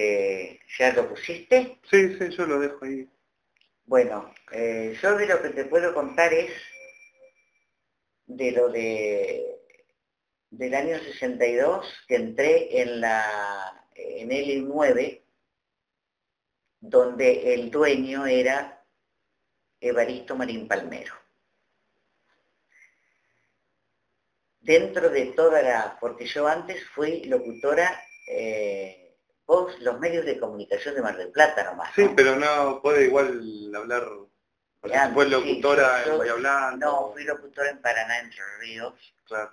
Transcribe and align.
Este, 0.00 0.60
¿Ya 0.78 0.92
lo 0.92 1.08
pusiste? 1.08 1.78
Sí, 1.90 2.16
sí, 2.16 2.30
yo 2.30 2.46
lo 2.46 2.58
dejo 2.58 2.84
ahí. 2.84 3.08
Bueno, 3.84 4.32
eh, 4.52 4.96
yo 5.02 5.16
de 5.16 5.26
lo 5.26 5.42
que 5.42 5.50
te 5.50 5.64
puedo 5.64 5.92
contar 5.92 6.32
es 6.32 6.52
de 8.26 8.52
lo 8.52 8.68
de 8.70 9.56
del 10.50 10.74
año 10.74 10.98
62 10.98 12.04
que 12.08 12.16
entré 12.16 12.80
en 12.80 13.00
la 13.00 13.86
en 13.94 14.32
el 14.32 14.66
9 14.66 15.22
donde 16.80 17.54
el 17.54 17.70
dueño 17.70 18.26
era 18.26 18.82
Evaristo 19.80 20.34
Marín 20.34 20.66
Palmero. 20.66 21.14
Dentro 24.60 25.10
de 25.10 25.26
toda 25.26 25.62
la, 25.62 25.98
porque 26.00 26.26
yo 26.26 26.46
antes 26.46 26.84
fui 26.90 27.24
locutora, 27.24 28.02
eh, 28.28 28.99
vos, 29.50 29.80
los 29.80 29.98
medios 29.98 30.24
de 30.24 30.38
comunicación 30.38 30.94
de 30.94 31.02
Mar 31.02 31.16
del 31.16 31.30
Plata 31.30 31.64
nomás. 31.64 31.92
Sí, 31.96 32.08
pero 32.14 32.36
no 32.36 32.80
puede 32.80 33.06
igual 33.06 33.42
hablar, 33.74 34.08
fue 35.12 35.28
locutora 35.28 36.04
en 36.06 36.18
Bahía 36.18 36.34
Blanca. 36.34 36.76
No, 36.76 37.10
fui 37.12 37.24
locutora 37.24 37.70
en 37.70 37.82
Paraná, 37.82 38.20
Entre 38.20 38.40
Ríos, 38.60 38.94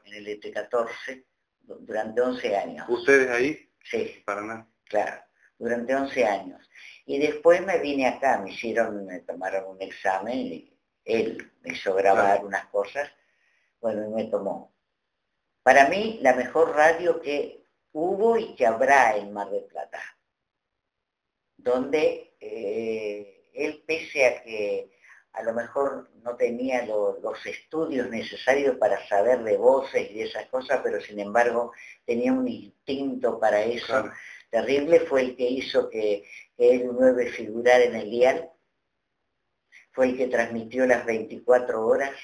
en 0.06 0.14
el 0.14 0.28
ET14, 0.28 1.26
durante 1.62 2.22
11 2.22 2.58
años. 2.58 2.86
¿Ustedes 2.88 3.32
ahí? 3.32 3.70
Sí. 3.84 4.22
Paraná. 4.24 4.68
Claro, 4.86 5.20
durante 5.58 5.96
11 5.96 6.26
años. 6.26 6.70
Y 7.08 7.18
después 7.18 7.66
me 7.66 7.80
vine 7.80 8.08
acá, 8.08 8.38
me 8.38 8.52
hicieron, 8.52 9.04
me 9.04 9.22
tomaron 9.22 9.66
un 9.66 9.82
examen 9.82 10.38
y 10.38 10.78
él 11.06 11.52
me 11.62 11.74
hizo 11.74 11.96
grabar 11.96 12.46
unas 12.46 12.68
cosas, 12.68 13.10
bueno, 13.82 14.06
y 14.06 14.10
me 14.10 14.26
tomó. 14.26 14.76
Para 15.64 15.90
mí, 15.90 16.20
la 16.22 16.36
mejor 16.36 16.76
radio 16.76 17.20
que 17.20 17.57
hubo 17.98 18.38
y 18.38 18.54
que 18.54 18.68
habrá 18.68 19.18
en 19.18 19.34
Mar 19.34 19.50
del 19.50 19.64
Plata, 19.64 20.00
donde 21.58 22.36
eh, 22.40 23.50
él, 23.56 23.84
pese 23.88 24.26
a 24.28 24.44
que 24.44 24.92
a 25.34 25.42
lo 25.42 25.54
mejor 25.54 26.12
no 26.22 26.36
tenía 26.36 26.86
los 26.86 27.46
estudios 27.46 28.08
necesarios 28.10 28.78
para 28.78 29.06
saber 29.08 29.44
de 29.44 29.58
voces 29.58 30.12
y 30.12 30.14
de 30.14 30.24
esas 30.26 30.46
cosas, 30.48 30.80
pero 30.84 31.02
sin 31.02 31.20
embargo 31.20 31.74
tenía 32.06 32.34
un 32.34 32.48
instinto 32.48 33.40
para 33.40 33.64
eso 33.64 34.12
terrible, 34.52 35.00
fue 35.02 35.22
el 35.22 35.36
que 35.36 35.50
hizo 35.50 35.90
que 35.90 36.24
el 36.58 36.88
9 36.94 37.32
figurar 37.32 37.82
en 37.82 37.96
el 37.96 38.10
dial, 38.10 38.52
fue 39.92 40.10
el 40.10 40.18
que 40.18 40.28
transmitió 40.28 40.86
las 40.86 41.04
24 41.06 41.86
horas. 41.86 42.16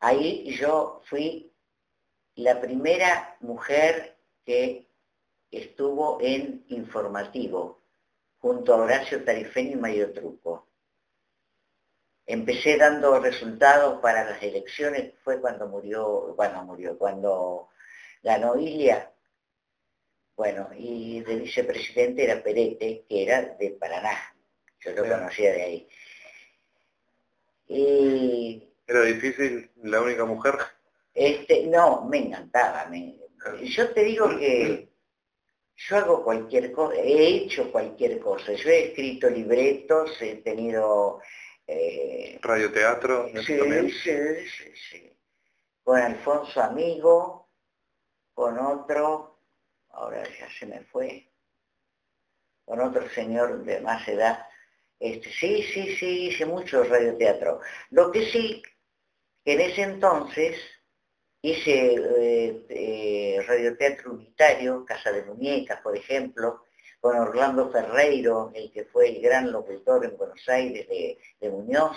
Ahí 0.00 0.54
yo 0.54 1.00
fui 1.04 1.51
la 2.36 2.60
primera 2.60 3.36
mujer 3.40 4.16
que 4.44 4.86
estuvo 5.50 6.18
en 6.20 6.64
informativo, 6.68 7.80
junto 8.38 8.74
a 8.74 8.78
Horacio 8.78 9.22
Tarifeño 9.24 9.72
y 9.72 9.80
Mario 9.80 10.12
Truco. 10.12 10.66
Empecé 12.26 12.76
dando 12.76 13.18
resultados 13.20 14.00
para 14.00 14.24
las 14.24 14.42
elecciones, 14.42 15.12
fue 15.22 15.40
cuando 15.40 15.66
murió, 15.68 16.34
bueno, 16.34 16.64
murió, 16.64 16.96
cuando 16.96 17.68
ganó 18.22 18.56
Ilia, 18.56 19.12
bueno, 20.36 20.70
y 20.76 21.20
de 21.20 21.36
vicepresidente 21.36 22.24
era 22.24 22.42
Perete, 22.42 23.04
que 23.08 23.22
era 23.22 23.42
de 23.42 23.70
Paraná. 23.70 24.34
Yo 24.80 24.92
lo 24.92 25.02
conocía 25.02 25.52
de 25.52 25.62
ahí. 25.62 25.88
Y, 27.68 28.68
¿Era 28.86 29.02
difícil 29.02 29.70
la 29.82 30.00
única 30.00 30.24
mujer? 30.24 30.54
Este, 31.14 31.66
no, 31.66 32.04
me 32.06 32.18
encantaba. 32.18 32.90
yo 33.62 33.92
te 33.92 34.04
digo 34.04 34.28
que 34.38 34.88
yo 35.74 35.96
hago 35.96 36.22
cualquier 36.22 36.72
cosa, 36.72 36.96
he 36.96 37.26
hecho 37.26 37.70
cualquier 37.72 38.20
cosa. 38.20 38.52
Yo 38.52 38.70
he 38.70 38.88
escrito 38.88 39.28
libretos, 39.28 40.20
he 40.20 40.36
tenido... 40.36 41.20
Eh, 41.66 42.38
¿Radioteatro? 42.42 43.28
Sí, 43.44 43.58
sí, 43.90 44.48
sí, 44.48 44.72
sí. 44.90 45.18
Con 45.82 45.98
Alfonso 45.98 46.62
Amigo, 46.62 47.50
con 48.34 48.58
otro, 48.58 49.40
ahora 49.90 50.22
ya 50.38 50.48
se 50.58 50.66
me 50.66 50.80
fue, 50.84 51.28
con 52.64 52.80
otro 52.80 53.08
señor 53.10 53.64
de 53.64 53.80
más 53.80 54.06
edad. 54.08 54.46
Este, 54.98 55.30
sí, 55.32 55.62
sí, 55.62 55.96
sí, 55.96 56.28
hice 56.28 56.46
mucho 56.46 56.84
radioteatro. 56.84 57.60
Lo 57.90 58.12
que 58.12 58.26
sí, 58.30 58.62
en 59.44 59.60
ese 59.60 59.82
entonces 59.82 60.56
hice 61.42 61.94
eh, 61.94 62.66
eh, 62.68 63.44
radioteatro 63.46 64.12
unitario, 64.12 64.84
Casa 64.84 65.12
de 65.12 65.24
Muñecas, 65.24 65.80
por 65.80 65.96
ejemplo, 65.96 66.64
con 67.00 67.16
Orlando 67.16 67.70
Ferreiro, 67.70 68.52
el 68.54 68.70
que 68.72 68.84
fue 68.84 69.08
el 69.08 69.20
gran 69.20 69.50
locutor 69.50 70.04
en 70.04 70.16
Buenos 70.16 70.48
Aires 70.48 70.88
de, 70.88 71.50
Muñoz. 71.50 71.96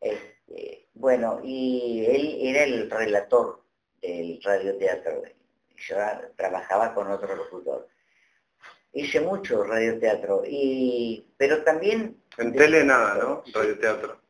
Este, 0.00 0.88
bueno, 0.94 1.40
y 1.42 2.04
él 2.06 2.38
era 2.40 2.64
el 2.64 2.90
relator 2.90 3.62
del 4.00 4.40
radioteatro 4.42 5.22
yo 5.88 5.96
trabajaba 6.36 6.94
con 6.94 7.10
otro 7.10 7.34
locutor. 7.34 7.88
Hice 8.92 9.20
mucho 9.20 9.64
radioteatro, 9.64 10.42
y, 10.46 11.24
pero 11.36 11.62
también... 11.62 12.22
En 12.36 12.52
tele 12.52 12.84
nada, 12.84 13.14
¿no? 13.14 13.42
Radioteatro. 13.52 14.20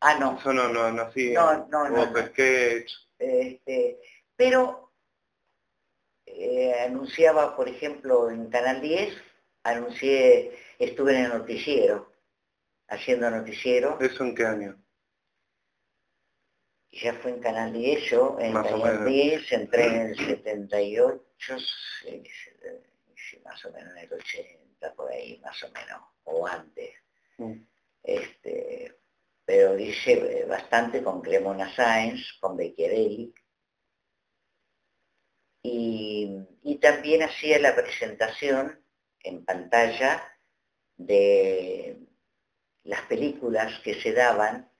Ah, 0.00 0.16
no. 0.18 0.36
Eso 0.38 0.52
no, 0.52 0.68
no, 0.68 0.90
no, 0.90 1.10
sí, 1.12 1.32
no, 1.32 1.66
no, 1.68 1.88
no, 1.88 2.12
Este, 3.20 4.00
pero 4.34 4.92
eh, 6.26 6.74
anunciaba, 6.86 7.54
por 7.56 7.68
ejemplo, 7.68 8.30
en 8.30 8.50
Canal 8.50 8.80
10, 8.80 9.14
anuncié, 9.62 10.58
estuve 10.78 11.16
en 11.16 11.24
el 11.26 11.28
noticiero, 11.30 12.12
haciendo 12.88 13.30
noticiero. 13.30 13.98
¿Eso 14.00 14.24
en 14.24 14.34
qué 14.34 14.46
año? 14.46 14.80
ya 16.92 17.14
fue 17.14 17.30
en 17.30 17.40
Canal 17.40 17.72
10, 17.72 18.10
yo 18.10 18.36
en 18.40 18.52
Canal 18.52 19.04
10 19.04 19.52
entré 19.52 19.86
en 19.86 20.00
el 20.08 20.16
78, 20.16 21.56
más 23.44 23.64
o 23.64 23.72
menos 23.72 23.92
en 23.92 23.98
el 23.98 24.12
80, 24.12 24.94
por 24.94 25.10
ahí, 25.10 25.38
más 25.38 25.62
o 25.62 25.70
menos, 25.70 26.02
o 26.24 26.46
antes. 26.46 26.94
Mm. 27.38 27.62
Este, 28.02 28.99
pero 29.50 29.76
hice 29.76 30.44
bastante 30.48 31.02
con 31.02 31.20
Cremona 31.20 31.74
Sáenz, 31.74 32.38
con 32.38 32.56
Becchiarelli, 32.56 33.34
y, 35.64 36.38
y 36.62 36.76
también 36.76 37.24
hacía 37.24 37.58
la 37.58 37.74
presentación 37.74 38.80
en 39.18 39.44
pantalla 39.44 40.22
de 40.96 41.98
las 42.84 43.02
películas 43.06 43.80
que 43.80 44.00
se 44.00 44.12
daban 44.12 44.70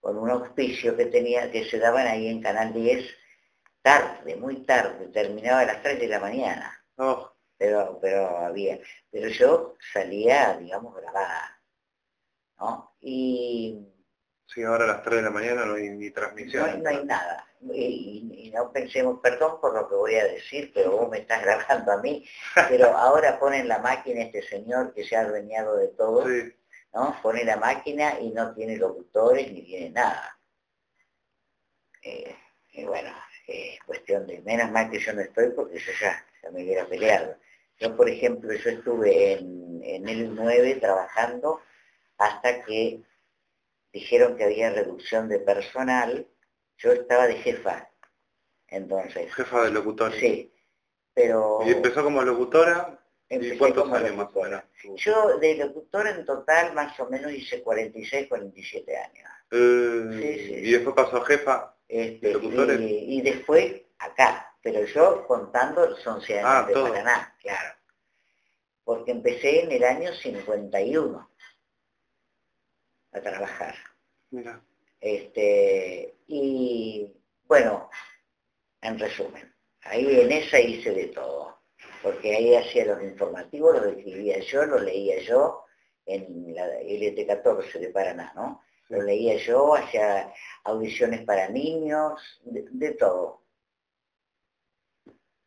con 0.00 0.16
un 0.16 0.30
auspicio 0.30 0.96
que 0.96 1.04
tenía, 1.04 1.50
que 1.50 1.68
se 1.68 1.78
daban 1.78 2.06
ahí 2.06 2.28
en 2.28 2.40
Canal 2.40 2.72
10, 2.72 3.14
tarde, 3.82 4.34
muy 4.36 4.64
tarde, 4.64 5.08
terminaba 5.08 5.60
a 5.60 5.66
las 5.66 5.82
3 5.82 6.00
de 6.00 6.08
la 6.08 6.20
mañana. 6.20 6.86
Oh. 6.96 7.32
Pero, 7.58 7.98
pero 8.00 8.38
había, 8.38 8.78
pero 9.10 9.28
yo 9.28 9.76
salía, 9.92 10.56
digamos, 10.56 10.94
grabada. 10.94 11.60
¿no? 12.58 12.96
Y 13.00 13.92
Sí, 14.46 14.62
ahora 14.62 14.84
a 14.84 14.88
las 14.88 15.02
3 15.02 15.16
de 15.16 15.22
la 15.22 15.30
mañana 15.30 15.66
no 15.66 15.74
hay 15.74 15.90
ni 15.90 16.10
transmisión. 16.10 16.82
No, 16.82 16.88
hay 16.88 17.04
nada. 17.04 17.46
Y, 17.72 18.52
no 18.54 18.72
pensemos, 18.72 19.20
perdón 19.20 19.60
por 19.60 19.74
lo 19.74 19.88
que 19.88 19.94
voy 19.94 20.14
a 20.14 20.24
decir, 20.24 20.70
pero 20.72 20.92
vos 20.92 21.10
me 21.10 21.18
estás 21.18 21.42
grabando 21.42 21.92
a 21.92 22.00
mí, 22.00 22.24
pero 22.68 22.86
ahora 22.96 23.38
ponen 23.38 23.68
la 23.68 23.80
máquina 23.80 24.22
este 24.22 24.42
señor 24.42 24.94
que 24.94 25.04
se 25.04 25.16
ha 25.16 25.22
adueñado 25.22 25.76
de 25.76 25.88
todo. 25.88 26.26
Sí. 26.26 26.54
Pone 27.22 27.44
la 27.44 27.58
máquina 27.58 28.18
y 28.20 28.30
no 28.30 28.54
tiene 28.54 28.78
locutores 28.78 29.52
ni 29.52 29.62
tiene 29.62 29.90
nada. 29.90 30.38
Eh, 32.02 32.34
y 32.72 32.84
bueno, 32.84 33.10
es 33.46 33.78
cuestión 33.84 34.26
de, 34.26 34.40
menos 34.40 34.70
mal 34.70 34.90
que 34.90 34.98
yo 34.98 35.12
no 35.12 35.20
estoy 35.20 35.50
porque 35.50 35.78
yo 35.78 35.92
ya, 36.00 36.24
me 36.52 36.62
hubiera 36.62 36.86
peleado. 36.86 37.36
Yo, 37.78 37.94
por 37.94 38.08
ejemplo, 38.08 38.50
yo 38.54 38.70
estuve 38.70 39.32
en, 39.32 39.82
en 39.84 40.08
el 40.08 40.34
9 40.34 40.76
trabajando 40.76 41.60
hasta 42.16 42.62
que 42.64 43.02
dijeron 43.96 44.36
que 44.36 44.44
había 44.44 44.70
reducción 44.70 45.26
de 45.28 45.38
personal, 45.38 46.28
yo 46.76 46.92
estaba 46.92 47.26
de 47.26 47.36
jefa. 47.36 47.90
Entonces. 48.68 49.32
Jefa 49.32 49.64
de 49.64 49.70
locutor. 49.70 50.12
Sí. 50.12 50.52
Pero. 51.14 51.60
¿Y 51.64 51.70
empezó 51.70 52.04
como 52.04 52.22
locutora? 52.22 53.00
¿Y 53.28 53.56
cuántos 53.56 53.90
años 53.90 54.14
más 54.16 54.28
o 54.34 54.42
menos? 54.42 54.62
Yo 54.96 55.38
de 55.38 55.56
locutor 55.56 56.06
en 56.06 56.24
total 56.24 56.74
más 56.74 56.98
o 57.00 57.08
menos 57.08 57.32
hice 57.32 57.62
46, 57.62 58.28
47 58.28 58.96
años. 58.96 59.30
Eh, 59.50 60.60
¿Y 60.62 60.72
después 60.72 60.94
pasó 60.94 61.20
jefa 61.22 61.74
este, 61.88 62.32
Y, 62.80 63.22
después 63.22 63.82
acá, 63.98 64.54
pero 64.62 64.84
yo 64.84 65.26
contando 65.26 65.86
los 65.86 66.06
11 66.06 66.38
años 66.40 66.48
ah, 66.48 66.66
de 66.68 66.74
Paraná, 66.74 67.36
claro. 67.40 67.74
Porque 68.84 69.10
empecé 69.12 69.62
en 69.62 69.72
el 69.72 69.84
año 69.84 70.12
51 70.12 71.30
a 73.16 73.22
trabajar. 73.22 73.74
Mira. 74.30 74.62
Este, 75.00 76.16
y 76.26 77.12
bueno, 77.44 77.90
en 78.80 78.98
resumen, 78.98 79.54
ahí 79.82 80.20
en 80.20 80.32
esa 80.32 80.58
hice 80.60 80.92
de 80.92 81.08
todo 81.08 81.56
porque 82.06 82.36
ahí 82.36 82.54
hacía 82.54 82.84
los 82.84 83.02
informativos, 83.02 83.74
los 83.74 83.96
escribía 83.96 84.38
yo, 84.38 84.64
los 84.64 84.80
leía 84.82 85.18
yo 85.22 85.64
en 86.04 86.54
la 86.54 86.66
LT14 86.80 87.80
de 87.80 87.88
Paraná, 87.88 88.32
¿no? 88.36 88.62
Lo 88.88 89.02
leía 89.02 89.36
yo, 89.38 89.74
hacía 89.74 90.32
audiciones 90.62 91.22
para 91.22 91.48
niños, 91.48 92.40
de, 92.44 92.92
todo. 92.92 93.42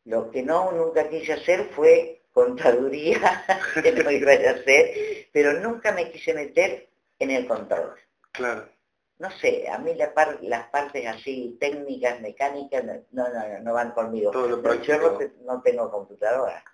Lo 0.04 0.30
que 0.30 0.42
no 0.42 0.72
nunca 0.72 1.08
quise 1.08 1.32
hacer 1.32 1.70
fue 1.70 2.24
contaduría, 2.32 3.42
que 3.82 3.92
no 3.92 4.10
iba 4.10 4.32
a 4.32 4.50
hacer, 4.50 5.28
pero 5.32 5.54
nunca 5.54 5.92
me 5.92 6.10
quise 6.12 6.34
meter 6.34 6.89
en 7.20 7.30
el 7.30 7.46
control. 7.46 7.94
Claro. 8.32 8.68
No 9.18 9.30
sé, 9.30 9.68
a 9.68 9.78
mí 9.78 9.94
las 9.94 10.68
partes 10.70 11.06
así 11.06 11.56
técnicas, 11.60 12.20
mecánicas, 12.20 12.82
no, 12.84 13.28
no, 13.28 13.58
no, 13.60 13.72
van 13.72 13.92
conmigo. 13.92 14.30
Todo 14.30 14.48
lo 14.48 14.74
yo 14.82 15.30
no, 15.42 15.60
tengo 15.62 15.90
computadora. 15.90 16.64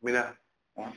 Mira. 0.00 0.40
¿No? 0.76 0.94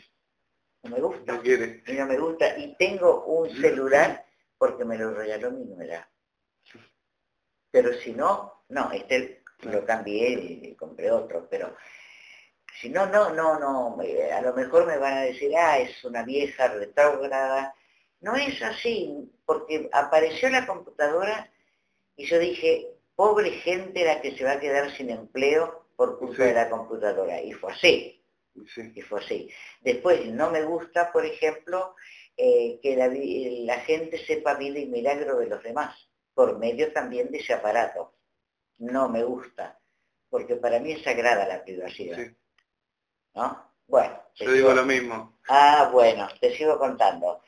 me 0.84 1.02
gusta. 1.02 1.34
No 1.34 1.42
quiere. 1.42 1.84
Y 1.88 1.94
no 1.94 2.06
me 2.06 2.18
gusta. 2.18 2.58
Y 2.58 2.76
tengo 2.76 3.26
un 3.26 3.50
celular 3.50 4.26
porque 4.58 4.86
me 4.86 4.98
lo 4.98 5.12
regaló 5.12 5.52
mi 5.52 5.66
nuera. 5.66 6.08
Pero 7.72 7.94
si 7.94 8.14
no, 8.14 8.64
no, 8.70 8.92
este 8.92 9.44
lo 9.62 9.84
cambié 9.86 10.34
y 10.34 10.76
compré 10.76 11.12
otro, 11.12 11.48
pero 11.50 11.76
si 12.80 12.90
no, 12.90 13.06
no, 13.08 13.34
no, 13.34 13.60
no, 13.60 13.98
a 14.00 14.42
lo 14.42 14.54
mejor 14.54 14.86
me 14.86 14.98
van 14.98 15.18
a 15.18 15.22
decir, 15.22 15.52
ah, 15.58 15.80
es 15.80 16.04
una 16.04 16.24
vieja 16.24 16.68
retrógrada. 16.68 17.74
No 18.22 18.36
es 18.36 18.62
así, 18.62 19.32
porque 19.46 19.90
apareció 19.92 20.50
la 20.50 20.66
computadora 20.66 21.52
y 22.16 22.26
yo 22.26 22.40
dije, 22.40 22.88
pobre 23.16 23.52
gente 23.52 24.06
la 24.06 24.22
que 24.22 24.38
se 24.38 24.44
va 24.44 24.54
a 24.54 24.60
quedar 24.60 24.96
sin 24.96 25.10
empleo 25.10 25.86
por 25.96 26.18
culpa 26.18 26.44
de 26.44 26.54
la 26.54 26.70
computadora. 26.70 27.42
Y 27.42 27.54
fue 27.54 27.74
así. 27.74 28.24
Y 28.56 29.02
fue 29.02 29.20
así. 29.20 29.50
Después, 29.82 30.26
no 30.28 30.52
me 30.52 30.64
gusta, 30.64 31.12
por 31.12 31.26
ejemplo, 31.26 31.96
eh, 32.38 32.80
que 32.82 32.96
la, 32.96 33.76
gente 33.82 34.24
sepa 34.26 34.56
vida 34.56 34.80
y 34.80 34.88
milagro 34.88 35.38
de 35.38 35.48
los 35.48 35.64
demás, 35.64 35.96
por 36.34 36.58
medio 36.58 36.92
también 36.92 37.32
de 37.32 37.40
ese 37.40 37.54
aparato. 37.54 38.14
No 38.78 39.10
me 39.10 39.24
gusta, 39.24 39.80
porque 40.30 40.56
para 40.56 40.80
mí 40.80 40.94
es 40.94 41.04
sagrada 41.04 41.48
la 41.48 41.64
privacidad. 41.64 42.18
¿No? 43.34 43.72
Bueno. 43.88 44.22
Yo 44.36 44.52
digo 44.52 44.74
lo 44.74 44.86
mismo. 44.86 45.38
Ah, 45.48 45.90
bueno, 45.92 46.28
te 46.40 46.56
sigo 46.56 46.80
contando. 46.80 47.44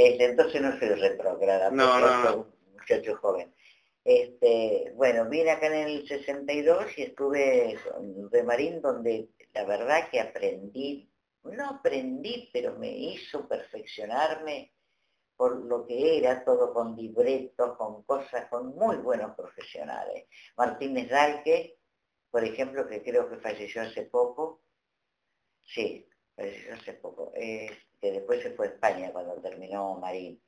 Este, 0.00 0.26
entonces 0.26 0.62
no 0.62 0.78
soy 0.78 0.90
retrograda, 0.90 1.72
no, 1.72 1.98
no, 1.98 2.22
no. 2.22 2.36
un 2.36 2.72
muchacho 2.72 3.16
joven. 3.16 3.52
Este, 4.04 4.92
bueno, 4.94 5.28
vine 5.28 5.50
acá 5.50 5.66
en 5.66 5.88
el 5.88 6.06
62 6.06 6.96
y 6.98 7.02
estuve 7.02 7.72
en 7.72 8.46
Marín 8.46 8.80
donde 8.80 9.30
la 9.52 9.64
verdad 9.64 10.08
que 10.08 10.20
aprendí 10.20 11.10
no 11.42 11.68
aprendí, 11.68 12.48
pero 12.52 12.78
me 12.78 12.90
hizo 12.96 13.48
perfeccionarme 13.48 14.72
por 15.36 15.56
lo 15.64 15.84
que 15.84 16.18
era, 16.18 16.44
todo 16.44 16.72
con 16.72 16.94
libretos, 16.94 17.76
con 17.76 18.04
cosas, 18.04 18.48
con 18.48 18.76
muy 18.76 18.98
buenos 18.98 19.34
profesionales. 19.34 20.26
Martínez 20.56 21.10
Dalque, 21.10 21.78
por 22.30 22.44
ejemplo, 22.44 22.86
que 22.86 23.02
creo 23.02 23.28
que 23.28 23.38
falleció 23.38 23.82
hace 23.82 24.02
poco, 24.02 24.62
sí, 25.62 26.08
falleció 26.36 26.74
hace 26.74 26.92
poco, 26.94 27.32
que 28.00 28.12
después 28.12 28.42
se 28.42 28.52
fue 28.52 28.66
a 28.66 28.70
España 28.70 29.12
cuando 29.12 29.40
terminó 29.40 29.96
Marín, 29.96 30.42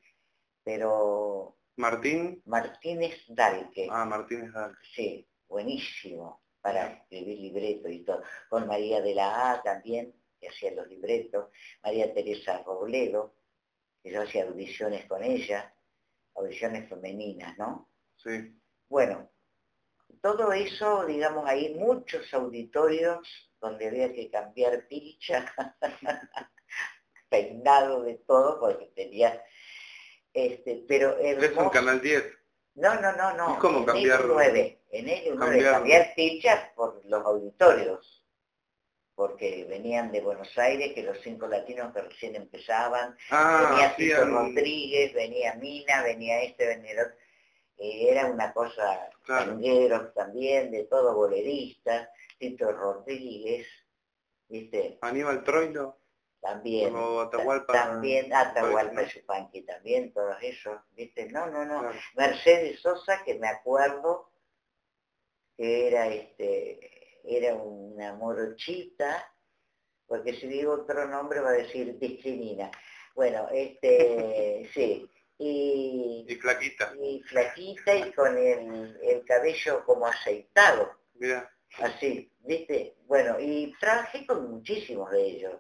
pero... 0.64 1.56
Martín. 1.76 2.42
Martínez 2.44 3.24
Dalque. 3.28 3.88
Ah, 3.90 4.04
Martínez 4.04 4.52
Dalque. 4.52 4.78
Sí, 4.94 5.28
buenísimo 5.48 6.42
para 6.60 6.86
escribir 6.88 7.38
libretos 7.38 7.90
y 7.90 8.00
todo. 8.00 8.22
Con 8.48 8.66
María 8.66 9.00
de 9.00 9.14
la 9.14 9.52
A 9.52 9.62
también, 9.62 10.14
que 10.38 10.48
hacía 10.48 10.72
los 10.72 10.88
libretos, 10.88 11.50
María 11.82 12.12
Teresa 12.12 12.62
Robledo, 12.64 13.34
que 14.02 14.10
yo 14.10 14.22
hacía 14.22 14.44
audiciones 14.44 15.06
con 15.06 15.22
ella, 15.22 15.74
audiciones 16.34 16.88
femeninas, 16.88 17.56
¿no? 17.58 17.88
Sí. 18.16 18.56
Bueno, 18.88 19.30
todo 20.20 20.52
eso, 20.52 21.06
digamos, 21.06 21.46
hay 21.46 21.74
muchos 21.74 22.32
auditorios 22.34 23.50
donde 23.60 23.88
había 23.88 24.12
que 24.12 24.30
cambiar 24.30 24.86
pilcha, 24.88 25.54
peinado 27.30 28.02
de 28.02 28.14
todo, 28.26 28.60
porque 28.60 28.92
tenía, 28.94 29.42
este, 30.34 30.84
pero... 30.86 31.16
¿Es 31.18 31.56
un 31.56 31.70
canal 31.70 32.00
10? 32.02 32.24
No, 32.74 33.00
no, 33.00 33.12
no, 33.12 33.34
no. 33.36 33.54
¿Y 33.54 33.58
cómo 33.58 33.86
cambiar? 33.86 34.20
En 34.92 35.08
ellos 35.08 35.36
9, 35.38 35.62
cambiar 35.62 36.14
pilchas 36.14 36.70
por 36.74 37.00
los 37.06 37.24
auditorios 37.24 38.20
porque 39.20 39.66
venían 39.68 40.10
de 40.12 40.22
Buenos 40.22 40.56
Aires, 40.56 40.94
que 40.94 41.02
los 41.02 41.18
cinco 41.20 41.46
latinos 41.46 41.92
que 41.92 42.00
recién 42.00 42.36
empezaban, 42.36 43.14
ah, 43.28 43.66
venía 43.68 43.94
Tito 43.94 44.24
Rodríguez, 44.24 45.12
venía 45.12 45.56
Mina, 45.56 46.02
venía 46.02 46.42
este, 46.42 46.66
venía 46.66 46.92
el 46.92 47.00
otro. 47.00 47.14
Eh, 47.76 48.08
era 48.08 48.24
una 48.30 48.50
cosa, 48.54 49.10
claro. 49.22 49.58
también, 50.14 50.70
de 50.70 50.84
todo 50.84 51.14
boleristas, 51.14 52.08
Tito 52.38 52.72
Rodríguez, 52.72 53.66
¿viste? 54.48 54.96
Aníbal 55.02 55.44
Troilo. 55.44 55.99
También, 56.40 56.94
Atahualpa, 56.96 57.72
también, 57.72 58.32
Atahualpa 58.32 59.02
Yupanqui 59.02 59.62
también, 59.62 60.12
todos 60.12 60.36
esos, 60.40 60.80
¿viste? 60.92 61.28
No, 61.28 61.46
no, 61.46 61.64
no. 61.64 61.90
Mercedes 62.14 62.80
Sosa, 62.80 63.22
que 63.24 63.38
me 63.38 63.48
acuerdo 63.48 64.30
que 65.56 65.88
era 65.88 66.06
este 66.06 67.00
era 67.24 67.54
una 67.54 68.14
morochita, 68.14 69.30
porque 70.06 70.34
si 70.34 70.46
digo 70.46 70.72
otro 70.72 71.06
nombre 71.06 71.40
va 71.40 71.50
a 71.50 71.54
decir 71.54 71.98
discrimina. 71.98 72.70
Bueno, 73.14 73.48
este, 73.52 74.68
sí. 74.74 75.08
Y, 75.38 76.26
y 76.28 76.34
flaquita. 76.36 76.92
Y 77.00 77.22
flaquita 77.22 77.96
y 77.96 78.12
con 78.12 78.36
el, 78.36 79.24
cabello 79.26 79.84
como 79.84 80.06
aceitado. 80.06 80.90
Mira. 81.14 81.50
Así, 81.78 82.30
¿viste? 82.40 82.96
Bueno, 83.06 83.38
y 83.38 83.72
trabajé 83.78 84.26
con 84.26 84.50
muchísimos 84.50 85.10
de 85.10 85.22
ellos. 85.22 85.54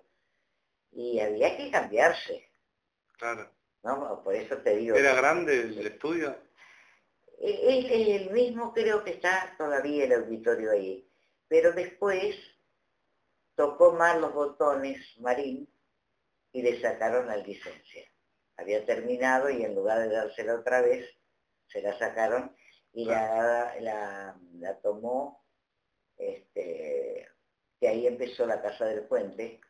Y 0.92 1.20
había 1.20 1.56
que 1.56 1.70
cambiarse. 1.70 2.50
Claro. 3.16 3.50
¿no? 3.82 4.22
Por 4.22 4.34
eso 4.34 4.56
te 4.58 4.76
digo. 4.76 4.96
¿Era 4.96 5.14
grande 5.14 5.60
el 5.60 5.86
estudio? 5.86 6.36
Es 7.38 7.86
el 7.90 8.30
mismo, 8.30 8.72
creo 8.74 9.02
que 9.02 9.12
está 9.12 9.54
todavía 9.56 10.04
el 10.04 10.12
auditorio 10.12 10.72
ahí. 10.72 11.08
Pero 11.48 11.72
después 11.72 12.36
tocó 13.54 13.92
mal 13.92 14.20
los 14.20 14.34
botones 14.34 15.00
Marín 15.18 15.68
y 16.52 16.62
le 16.62 16.80
sacaron 16.80 17.26
la 17.26 17.36
licencia. 17.36 18.04
Había 18.56 18.84
terminado 18.84 19.48
y 19.48 19.64
en 19.64 19.74
lugar 19.74 20.00
de 20.00 20.14
dársela 20.14 20.56
otra 20.56 20.82
vez, 20.82 21.08
se 21.66 21.80
la 21.80 21.98
sacaron 21.98 22.54
y 22.92 23.06
la, 23.06 23.74
la, 23.80 24.78
tomó, 24.82 25.44
este, 26.16 27.26
que 27.78 27.88
ahí 27.88 28.06
empezó 28.06 28.44
la 28.46 28.60
Casa 28.60 28.84
del 28.86 29.06
Puente, 29.06 29.60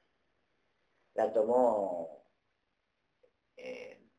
la 1.14 1.32
tomó 1.32 2.24
eh, 3.56 4.10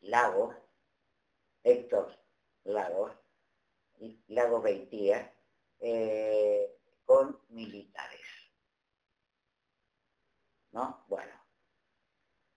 Lago, 0.00 0.54
Héctor 1.62 2.18
Lago, 2.64 3.14
Lago 4.28 4.60
Beitía, 4.60 5.34
eh, 5.78 6.78
con 7.04 7.40
militares. 7.48 8.20
¿No? 10.72 11.04
Bueno, 11.08 11.32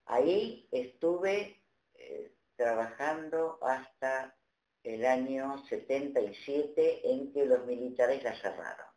ahí 0.06 0.68
estuve 0.70 1.62
eh, 1.94 2.36
trabajando 2.56 3.58
hasta 3.62 4.36
el 4.82 5.04
año 5.04 5.58
77 5.66 7.10
en 7.10 7.32
que 7.32 7.46
los 7.46 7.64
militares 7.66 8.22
la 8.22 8.34
cerraron. 8.34 8.93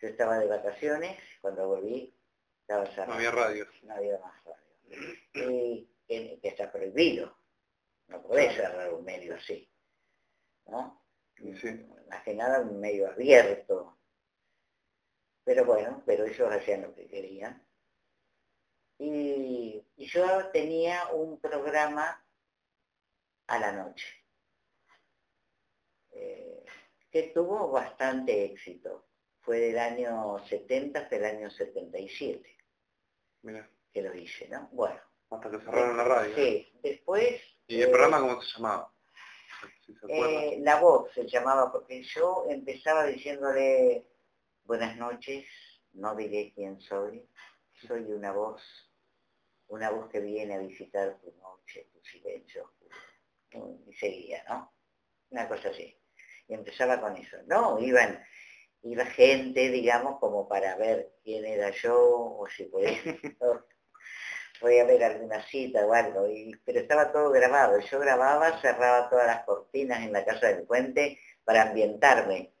Yo 0.00 0.08
estaba 0.08 0.38
de 0.38 0.46
vacaciones, 0.46 1.18
cuando 1.40 1.68
volví 1.68 2.14
estaba 2.60 2.86
cerrado. 2.86 3.08
No 3.08 3.14
había 3.14 3.30
radio. 3.30 3.66
No 3.82 3.94
había 3.94 4.18
más 4.18 4.44
radio. 4.44 5.14
Y 5.34 5.88
que, 6.06 6.40
está 6.42 6.70
prohibido. 6.70 7.36
No 8.08 8.22
podés 8.22 8.54
cerrar 8.54 8.92
un 8.92 9.04
medio 9.04 9.34
así. 9.36 9.70
¿no? 10.66 11.02
más 12.08 12.22
que 12.24 12.34
nada 12.34 12.60
un 12.60 12.80
medio 12.80 13.08
abierto. 13.08 13.98
Pero 15.44 15.64
bueno, 15.64 16.02
pero 16.04 16.24
ellos 16.24 16.52
hacían 16.52 16.82
lo 16.82 16.94
que 16.94 17.06
querían. 17.06 17.64
Y, 18.98 19.84
yo 19.96 20.50
tenía 20.50 21.08
un 21.12 21.40
programa 21.40 22.24
a 23.46 23.58
la 23.58 23.72
noche, 23.72 24.06
eh, 26.10 26.64
que 27.10 27.24
tuvo 27.34 27.70
bastante 27.70 28.44
éxito. 28.44 29.06
Fue 29.46 29.60
del 29.60 29.78
año 29.78 30.36
70 30.48 30.98
hasta 30.98 31.16
el 31.16 31.24
año 31.24 31.50
77. 31.50 32.56
Mira. 33.42 33.70
Que 33.92 34.02
lo 34.02 34.12
hice, 34.12 34.48
¿no? 34.48 34.68
Bueno. 34.72 35.00
Hasta 35.30 35.50
que 35.50 35.58
cerraron 35.58 35.96
la 35.96 36.04
radio. 36.04 36.34
Sí, 36.34 36.68
después... 36.82 37.40
¿Y 37.68 37.80
el 37.80 37.90
programa 37.90 38.20
cómo 38.20 38.42
se 38.42 38.56
llamaba? 38.56 38.92
Eh, 40.08 40.58
la 40.60 40.80
voz 40.80 41.12
se 41.14 41.26
llamaba, 41.28 41.70
porque 41.70 42.02
yo 42.02 42.44
empezaba 42.48 43.06
diciéndole, 43.06 44.04
Buenas 44.64 44.96
noches, 44.96 45.46
no 45.92 46.16
diré 46.16 46.52
quién 46.52 46.80
soy. 46.80 47.24
Soy 47.86 48.02
una 48.10 48.32
voz, 48.32 48.60
una 49.68 49.90
voz 49.90 50.10
que 50.10 50.18
viene 50.18 50.56
a 50.56 50.58
visitar 50.58 51.20
tu 51.20 51.32
noche, 51.36 51.88
tu 51.92 52.00
silencio 52.02 52.72
Y 53.52 53.94
seguía, 53.94 54.42
¿no? 54.48 54.72
Una 55.30 55.48
cosa 55.48 55.68
así. 55.68 55.96
Y 56.48 56.54
empezaba 56.54 57.00
con 57.00 57.16
eso. 57.16 57.36
No, 57.46 57.78
iban, 57.78 58.24
iba 58.90 59.04
gente, 59.06 59.70
digamos, 59.70 60.18
como 60.18 60.48
para 60.48 60.76
ver 60.76 61.12
quién 61.24 61.44
era 61.44 61.70
yo, 61.70 61.98
o 62.38 62.46
si 62.48 62.64
podía, 62.64 62.90
podía 64.60 64.82
haber 64.82 65.04
alguna 65.04 65.42
cita 65.46 65.86
o 65.86 65.92
algo. 65.92 66.28
Y, 66.28 66.54
pero 66.64 66.80
estaba 66.80 67.12
todo 67.12 67.30
grabado. 67.30 67.78
Yo 67.80 67.98
grababa, 67.98 68.60
cerraba 68.60 69.08
todas 69.08 69.26
las 69.26 69.44
cortinas 69.44 70.00
en 70.02 70.12
la 70.12 70.24
casa 70.24 70.48
del 70.48 70.64
puente 70.64 71.18
para 71.44 71.62
ambientarme. 71.62 72.52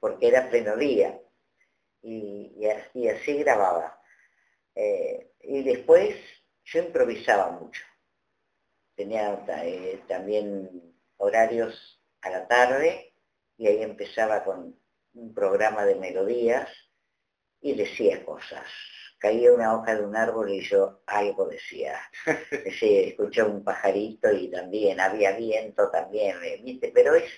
Porque 0.00 0.28
era 0.28 0.48
pleno 0.48 0.74
día 0.76 1.20
y, 2.02 2.66
así, 3.08 3.36
grababa. 3.38 4.00
Eh, 4.74 5.32
y 5.42 5.62
después 5.62 6.16
yo 6.64 6.80
improvisaba 6.80 7.50
mucho. 7.50 7.84
Tenía 8.94 9.44
eh, 9.62 10.02
también 10.08 10.94
horarios 11.18 12.02
a 12.22 12.30
la 12.30 12.48
tarde 12.48 13.12
y 13.56 13.66
ahí 13.66 13.82
empezaba 13.82 14.44
con 14.44 14.79
un 15.14 15.34
programa 15.34 15.84
de 15.84 15.96
melodías 15.96 16.68
y 17.60 17.74
decía 17.74 18.24
cosas. 18.24 18.64
Caía 19.18 19.52
una 19.52 19.74
hoja 19.74 19.96
de 19.96 20.04
un 20.04 20.16
árbol 20.16 20.50
y 20.50 20.62
yo 20.62 21.02
algo 21.06 21.46
decía. 21.46 22.00
decía 22.50 23.00
escuchaba 23.08 23.50
un 23.50 23.62
pajarito 23.62 24.32
y 24.32 24.50
también 24.50 24.98
había 24.98 25.32
viento 25.36 25.90
también, 25.90 26.36
¿viste? 26.64 26.90
Pero 26.94 27.14
es, 27.14 27.30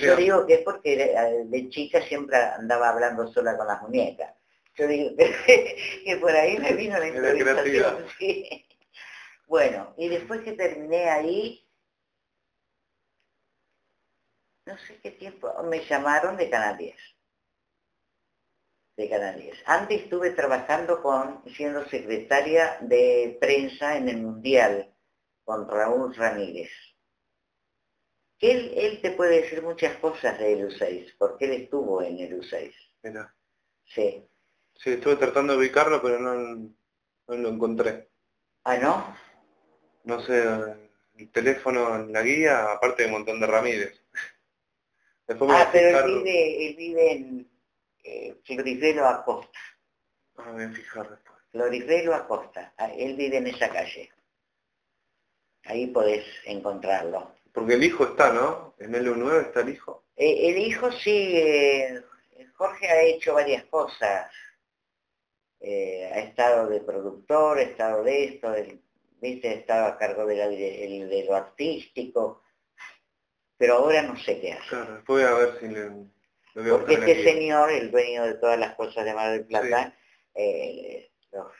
yo 0.00 0.16
digo 0.16 0.46
que 0.46 0.54
es 0.54 0.60
porque 0.62 1.14
de, 1.46 1.68
chica 1.68 2.02
siempre 2.02 2.36
andaba 2.36 2.90
hablando 2.90 3.32
sola 3.32 3.56
con 3.56 3.66
las 3.66 3.80
muñecas. 3.82 4.34
Yo 4.76 4.86
digo 4.86 5.10
que, 5.16 6.16
por 6.20 6.32
ahí 6.32 6.58
me 6.58 6.72
vino 6.72 6.98
la 6.98 7.08
improvisación. 7.08 8.06
Bueno, 9.46 9.94
y 9.96 10.08
después 10.08 10.40
que 10.40 10.52
terminé 10.52 11.10
ahí, 11.10 11.64
no 14.66 14.78
sé 14.78 15.00
qué 15.02 15.10
tiempo, 15.12 15.52
me 15.64 15.84
llamaron 15.84 16.36
de 16.36 16.50
Canal 16.50 16.76
10. 16.76 16.96
De 18.96 19.08
Canal 19.08 19.40
10. 19.40 19.62
Antes 19.66 20.02
estuve 20.02 20.30
trabajando 20.30 21.02
con, 21.02 21.42
siendo 21.54 21.84
secretaria 21.88 22.78
de 22.80 23.38
prensa 23.40 23.96
en 23.96 24.08
el 24.08 24.18
Mundial 24.18 24.94
con 25.44 25.68
Raúl 25.68 26.14
Ramírez 26.14 26.70
él, 28.40 28.72
él 28.74 29.00
te 29.02 29.10
puede 29.12 29.42
decir 29.42 29.62
muchas 29.62 29.96
cosas 29.98 30.38
de 30.38 30.52
el 30.54 30.76
6 30.76 31.14
porque 31.18 31.44
él 31.44 31.62
estuvo 31.62 32.02
en 32.02 32.18
el 32.18 32.40
U6. 32.40 32.72
Mira. 33.02 33.34
Sí. 33.84 34.26
Sí, 34.74 34.90
estuve 34.92 35.16
tratando 35.16 35.52
de 35.52 35.58
ubicarlo, 35.58 36.00
pero 36.00 36.18
no, 36.18 36.34
no 36.34 37.36
lo 37.36 37.48
encontré. 37.48 38.08
¿Ah, 38.64 38.78
no? 38.78 39.16
No 40.04 40.20
sé, 40.20 40.42
el 41.16 41.30
teléfono 41.30 41.96
en 41.96 42.12
la 42.12 42.22
guía, 42.22 42.72
aparte 42.72 43.02
de 43.02 43.08
un 43.08 43.14
montón 43.14 43.40
de 43.40 43.46
Ramírez. 43.46 44.02
Ah, 45.30 45.68
pero 45.72 45.98
él 46.00 46.18
vive, 46.18 46.66
él 46.66 46.76
vive 46.76 47.12
en 47.12 47.50
eh, 48.04 48.36
Florifelo 48.44 49.06
Acosta. 49.06 49.58
Ah, 50.36 50.50
voy 50.52 50.64
a 50.64 50.70
fijar 50.70 51.10
después. 51.10 51.38
Florifelo 51.50 52.14
Acosta, 52.14 52.72
ah, 52.78 52.92
él 52.92 53.16
vive 53.16 53.38
en 53.38 53.46
esa 53.48 53.68
calle. 53.68 54.10
Ahí 55.64 55.86
podés 55.88 56.24
encontrarlo. 56.44 57.34
Porque 57.52 57.74
el 57.74 57.84
hijo 57.84 58.04
está, 58.04 58.32
¿no? 58.32 58.74
En 58.78 58.94
el 58.94 59.08
U9 59.08 59.46
está 59.46 59.60
el 59.60 59.70
hijo. 59.70 60.04
Eh, 60.16 60.50
el 60.50 60.58
hijo 60.58 60.92
sí, 60.92 61.32
eh, 61.36 62.02
Jorge 62.54 62.88
ha 62.88 63.02
hecho 63.02 63.34
varias 63.34 63.64
cosas. 63.64 64.30
Eh, 65.60 66.10
ha 66.12 66.20
estado 66.20 66.68
de 66.68 66.80
productor, 66.80 67.58
ha 67.58 67.62
estado 67.62 68.02
de 68.02 68.24
esto, 68.24 68.54
¿viste? 69.20 69.48
ha 69.48 69.52
estado 69.52 69.86
a 69.86 69.98
cargo 69.98 70.24
de, 70.24 71.24
lo 71.28 71.34
artístico, 71.34 72.42
pero 73.60 73.74
ahora 73.74 74.00
no 74.00 74.16
sé 74.16 74.40
qué 74.40 74.54
hace. 74.54 74.68
Claro, 74.70 75.02
voy 75.06 75.22
a 75.22 75.34
ver 75.34 75.58
si 75.60 75.68
le... 75.68 75.90
Porque 76.54 76.94
este 76.94 77.24
señor, 77.24 77.70
el 77.70 77.90
dueño 77.90 78.24
de 78.24 78.34
todas 78.34 78.58
las 78.58 78.74
cosas 78.74 79.04
de 79.04 79.12
Mar 79.12 79.32
del 79.32 79.44
Plata, 79.44 79.94
los, 81.30 81.52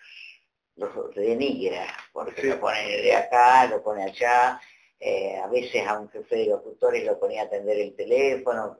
los 0.76 1.14
denigra, 1.14 1.86
porque 2.14 2.44
lo 2.44 2.58
pone 2.58 3.02
de 3.02 3.14
acá, 3.14 3.66
lo 3.66 3.82
pone 3.82 4.04
allá, 4.04 4.58
eh, 4.98 5.36
a 5.36 5.46
veces 5.48 5.86
a 5.86 5.98
un 5.98 6.08
jefe 6.08 6.36
de 6.36 6.46
locutores 6.46 7.04
lo 7.04 7.20
ponía 7.20 7.42
a 7.42 7.44
atender 7.44 7.78
el 7.78 7.94
teléfono, 7.94 8.78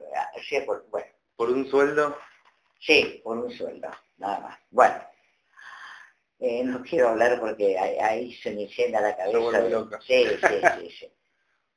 por, 0.65 0.89
bueno. 0.89 1.07
¿Por 1.35 1.51
un 1.51 1.69
sueldo? 1.69 2.17
Sí, 2.79 3.21
por 3.23 3.37
un 3.37 3.51
sueldo, 3.51 3.87
nada 4.17 4.39
más. 4.39 4.59
Bueno, 4.71 4.95
eh, 6.39 6.63
no 6.63 6.81
quiero 6.81 7.09
hablar 7.09 7.39
porque 7.39 7.77
ahí, 7.77 8.33
se 8.33 8.49
me 8.49 8.65
llena 8.65 8.99
la 8.99 9.15
cabeza. 9.15 9.87
Sí, 10.01 10.25
sí, 10.25 10.61
sí, 10.79 10.89
sí. 10.89 11.13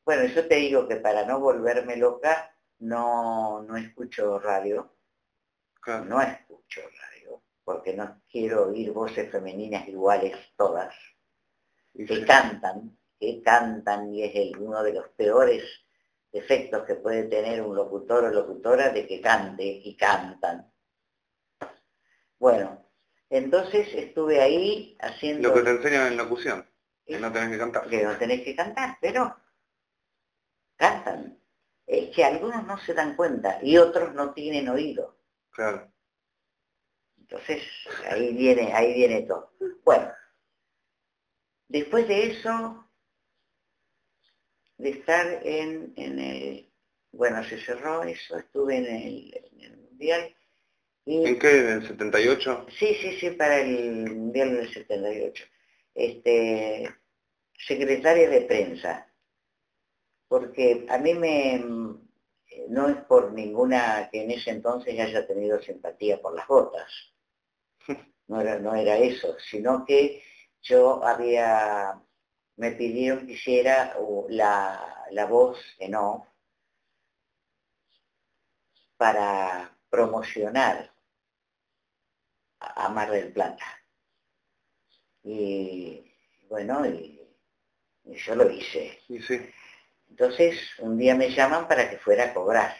Bueno, 0.05 0.25
yo 0.27 0.47
te 0.47 0.57
digo 0.57 0.87
que 0.87 0.97
para 0.97 1.25
no 1.25 1.41
volverme 1.41 1.97
loca, 1.97 2.55
no, 2.81 3.63
no 3.63 3.77
escucho 3.77 4.39
radio. 4.39 4.91
No 5.87 6.21
escucho 6.23 6.81
radio, 6.81 7.43
porque 7.63 7.95
no 7.95 8.23
quiero 8.31 8.69
oír 8.69 8.91
voces 8.93 9.31
femeninas 9.31 9.87
iguales 9.87 10.35
todas, 10.57 10.95
que 11.95 12.25
cantan 12.25 12.97
que 13.25 13.43
cantan 13.43 14.13
y 14.13 14.23
es 14.23 14.35
el, 14.35 14.57
uno 14.59 14.83
de 14.83 14.93
los 14.93 15.09
peores 15.11 15.63
defectos 16.33 16.85
que 16.85 16.97
puede 16.97 17.25
tener 17.25 17.63
un 17.63 17.77
locutor 17.77 18.25
o 18.25 18.31
locutora 18.31 18.91
de 18.91 19.07
que 19.07 19.21
cante 19.21 19.65
y 19.65 19.97
cantan. 19.97 20.71
Bueno, 22.39 22.85
entonces 23.31 23.89
estuve 23.95 24.41
ahí 24.41 24.97
haciendo... 25.01 25.49
Lo 25.49 25.55
que 25.55 25.63
te 25.63 25.71
enseñan 25.71 26.09
en 26.09 26.17
locución, 26.17 26.69
que 27.07 27.19
no 27.19 27.33
tenés 27.33 27.51
que 27.51 27.59
cantar. 27.59 27.89
Que 27.89 28.03
no 28.03 28.17
tenés 28.17 28.43
que 28.43 28.57
cantar, 28.57 28.99
pero 29.01 29.37
cantan. 30.77 31.39
Es 31.87 32.15
que 32.15 32.25
algunos 32.25 32.67
no 32.67 32.79
se 32.79 32.95
dan 32.95 33.15
cuenta 33.17 33.59
y 33.63 33.77
otros 33.77 34.15
no 34.15 34.33
tienen 34.33 34.69
oído. 34.69 35.19
Claro. 35.51 35.91
Entonces, 37.19 37.63
ahí 38.11 38.35
viene, 38.35 38.73
ahí 38.73 38.95
viene 38.95 39.23
todo. 39.23 39.53
Bueno, 39.85 40.13
después 41.69 42.07
de 42.09 42.27
eso 42.27 42.85
de 44.79 44.91
estar 44.91 45.41
en, 45.43 45.93
el, 45.97 46.71
bueno, 47.13 47.43
se 47.45 47.59
cerró 47.59 48.03
eso, 48.03 48.39
estuve 48.39 48.77
en 48.77 48.87
el, 48.87 49.81
Mundial. 49.91 50.37
¿En 51.07 51.39
qué? 51.39 51.61
¿En 51.61 51.69
el 51.69 51.87
78? 51.87 52.67
Sí, 52.79 52.95
sí, 53.01 53.17
sí, 53.19 53.31
para 53.31 53.61
el 53.61 54.11
Mundial 54.11 54.57
del 54.57 54.73
78. 54.73 55.45
Este, 55.95 56.95
secretaria 57.57 58.29
de 58.29 58.41
prensa, 58.43 59.07
porque 60.35 60.85
a 60.91 60.99
mí 60.99 61.15
me, 61.15 61.65
no 62.69 62.89
es 62.89 62.97
por 63.05 63.33
ninguna 63.33 64.09
que 64.11 64.25
en 64.25 64.33
ese 64.33 64.51
entonces 64.51 64.99
haya 64.99 65.25
tenido 65.29 65.63
simpatía 65.63 66.21
por 66.21 66.35
las 66.35 66.49
botas, 66.49 66.91
no 68.27 68.41
era, 68.41 68.59
no 68.59 68.75
era 68.75 68.97
eso, 68.97 69.37
sino 69.39 69.85
que 69.85 70.25
yo 70.61 71.05
había 71.05 72.03
me 72.57 72.73
pidieron 72.73 73.29
que 73.29 73.35
hiciera 73.35 73.97
la, 74.29 75.27
voz 75.31 75.57
en 75.79 75.95
off 75.95 76.27
para 78.97 79.79
promocionar 79.89 80.93
a 82.59 82.89
Mar 82.89 83.13
del 83.13 83.33
Plata. 83.33 83.67
Y 85.23 86.13
bueno, 86.49 86.85
y, 86.87 87.21
yo 88.05 88.35
lo 88.35 88.51
hice. 88.51 88.99
Entonces, 90.15 90.79
un 90.79 90.97
día 90.97 91.17
me 91.17 91.29
llaman 91.29 91.67
para 91.67 91.91
que 91.91 91.99
fuera 91.99 92.27
a 92.27 92.33
cobrar. 92.33 92.73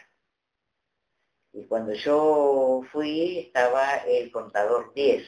Y 1.51 1.65
cuando 1.65 1.91
yo 1.91 2.81
fui, 2.93 3.39
estaba 3.39 3.97
el 4.07 4.31
contador 4.31 4.93
10 4.93 5.27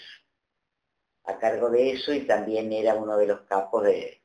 a 1.25 1.37
cargo 1.37 1.69
de 1.69 1.91
eso 1.91 2.13
y 2.13 2.21
también 2.21 2.71
era 2.71 2.95
uno 2.95 3.17
de 3.17 3.27
los 3.27 3.41
capos 3.41 3.83
de, 3.83 4.21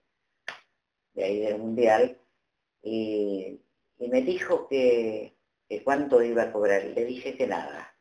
de 1.14 1.24
ahí 1.24 1.40
del 1.40 1.58
Mundial, 1.58 2.20
y, 2.82 3.60
me 3.98 4.22
dijo 4.22 4.68
que, 4.68 5.36
cuánto 5.82 6.22
iba 6.22 6.44
a 6.44 6.52
cobrar. 6.52 6.84
Le 6.84 7.04
dije 7.04 7.36
que 7.36 7.48
nada, 7.48 7.92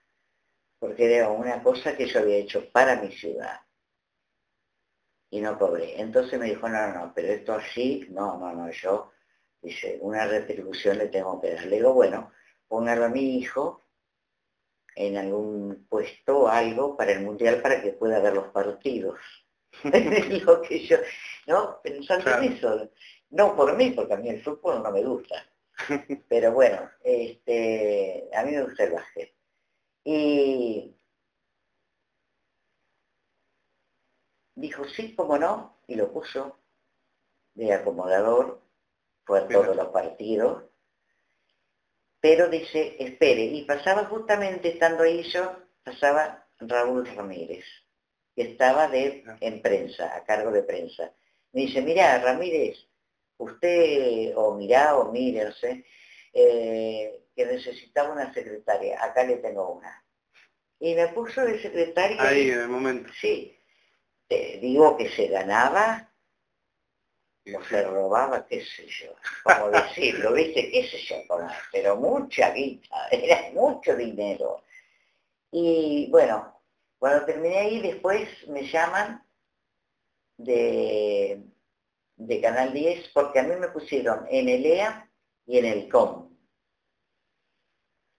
porque 0.78 1.16
era 1.16 1.32
una 1.32 1.64
cosa 1.64 1.98
que 1.98 2.06
yo 2.06 2.20
había 2.20 2.38
hecho 2.38 2.72
para 2.72 3.02
mi 3.02 3.12
ciudad. 3.12 3.62
Y 5.32 5.42
no 5.42 5.58
cobré. 5.58 6.00
Entonces 6.00 6.40
me 6.40 6.46
dijo, 6.46 6.70
no, 6.70 6.88
no, 6.88 6.94
no, 6.94 7.14
pero 7.16 7.30
esto 7.30 7.54
así, 7.54 8.06
no, 8.12 8.38
no, 8.38 8.54
no, 8.54 8.70
yo, 8.70 9.12
dice, 9.62 9.98
una 10.02 10.26
retribución 10.26 10.98
le 10.98 11.08
tengo 11.08 11.40
que 11.42 11.54
dar. 11.54 11.66
Le 11.66 11.78
digo, 11.78 11.94
bueno, 11.94 12.32
póngalo 12.68 13.06
a 13.06 13.10
mi 13.10 13.38
hijo 13.38 13.84
en 14.96 15.18
algún 15.18 15.86
puesto 15.90 16.48
algo 16.48 16.98
para 16.98 17.14
el 17.14 17.22
mundial 17.22 17.62
para 17.62 17.82
que 17.82 17.94
pueda 17.94 18.20
ver 18.20 18.34
los 18.34 18.48
partidos. 18.50 19.20
lo 20.46 20.62
que 20.62 20.86
yo, 20.86 20.98
¿no? 21.48 21.80
Pensando 21.82 22.32
en 22.38 22.54
eso. 22.54 22.90
No 23.30 23.56
por 23.56 23.76
mí, 23.78 23.92
porque 23.92 24.14
a 24.14 24.18
mí 24.18 24.30
el 24.30 24.44
fútbol 24.44 24.84
no 24.84 24.92
me 24.92 25.04
gusta. 25.04 25.48
Pero 26.28 26.52
bueno, 26.52 26.90
este, 27.04 28.30
a 28.34 28.44
mí 28.44 28.52
me 28.52 28.64
gusta 28.64 28.84
el 28.84 28.92
básquet. 28.92 29.34
Y 30.04 30.96
dijo, 34.56 34.84
sí, 34.86 35.16
cómo 35.16 35.38
no, 35.38 35.78
y 35.88 35.96
lo 35.96 36.12
puso 36.12 36.58
de 37.54 37.74
acomodador, 37.74 38.62
a 39.28 39.48
todos 39.48 39.76
los 39.76 39.88
partidos, 39.88 40.64
pero 42.20 42.50
dice, 42.50 42.96
espere, 43.00 43.44
y 43.44 43.64
pasaba 43.64 44.06
justamente 44.06 44.70
estando 44.70 45.04
ahí 45.04 45.24
yo, 45.24 45.58
pasaba 45.84 46.48
Raúl 46.60 47.08
Ramírez, 47.08 47.66
que 48.36 48.44
estaba 48.44 48.88
de, 48.88 49.24
en 49.40 49.62
prensa, 49.62 50.16
a 50.16 50.24
cargo 50.24 50.52
de 50.52 50.64
prensa. 50.64 51.12
Me 51.52 51.62
dice, 51.62 51.82
mira, 51.82 52.20
Ramírez, 52.20 52.78
usted, 53.38 54.34
o 54.36 54.56
mirá, 54.56 54.96
o 54.98 55.12
sé, 55.54 55.86
eh, 56.34 57.26
que 57.36 57.46
necesitaba 57.46 58.14
una 58.14 58.34
secretaria, 58.34 59.04
acá 59.04 59.24
le 59.24 59.38
tengo 59.38 59.74
una. 59.74 60.06
Y 60.80 60.96
me 60.96 61.08
puso 61.10 61.42
de 61.42 61.62
secretaria. 61.62 62.22
Ahí, 62.22 62.50
en 62.50 62.62
el 62.62 62.68
momento. 62.68 63.12
Sí. 63.20 63.58
Te 64.28 64.60
digo 64.60 64.98
que 64.98 65.10
se 65.10 65.28
ganaba 65.28 66.11
o 67.46 67.64
se 67.64 67.84
robaba, 67.84 68.46
qué 68.46 68.64
sé 68.64 68.86
yo, 68.88 69.14
como 69.44 69.72
decirlo, 69.72 70.34
viste, 70.34 70.70
qué 70.70 70.88
sé 70.88 70.98
yo, 71.00 71.16
pero 71.72 71.96
mucha 71.96 72.52
guita, 72.52 73.08
era 73.12 73.52
mucho 73.54 73.96
dinero. 73.96 74.64
Y 75.52 76.08
bueno, 76.12 76.62
cuando 77.00 77.26
terminé 77.26 77.58
ahí, 77.58 77.82
después 77.82 78.30
me 78.48 78.64
llaman 78.68 79.26
de, 80.38 81.42
de 82.16 82.42
Canal 82.42 82.74
10, 82.74 83.10
porque 83.10 83.40
a 83.40 83.44
mí 83.44 83.56
me 83.56 83.70
pusieron 83.70 84.26
en 84.30 84.48
el 84.48 84.66
EA 84.66 85.10
y 85.46 85.58
en 85.58 85.66
el 85.66 85.90
COM. 85.90 86.30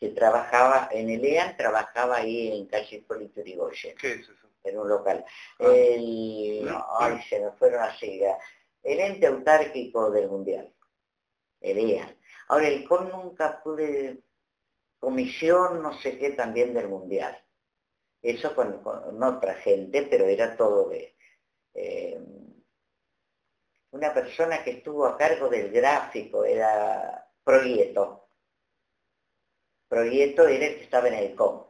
Que 0.00 0.08
trabajaba 0.08 0.88
en 0.90 1.10
el 1.10 1.24
EA, 1.24 1.56
trabajaba 1.56 2.16
ahí 2.16 2.58
en 2.58 2.66
calle 2.66 2.96
Hipólito 2.96 3.40
Yrigoyen. 3.40 3.96
¿Qué 3.96 4.14
es 4.14 4.20
eso? 4.28 4.48
En 4.64 4.78
un 4.78 4.88
local. 4.88 5.24
Ah. 5.60 5.64
El, 5.72 6.68
ay, 6.98 7.22
se 7.28 7.40
me 7.40 7.52
fueron 7.52 7.82
así 7.82 8.20
el 8.82 9.00
ente 9.00 9.26
autárquico 9.26 10.10
del 10.10 10.28
mundial, 10.28 10.72
el 11.60 11.78
EA. 11.78 12.16
Ahora, 12.48 12.68
el 12.68 12.86
CON 12.86 13.10
nunca 13.10 13.62
pude, 13.62 14.22
comisión 14.98 15.82
no 15.82 15.92
sé 15.98 16.18
qué 16.18 16.30
también 16.30 16.74
del 16.74 16.88
mundial. 16.88 17.38
Eso 18.20 18.54
con, 18.54 18.82
otra 19.22 19.54
gente, 19.54 20.02
pero 20.02 20.26
era 20.26 20.56
todo 20.56 20.88
de... 20.88 21.16
Eh, 21.74 22.20
una 23.90 24.14
persona 24.14 24.64
que 24.64 24.70
estuvo 24.70 25.06
a 25.06 25.18
cargo 25.18 25.48
del 25.48 25.70
gráfico 25.70 26.44
era 26.44 27.28
Proyecto. 27.44 28.28
Proyecto 29.88 30.48
era 30.48 30.66
el 30.66 30.76
que 30.76 30.84
estaba 30.84 31.08
en 31.08 31.14
el 31.14 31.34
CON. 31.34 31.66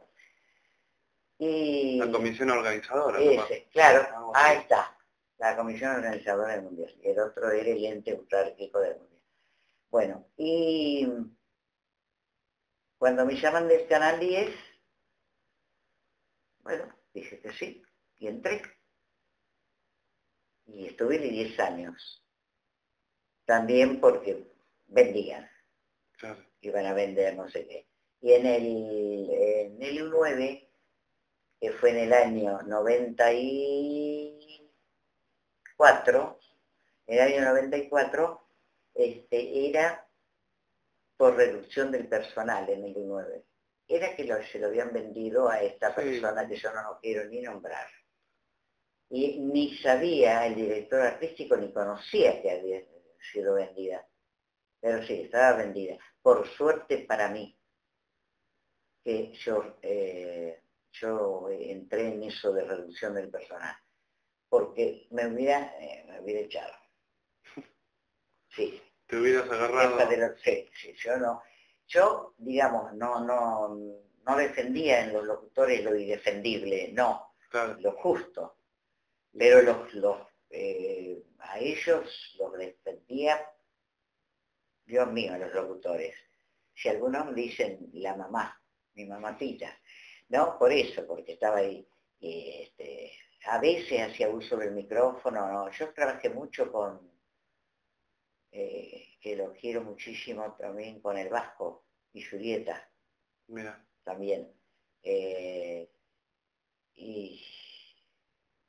Y 1.39 1.97
la 1.97 2.11
comisión 2.11 2.49
organizadora. 2.51 3.19
Ese, 3.19 3.67
claro, 3.71 4.31
ahí 4.33 4.59
está 4.59 4.95
la 5.37 5.55
comisión 5.57 5.95
organizadora 5.95 6.53
del 6.53 6.63
mundial, 6.63 6.93
y 7.01 7.09
el 7.09 7.19
otro 7.19 7.51
era 7.51 7.69
el 7.69 7.85
ente 7.85 8.11
autárquico 8.11 8.79
del 8.79 8.97
mundial. 8.97 9.21
Bueno, 9.89 10.27
y 10.37 11.07
cuando 12.97 13.25
me 13.25 13.35
llaman 13.35 13.67
del 13.67 13.87
canal 13.87 14.19
10, 14.19 14.55
bueno, 16.59 16.95
dije 17.13 17.39
que 17.41 17.51
sí, 17.51 17.83
y 18.17 18.27
entré. 18.27 18.61
Y 20.65 20.87
estuve 20.87 21.19
10 21.19 21.59
años. 21.59 22.25
También 23.45 23.99
porque 23.99 24.49
vendían. 24.87 25.49
Iban 26.61 26.85
a 26.85 26.93
vender 26.93 27.35
no 27.35 27.49
sé 27.49 27.67
qué. 27.67 27.87
Y 28.21 28.31
en 28.31 28.45
el, 28.45 29.29
en 29.29 29.83
el 29.83 30.09
U9, 30.09 30.69
que 31.59 31.71
fue 31.73 31.89
en 31.89 31.97
el 31.97 32.13
año 32.13 32.61
90 32.61 33.33
y 33.33 34.62
en 35.85 37.17
el 37.17 37.19
año 37.19 37.41
94, 37.41 38.41
este, 38.93 39.69
era 39.69 40.07
por 41.17 41.35
reducción 41.35 41.91
del 41.91 42.07
personal 42.07 42.69
en 42.69 42.85
el 42.85 42.95
U9. 42.95 43.43
Era 43.87 44.15
que 44.15 44.25
se 44.45 44.59
lo 44.59 44.67
habían 44.67 44.93
vendido 44.93 45.49
a 45.49 45.61
esta 45.61 45.93
persona 45.93 46.47
que 46.47 46.55
yo 46.55 46.71
no 46.73 46.99
quiero 47.01 47.25
ni 47.25 47.41
nombrar. 47.41 47.87
Y 49.09 49.39
ni 49.39 49.77
sabía 49.77 50.45
el 50.47 50.55
director 50.55 51.01
artístico 51.01 51.57
ni 51.57 51.71
conocía 51.71 52.41
que 52.41 52.51
había 52.51 52.81
sido 53.31 53.55
vendida. 53.55 54.07
Pero 54.79 55.05
sí, 55.05 55.21
estaba 55.21 55.57
vendida. 55.57 55.97
Por 56.21 56.47
suerte 56.47 56.99
para 56.99 57.27
mí, 57.29 57.57
que 59.03 59.33
yo, 59.33 59.77
eh, 59.81 60.61
yo 60.93 61.49
entré 61.49 62.07
en 62.07 62.23
eso 62.23 62.53
de 62.53 62.63
reducción 62.63 63.13
del 63.13 63.29
personal 63.29 63.75
porque 64.53 65.07
me 65.09 65.25
hubiera, 65.25 65.75
eh, 65.79 66.05
me 66.07 66.21
hubiera 66.21 66.41
echado. 66.41 66.73
Sí. 68.55 68.79
Te 69.07 69.17
hubieras 69.17 69.49
agarrado. 69.49 69.97
sí, 70.43 70.69
sí, 70.75 70.93
yo 70.93 71.17
no. 71.17 71.41
Yo, 71.87 72.35
digamos, 72.37 72.93
no, 72.93 73.19
no, 73.25 73.75
no 74.23 74.37
defendía 74.37 75.05
en 75.05 75.13
los 75.13 75.25
locutores 75.25 75.83
lo 75.83 75.95
indefendible, 75.95 76.91
no, 76.93 77.33
lo 77.79 77.93
justo. 77.93 78.59
Pero 79.35 79.63
los, 79.63 79.91
los 79.95 80.17
eh, 80.51 81.23
a 81.39 81.57
ellos 81.57 82.35
los 82.37 82.55
defendía, 82.55 83.43
Dios 84.85 85.11
mío, 85.11 85.35
los 85.35 85.51
locutores. 85.51 86.15
Si 86.75 86.89
algunos 86.89 87.33
dicen 87.33 87.89
la 87.93 88.15
mamá, 88.15 88.61
mi 88.93 89.05
mamatita, 89.05 89.75
¿no? 90.29 90.59
Por 90.59 90.71
eso, 90.71 91.07
porque 91.07 91.31
estaba 91.33 91.57
ahí. 91.57 91.87
este, 92.19 93.13
a 93.45 93.59
veces 93.59 94.01
hacía 94.01 94.29
uso 94.29 94.55
del 94.57 94.71
micrófono, 94.71 95.69
yo 95.71 95.93
trabajé 95.93 96.29
mucho 96.29 96.71
con, 96.71 97.11
eh, 98.51 99.17
que 99.19 99.35
lo 99.35 99.53
quiero 99.53 99.83
muchísimo 99.83 100.55
también 100.57 101.01
con 101.01 101.17
el 101.17 101.29
Vasco 101.29 101.85
y 102.13 102.21
Julieta. 102.21 102.89
Mira. 103.47 103.85
También. 104.03 104.53
Eh, 105.01 105.89
y 106.95 107.41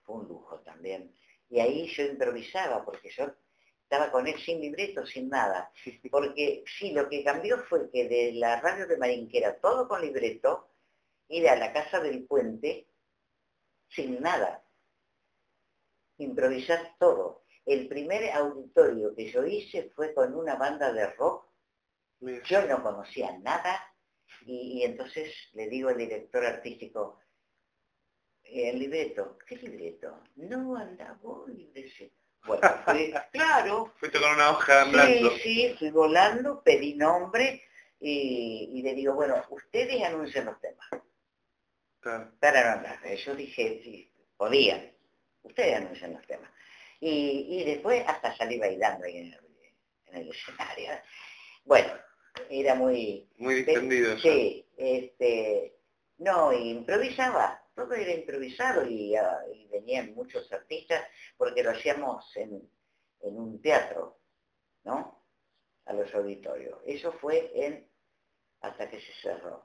fue 0.03 0.17
un 0.17 0.29
lujo 0.29 0.61
también. 0.61 1.15
Y 1.49 1.61
ahí 1.61 1.89
yo 1.89 2.05
improvisaba, 2.05 2.85
porque 2.85 3.11
yo 3.11 3.33
estaba 3.83 4.11
con 4.11 4.27
él 4.27 4.39
sin 4.39 4.61
libreto, 4.61 5.05
sin 5.07 5.29
nada. 5.29 5.73
Porque 6.11 6.65
sí, 6.67 6.93
lo 6.93 7.09
que 7.09 7.25
cambió 7.25 7.59
fue 7.65 7.91
que 7.91 8.09
de 8.09 8.33
la 8.33 8.61
radio 8.61 8.87
de 8.87 8.97
Marín, 8.97 9.29
que 9.29 9.39
era 9.39 9.59
todo 9.59 9.89
con 9.89 10.01
libreto, 10.01 10.71
ir 11.29 11.49
a 11.49 11.57
la 11.57 11.73
casa 11.73 12.01
del 12.01 12.25
puente 12.27 12.87
sin 13.89 14.21
nada 14.21 14.64
improvisar 16.19 16.97
todo. 16.99 17.45
El 17.67 17.89
primer 17.89 18.31
auditorio 18.33 19.15
que 19.15 19.31
yo 19.31 19.45
hice 19.45 19.91
fue 19.95 20.13
con 20.15 20.35
una 20.35 20.57
banda 20.57 20.93
de 20.93 21.07
rock. 21.13 21.47
Yo 22.45 22.67
no 22.67 22.83
conocía 22.83 23.37
nada 23.39 23.81
y, 24.47 24.83
entonces 24.83 25.35
le 25.53 25.69
digo 25.69 25.89
al 25.89 25.99
director 25.99 26.45
artístico, 26.45 27.21
eh, 28.43 28.71
el 28.71 28.79
libreto, 28.79 29.39
¿qué 29.47 29.57
libreto? 29.57 30.21
No, 30.37 30.77
anda 30.77 31.19
vos, 31.23 31.51
Bueno, 32.47 32.69
fue, 32.85 33.15
claro. 33.33 33.93
Fuiste 33.97 34.21
con 34.21 34.33
una 34.33 34.51
hoja 34.51 34.85
en 34.85 34.93
blanco. 34.93 35.31
Sí, 35.37 35.41
sí, 35.43 35.77
fui 35.79 35.91
volando, 35.91 36.63
pedí 36.63 36.95
nombre 36.95 37.63
y, 38.01 38.83
le 38.83 38.95
digo, 38.95 39.15
bueno, 39.15 39.43
ustedes 39.49 40.03
anuncian 40.03 40.47
los 40.47 40.61
temas. 40.61 40.89
Para 42.39 42.77
no 42.77 43.15
Yo 43.15 43.35
dije, 43.35 43.81
sí, 43.83 44.13
podían 44.37 44.94
ustedes 45.45 45.77
anuncian 45.77 46.15
los 46.15 46.27
temas. 46.27 46.51
Y, 47.01 47.63
después 47.65 48.03
hasta 48.07 48.35
salí 48.37 48.59
bailando 48.59 49.05
ahí 49.05 49.19
en 49.19 49.37
el, 50.13 50.31
escenario. 50.31 50.93
Bueno, 51.65 51.93
era 52.49 52.75
muy... 52.75 53.29
Muy 53.37 53.57
distendido. 53.57 54.19
Sí, 54.19 54.67
este, 54.77 55.77
no, 56.19 56.53
improvisaba, 56.53 57.63
todo 57.75 57.93
era 57.95 58.13
improvisado 58.13 58.87
y, 58.87 59.15
ah, 59.17 59.39
venían 59.71 60.15
muchos 60.15 60.51
artistas 60.53 61.05
porque 61.37 61.63
lo 61.63 61.71
hacíamos 61.73 62.35
en, 62.37 62.71
en 63.21 63.37
un 63.37 63.61
teatro, 63.61 64.19
¿no? 64.85 65.23
A 65.85 65.93
los 65.93 66.15
auditorios. 66.15 66.79
Eso 66.87 67.13
fue 67.13 67.51
en 67.55 67.87
hasta 68.61 68.89
que 68.89 69.01
se 69.01 69.13
cerró. 69.21 69.63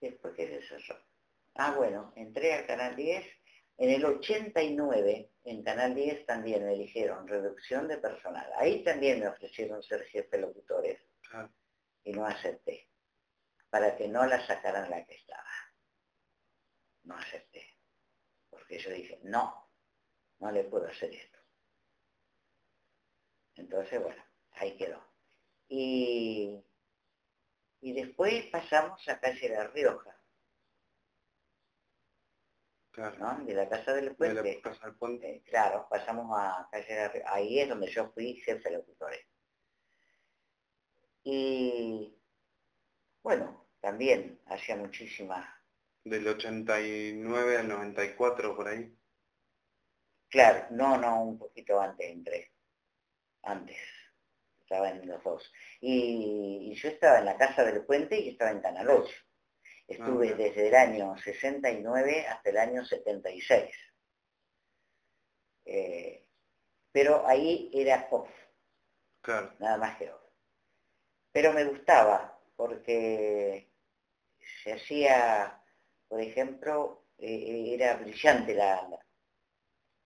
Después 0.00 0.34
que 0.34 0.46
se 0.46 0.62
cerró. 0.62 1.00
Ah, 1.54 1.74
bueno, 1.76 2.12
entré 2.16 2.52
al 2.52 2.66
Canal 2.66 2.96
10 2.96 3.39
en 3.80 3.90
el 3.90 4.04
89, 4.04 5.30
en 5.44 5.62
Canal 5.62 5.94
10 5.94 6.26
también 6.26 6.64
me 6.64 6.74
dijeron 6.74 7.26
reducción 7.26 7.88
de 7.88 7.98
personal. 7.98 8.48
Ahí 8.56 8.84
también 8.84 9.20
me 9.20 9.28
ofrecieron 9.28 9.82
ser 9.82 10.04
jefe 10.04 10.38
locutores. 10.38 11.00
Y 12.04 12.12
no 12.12 12.24
acepté. 12.26 12.88
Para 13.68 13.96
que 13.96 14.08
no 14.08 14.24
la 14.26 14.44
sacaran 14.46 14.90
la 14.90 15.04
que 15.04 15.14
estaba. 15.14 15.50
No 17.04 17.16
acepté. 17.16 17.76
Porque 18.48 18.78
yo 18.78 18.90
dije, 18.90 19.18
no, 19.22 19.70
no 20.38 20.50
le 20.50 20.64
puedo 20.64 20.86
hacer 20.86 21.12
esto. 21.14 21.38
Entonces, 23.56 24.02
bueno, 24.02 24.22
ahí 24.52 24.76
quedó. 24.76 25.02
Y 25.68 26.62
y 27.80 27.92
después 27.92 28.46
pasamos 28.46 29.06
a 29.08 29.18
calle 29.18 29.48
La 29.48 29.66
Rioja. 29.68 30.19
Claro. 32.90 33.44
De 33.44 33.54
la 33.54 33.68
Casa 33.68 33.92
del 33.94 34.16
Puente. 34.16 34.42
De 34.42 34.54
la 34.56 34.60
casa 34.60 34.86
del 34.86 34.96
Puente. 34.96 35.30
Eh, 35.30 35.42
claro, 35.44 35.86
pasamos 35.88 36.36
a 36.36 36.68
calle. 36.70 37.22
Ahí 37.26 37.60
es 37.60 37.68
donde 37.68 37.88
yo 37.88 38.10
fui 38.10 38.34
jefe 38.34 38.68
de 38.68 38.76
locutores. 38.76 39.20
Y 41.22 42.16
bueno, 43.22 43.68
también 43.80 44.40
hacía 44.46 44.76
muchísimas. 44.76 45.46
Del 46.04 46.26
89 46.26 47.58
al 47.58 47.68
94 47.68 48.56
por 48.56 48.68
ahí. 48.68 48.96
Claro, 50.28 50.66
no, 50.70 50.96
no, 50.96 51.22
un 51.22 51.38
poquito 51.38 51.80
antes 51.80 52.08
entré. 52.08 52.52
Antes. 53.42 53.78
Estaba 54.60 54.90
en 54.90 55.06
los 55.06 55.22
dos. 55.22 55.52
Y, 55.80 56.72
yo 56.74 56.88
estaba 56.88 57.18
en 57.18 57.24
la 57.24 57.36
Casa 57.36 57.64
del 57.64 57.84
Puente 57.84 58.18
y 58.18 58.30
estaba 58.30 58.52
en 58.52 58.60
Canal 58.60 58.88
8. 58.88 59.12
Estuve 59.90 60.28
ah, 60.30 60.34
desde 60.36 60.68
el 60.68 60.74
año 60.76 61.16
69 61.16 62.26
hasta 62.28 62.50
el 62.50 62.58
año 62.58 62.84
76. 62.84 63.74
Eh, 65.64 66.26
pero 66.92 67.26
ahí 67.26 67.68
era 67.74 68.06
off. 68.12 68.30
Claro. 69.20 69.52
Nada 69.58 69.78
más 69.78 69.98
que 69.98 70.12
off. 70.12 70.22
Pero 71.32 71.52
me 71.52 71.64
gustaba 71.64 72.40
porque 72.54 73.72
se 74.62 74.74
hacía, 74.74 75.60
por 76.06 76.20
ejemplo, 76.20 77.06
eh, 77.18 77.74
era 77.74 77.96
brillante 77.96 78.54
la, 78.54 78.88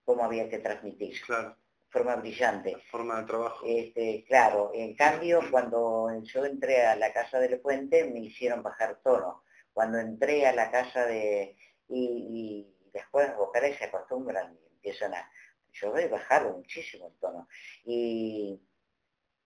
cómo 0.02 0.24
había 0.24 0.48
que 0.48 0.60
transmitir. 0.60 1.20
Claro. 1.26 1.58
Forma 1.90 2.16
brillante. 2.16 2.76
forma 2.90 3.20
de 3.20 3.26
trabajo. 3.26 3.66
Este, 3.68 4.24
claro, 4.26 4.70
en 4.74 4.96
cambio, 4.96 5.40
cuando 5.50 6.10
yo 6.22 6.44
entré 6.46 6.86
a 6.86 6.96
la 6.96 7.12
casa 7.12 7.38
del 7.38 7.60
puente, 7.60 8.10
me 8.10 8.20
hicieron 8.20 8.62
bajar 8.62 8.98
tono. 9.04 9.43
Cuando 9.74 9.98
entré 9.98 10.46
a 10.46 10.54
la 10.54 10.70
casa 10.70 11.04
de... 11.04 11.56
y, 11.88 12.70
después 12.92 13.28
los 13.28 13.36
vocales 13.38 13.76
se 13.76 13.84
acostumbran 13.84 14.54
y 14.54 14.66
empiezan 14.72 15.14
a... 15.14 15.30
Yo 15.72 15.96
he 15.98 16.06
bajado 16.06 16.56
muchísimo 16.56 17.08
el 17.08 17.14
tono. 17.18 17.48
Y, 17.84 18.62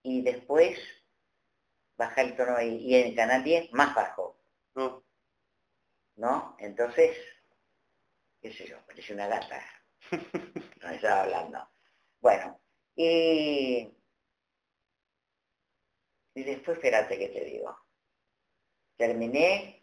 y 0.03 0.23
después 0.23 0.79
baja 1.97 2.21
el 2.21 2.37
tono 2.37 2.57
ahí. 2.57 2.77
Y 2.77 2.95
en 2.95 3.09
el 3.09 3.15
canal 3.17 3.43
10, 3.43 3.73
más 3.73 3.95
bajo. 3.95 4.39
No. 4.75 5.05
¿No? 6.17 6.57
Entonces, 6.59 7.17
qué 8.41 8.53
sé 8.53 8.67
yo, 8.67 8.77
parece 8.87 9.15
una 9.15 9.27
gata. 9.27 9.63
no 10.83 10.91
estaba 10.91 11.23
hablando. 11.23 11.69
Bueno, 12.21 12.61
y, 12.95 13.89
y 16.35 16.43
después, 16.43 16.77
espérate 16.77 17.19
que 17.19 17.29
te 17.29 17.45
digo. 17.45 17.77
Terminé, 18.97 19.78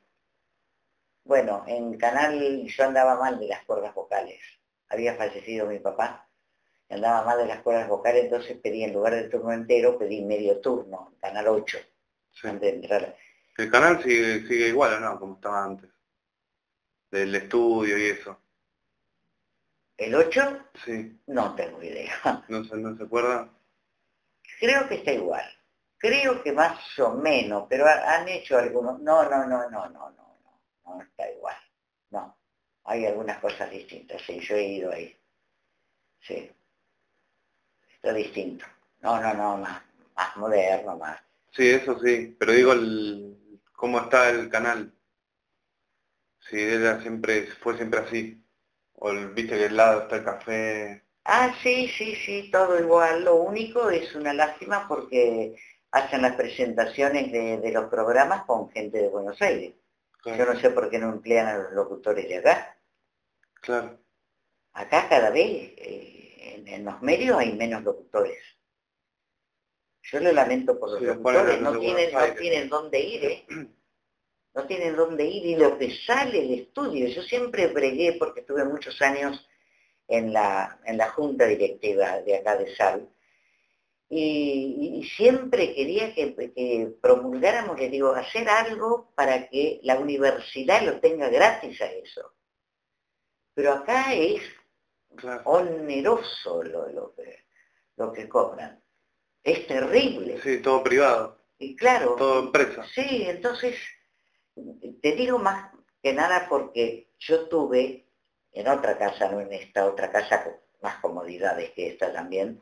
bueno, 1.25 1.65
en 1.67 1.97
canal 1.97 2.65
yo 2.65 2.83
andaba 2.85 3.17
mal 3.17 3.37
de 3.39 3.47
las 3.47 3.65
cuerdas 3.65 3.93
vocales. 3.93 4.39
Había 4.87 5.15
fallecido 5.15 5.67
mi 5.67 5.79
papá, 5.79 6.29
andaba 6.89 7.25
mal 7.25 7.37
de 7.39 7.47
las 7.47 7.61
cuerdas 7.61 7.89
vocales, 7.89 8.23
entonces 8.25 8.57
pedí 8.57 8.83
en 8.83 8.93
lugar 8.93 9.15
del 9.15 9.29
turno 9.29 9.51
entero, 9.51 9.97
pedí 9.97 10.23
medio 10.23 10.59
turno, 10.61 11.15
canal 11.19 11.47
8 11.49 11.77
el 13.57 13.71
canal 13.71 14.03
sigue, 14.03 14.45
sigue 14.47 14.67
igual, 14.67 15.01
¿no? 15.01 15.19
Como 15.19 15.35
estaba 15.35 15.63
antes. 15.63 15.89
Del 17.09 17.33
estudio 17.35 17.97
y 17.97 18.05
eso. 18.07 18.39
¿El 19.97 20.13
8? 20.13 20.69
Sí. 20.83 21.21
No 21.27 21.55
tengo 21.55 21.81
idea. 21.81 22.13
¿No 22.49 22.63
se, 22.65 22.75
¿No 22.75 22.97
se 22.97 23.03
acuerda? 23.03 23.49
Creo 24.59 24.87
que 24.87 24.95
está 24.95 25.13
igual. 25.13 25.45
Creo 25.97 26.43
que 26.43 26.51
más 26.51 26.99
o 26.99 27.11
menos, 27.11 27.65
pero 27.69 27.85
han 27.87 28.27
hecho 28.27 28.57
algunos... 28.57 28.99
No, 28.99 29.23
no, 29.23 29.45
no, 29.45 29.69
no, 29.69 29.89
no, 29.89 30.09
no, 30.11 30.24
no, 30.85 31.01
está 31.01 31.31
igual. 31.31 31.55
No. 32.11 32.37
Hay 32.83 33.05
algunas 33.05 33.39
cosas 33.39 33.69
distintas, 33.71 34.21
sí, 34.21 34.39
yo 34.39 34.55
he 34.55 34.63
ido 34.63 34.91
ahí. 34.91 35.15
Sí. 36.21 36.51
Está 37.95 38.13
distinto. 38.13 38.65
No, 39.01 39.19
no, 39.19 39.33
no, 39.33 39.57
más, 39.57 39.81
más 40.15 40.37
moderno, 40.37 40.97
más 40.97 41.19
Sí, 41.55 41.69
eso 41.69 41.97
sí, 41.99 42.35
pero 42.37 42.51
digo 42.51 42.73
el, 42.73 43.61
cómo 43.73 43.99
está 43.99 44.29
el 44.29 44.49
canal. 44.49 44.93
Si 46.49 46.59
era 46.59 47.01
siempre, 47.01 47.47
fue 47.61 47.77
siempre 47.77 48.01
así. 48.01 48.43
O 48.95 49.09
el, 49.11 49.29
viste 49.29 49.57
que 49.57 49.65
al 49.65 49.77
lado 49.77 50.01
está 50.01 50.17
el 50.17 50.25
café. 50.25 51.03
Ah, 51.23 51.55
sí, 51.63 51.87
sí, 51.87 52.15
sí, 52.15 52.49
todo 52.51 52.77
igual. 52.79 53.23
Lo 53.23 53.35
único 53.35 53.89
es 53.89 54.13
una 54.15 54.33
lástima 54.33 54.85
porque 54.87 55.55
hacen 55.91 56.23
las 56.23 56.35
presentaciones 56.35 57.31
de, 57.31 57.71
los 57.71 57.89
programas 57.89 58.43
con 58.43 58.69
gente 58.71 58.97
de 58.97 59.07
Buenos 59.07 59.41
Aires. 59.41 59.73
Yo 60.25 60.45
no 60.45 60.59
sé 60.59 60.71
por 60.71 60.89
qué 60.89 60.97
no 60.97 61.09
emplean 61.09 61.47
a 61.47 61.57
los 61.57 61.73
locutores 61.73 62.27
de 62.27 62.37
acá. 62.37 62.79
Claro. 63.61 63.99
Acá 64.73 65.07
cada 65.07 65.29
vez 65.29 65.73
eh, 65.77 66.63
en 66.65 66.83
los 66.83 67.01
medios 67.01 67.37
hay 67.37 67.53
menos 67.53 67.83
locutores. 67.83 68.37
Yo 70.01 70.19
lo 70.19 70.31
lamento 70.31 70.79
por 70.79 70.91
los 70.91 71.01
locutores, 71.01 71.61
no 71.61 71.79
tienen, 71.79 72.13
no 72.13 72.33
tienen 72.35 72.69
dónde 72.69 72.99
ir, 72.99 73.25
¿eh? 73.25 73.45
No 74.55 74.65
tienen 74.67 74.95
dónde 74.95 75.25
ir 75.25 75.45
y 75.47 75.55
lo 75.57 75.77
que 75.77 75.93
sale 75.93 76.39
del 76.39 76.59
estudio. 76.61 77.09
Yo 77.09 77.21
siempre 77.23 77.67
bregué, 77.67 78.13
porque 78.13 78.39
estuve 78.39 78.63
muchos 78.63 79.01
años 79.01 79.45
en 80.07 80.31
la, 80.31 80.79
en 80.85 80.97
la 80.97 81.09
junta 81.09 81.45
directiva 81.45 82.21
de 82.21 82.37
acá 82.37 82.55
de 82.55 82.73
SAL, 82.73 83.09
y, 84.09 85.03
siempre 85.15 85.73
quería 85.73 86.13
que, 86.13 86.95
promulgáramos, 87.01 87.79
les 87.79 87.91
digo, 87.91 88.13
hacer 88.13 88.47
algo 88.49 89.11
para 89.15 89.49
que 89.49 89.79
la 89.83 89.99
universidad 89.99 90.81
lo 90.83 90.99
tenga 90.99 91.29
gratis 91.29 91.81
a 91.81 91.91
eso. 91.91 92.33
Pero 93.53 93.73
acá 93.73 94.13
es 94.13 94.41
oneroso 95.45 96.63
lo, 96.63 96.89
lo, 96.89 97.15
lo 97.95 98.13
que 98.13 98.27
cobran 98.27 98.83
es 99.45 99.67
terrible. 99.67 100.41
Sí, 100.41 100.57
todo 100.61 100.83
privado. 100.83 101.37
Y 101.59 101.75
claro. 101.75 102.15
Todo 102.15 102.39
empresa. 102.45 102.83
Sí, 102.93 103.25
entonces, 103.27 103.77
te 105.01 105.11
digo 105.13 105.37
más 105.37 105.71
que 106.01 106.13
nada 106.13 106.47
porque 106.49 107.11
yo 107.19 107.47
tuve 107.47 108.07
en 108.51 108.67
otra 108.67 108.97
casa, 108.97 109.31
no 109.31 109.39
en 109.39 109.53
esta 109.53 109.85
otra 109.85 110.11
casa 110.11 110.43
con 110.43 110.53
más 110.81 110.97
comodidades 110.97 111.71
que 111.71 111.87
esta 111.87 112.11
también, 112.11 112.61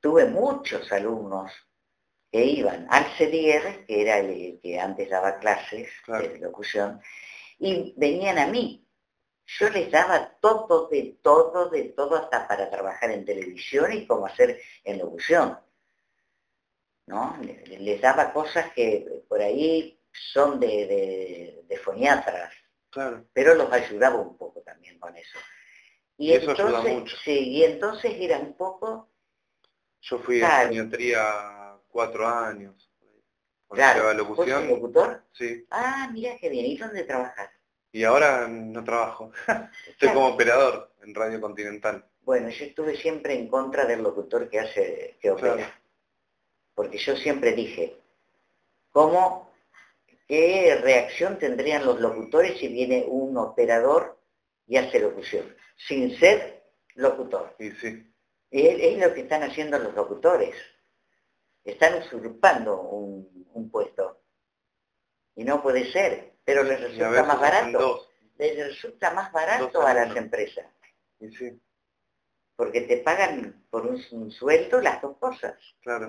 tuve 0.00 0.26
muchos 0.26 0.90
alumnos 0.92 1.52
que 2.30 2.44
iban 2.44 2.86
al 2.90 3.04
CDR, 3.16 3.84
que 3.86 4.02
era 4.02 4.18
el 4.18 4.60
que 4.62 4.78
antes 4.78 5.10
daba 5.10 5.38
clases 5.38 5.88
de 6.06 6.38
locución, 6.38 7.00
y 7.58 7.92
venían 7.96 8.38
a 8.38 8.46
mí. 8.46 8.86
Yo 9.58 9.68
les 9.68 9.90
daba 9.90 10.36
todo, 10.40 10.88
de 10.88 11.18
todo, 11.22 11.68
de 11.70 11.84
todo, 11.84 12.16
hasta 12.16 12.46
para 12.46 12.70
trabajar 12.70 13.10
en 13.10 13.24
televisión 13.24 13.92
y 13.92 14.06
cómo 14.06 14.26
hacer 14.26 14.60
en 14.84 14.98
locución. 14.98 15.58
¿no? 17.06 17.36
Les, 17.42 18.00
daba 18.00 18.32
cosas 18.32 18.72
que 18.72 19.24
por 19.28 19.40
ahí 19.40 20.00
son 20.12 20.60
de, 20.60 21.64
de, 21.66 21.76
foniatras, 21.78 22.54
pero 23.32 23.54
los 23.54 23.72
ayudaba 23.72 24.20
un 24.20 24.36
poco 24.36 24.60
también 24.60 24.98
con 25.00 25.16
eso. 25.16 25.38
Y, 26.16 26.32
entonces, 26.32 27.18
Sí, 27.24 27.50
y 27.50 27.64
entonces 27.64 28.14
era 28.18 28.38
un 28.38 28.54
poco... 28.54 29.08
Yo 30.00 30.18
fui 30.18 30.42
a 30.42 30.62
foniatría 30.66 31.76
cuatro 31.88 32.26
años. 32.26 32.90
Claro, 33.68 34.12
locución. 34.14 34.68
locutor? 34.68 35.22
Sí. 35.32 35.64
Ah, 35.70 36.08
mira 36.12 36.36
qué 36.40 36.48
bien. 36.48 36.66
¿Y 36.66 36.76
dónde 36.76 37.04
trabajas? 37.04 37.50
Y 37.92 38.04
ahora 38.04 38.48
no 38.48 38.82
trabajo. 38.82 39.32
Estoy 39.88 40.08
como 40.08 40.28
operador 40.28 40.92
en 41.02 41.14
Radio 41.14 41.40
Continental. 41.40 42.04
Bueno, 42.22 42.48
yo 42.48 42.64
estuve 42.64 42.96
siempre 42.96 43.34
en 43.34 43.48
contra 43.48 43.84
del 43.84 44.02
locutor 44.02 44.48
que 44.48 44.60
hace, 44.60 45.16
que 45.20 45.30
opera 45.30 45.80
porque 46.80 46.96
yo 46.96 47.14
siempre 47.14 47.52
dije, 47.52 47.98
¿cómo, 48.90 49.52
qué 50.26 50.78
reacción 50.82 51.38
tendrían 51.38 51.84
los 51.84 52.00
locutores 52.00 52.58
si 52.58 52.68
viene 52.68 53.04
un 53.06 53.36
operador 53.36 54.18
y 54.66 54.78
hace 54.78 54.98
locución, 54.98 55.54
sin 55.76 56.18
ser 56.18 56.64
locutor? 56.94 57.54
Y 57.58 57.72
sí. 57.72 58.09
Es, 58.50 58.98
lo 58.98 59.14
que 59.14 59.22
están 59.22 59.42
haciendo 59.42 59.78
los 59.78 59.94
locutores. 59.94 60.54
Están 61.64 61.98
usurpando 61.98 62.80
un, 62.80 63.70
puesto. 63.70 64.20
Y 65.36 65.44
no 65.44 65.62
puede 65.62 65.90
ser, 65.92 66.32
pero 66.44 66.62
les 66.62 66.80
resulta 66.80 67.22
más 67.22 67.40
barato. 67.40 68.08
Les 68.38 68.56
resulta 68.56 69.12
más 69.12 69.30
barato 69.32 69.82
a 69.86 69.94
las 69.94 70.16
empresas. 70.16 70.66
Sí 71.20 71.60
porque 72.60 72.82
te 72.82 72.98
pagan 72.98 73.64
por 73.70 73.86
un, 73.86 74.30
sueldo 74.30 74.82
las 74.82 75.00
dos 75.00 75.16
cosas. 75.16 75.54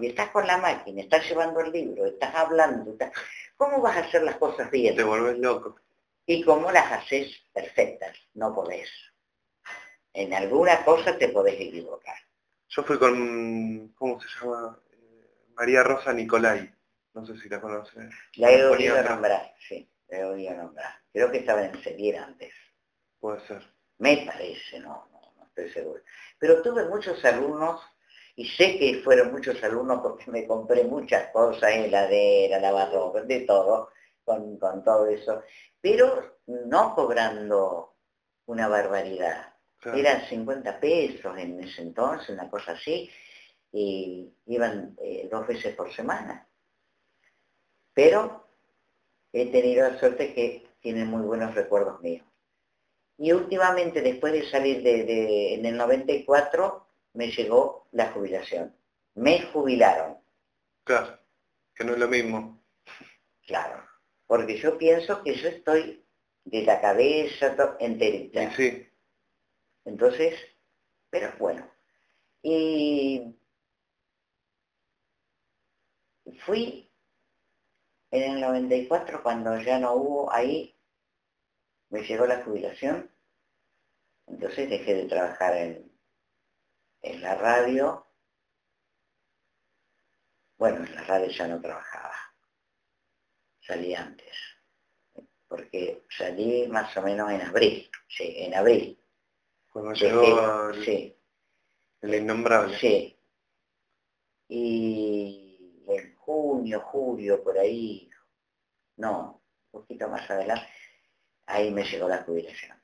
Y 0.02 0.08
estás 0.08 0.32
con 0.32 0.46
la 0.46 0.58
máquina, 0.58 1.02
estás 1.02 1.26
llevando 1.30 1.62
el 1.62 1.72
libro, 1.72 2.06
estás 2.06 2.36
hablando. 2.36 2.94
¿Cómo 3.56 3.80
vas 3.80 3.96
a 3.96 4.00
hacer 4.02 4.24
las 4.24 4.36
cosas 4.36 4.70
bien? 4.70 4.98
Te 4.98 5.04
vuelves 5.06 5.38
loco. 5.38 5.78
¿Y 6.26 6.44
cómo 6.44 6.70
las 6.70 6.92
haces 6.92 7.34
perfectas? 7.54 8.18
No 8.34 8.54
podés. 8.54 8.90
En 10.12 10.34
alguna 10.34 10.84
cosa 10.84 11.18
te 11.18 11.30
podés 11.30 11.54
equivocar. 11.54 12.18
Yo 12.74 12.84
fui 12.84 12.98
con, 12.98 13.90
¿cómo 13.98 14.18
se 14.22 14.30
llama? 14.30 14.80
Eh, 14.94 15.28
María 15.56 15.84
Rosa 15.84 16.14
Nicolai. 16.14 16.74
No 17.14 17.26
sé 17.26 17.38
si 17.38 17.50
la 17.50 17.60
conoces. 17.60 18.10
La 18.38 18.50
he 18.50 18.66
oído 18.66 19.04
nombrar, 19.04 19.54
sí, 19.68 19.92
la 20.08 20.20
he 20.20 20.24
oído 20.24 20.56
nombrar. 20.56 20.94
Creo 21.12 21.30
que 21.30 21.40
estaba 21.40 21.66
en 21.66 21.84
Seguir 21.84 22.18
antes. 22.18 22.54
Puede 23.20 23.46
ser. 23.46 23.62
Me 23.98 24.24
parece, 24.26 24.80
no, 24.80 25.10
no, 25.12 25.34
no 25.38 25.46
estoy 25.48 25.70
seguro. 25.72 26.02
Pero 26.40 26.62
tuve 26.62 26.86
muchos 26.86 27.24
alumnos 27.26 27.82
y 28.38 28.48
sé 28.48 28.80
que 28.80 29.02
fueron 29.04 29.34
muchos 29.34 29.62
alumnos 29.66 30.00
porque 30.02 30.32
me 30.32 30.48
compré 30.48 30.86
muchas 30.86 31.30
cosas, 31.32 31.74
heladera, 31.74 32.58
lavarropa, 32.58 33.24
de 33.24 33.42
todo, 33.42 33.90
con, 34.24 34.58
con 34.58 34.82
todo 34.82 35.08
eso, 35.08 35.44
pero 35.82 36.40
no 36.48 36.96
cobrando 36.96 37.98
una 38.46 38.70
barbaridad. 38.70 39.51
Eran 39.84 40.28
50 40.28 40.80
pesos 40.80 41.38
en 41.38 41.60
ese 41.64 41.82
entonces, 41.82 42.30
una 42.30 42.50
cosa 42.50 42.74
así, 42.74 43.10
y 43.72 44.32
iban 44.46 44.96
eh, 45.02 45.28
dos 45.32 45.48
veces 45.48 45.76
por 45.76 45.92
semana. 45.92 46.48
Pero 47.94 48.46
he 49.34 49.48
tenido 49.48 49.90
la 49.90 49.98
suerte 49.98 50.34
que 50.34 50.68
tienen 50.82 51.08
muy 51.08 51.22
buenos 51.22 51.56
recuerdos 51.56 52.00
míos. 52.02 52.26
Y 53.18 53.32
últimamente, 53.32 54.02
después 54.02 54.34
de 54.34 54.50
salir 54.50 54.84
de, 54.84 55.56
en 55.56 55.66
el 55.66 55.78
94, 55.78 56.88
me 57.14 57.32
llegó 57.32 57.88
la 57.92 58.12
jubilación. 58.12 58.76
Me 59.16 59.42
jubilaron. 59.42 60.18
Claro, 60.84 61.20
que 61.76 61.84
no 61.84 61.94
es 61.94 62.00
lo 62.00 62.08
mismo. 62.08 62.64
Claro, 63.46 63.84
porque 64.28 64.58
yo 64.58 64.78
pienso 64.78 65.22
que 65.24 65.36
yo 65.36 65.50
estoy 65.50 66.04
de 66.46 66.64
la 66.64 66.82
cabeza 66.82 67.56
enterita. 67.80 68.52
Sí. 68.56 68.91
Entonces, 69.86 70.40
pero 71.10 71.32
bueno. 71.40 71.70
Y 72.44 73.36
fui 76.46 76.90
en 78.12 78.34
el 78.34 78.42
94 78.42 79.22
cuando 79.24 79.60
ya 79.62 79.80
no 79.80 79.94
hubo 79.94 80.32
ahí, 80.34 80.76
me 81.90 82.04
llegó 82.04 82.26
la 82.26 82.44
jubilación, 82.44 83.10
entonces 84.28 84.70
dejé 84.70 84.96
de 84.96 85.06
trabajar 85.08 85.56
en, 85.58 85.92
en 87.02 87.22
la 87.22 87.36
radio. 87.36 88.08
Bueno, 90.58 90.86
en 90.86 90.96
la 90.96 91.04
radio 91.04 91.28
ya 91.30 91.48
no 91.48 91.60
trabajaba, 91.60 92.16
salí 93.60 93.96
antes, 93.96 94.36
porque 95.48 96.04
salí 96.10 96.68
más 96.68 96.96
o 96.98 97.02
menos 97.02 97.32
en 97.32 97.42
abril, 97.42 97.90
sí, 98.08 98.34
en 98.38 98.54
abril. 98.56 99.01
Cuando 99.72 99.94
llegó 99.94 100.74
sí. 100.84 101.18
el 102.02 102.16
innombrable. 102.16 102.78
Sí. 102.78 103.18
Y 104.50 105.84
en 105.88 106.16
junio, 106.18 106.82
julio, 106.82 107.42
por 107.42 107.58
ahí, 107.58 108.10
no, 108.98 109.42
un 109.72 109.82
poquito 109.82 110.10
más 110.10 110.30
adelante, 110.30 110.68
ahí 111.46 111.72
me 111.72 111.86
llegó 111.86 112.10
la 112.10 112.24
jubilación. 112.24 112.78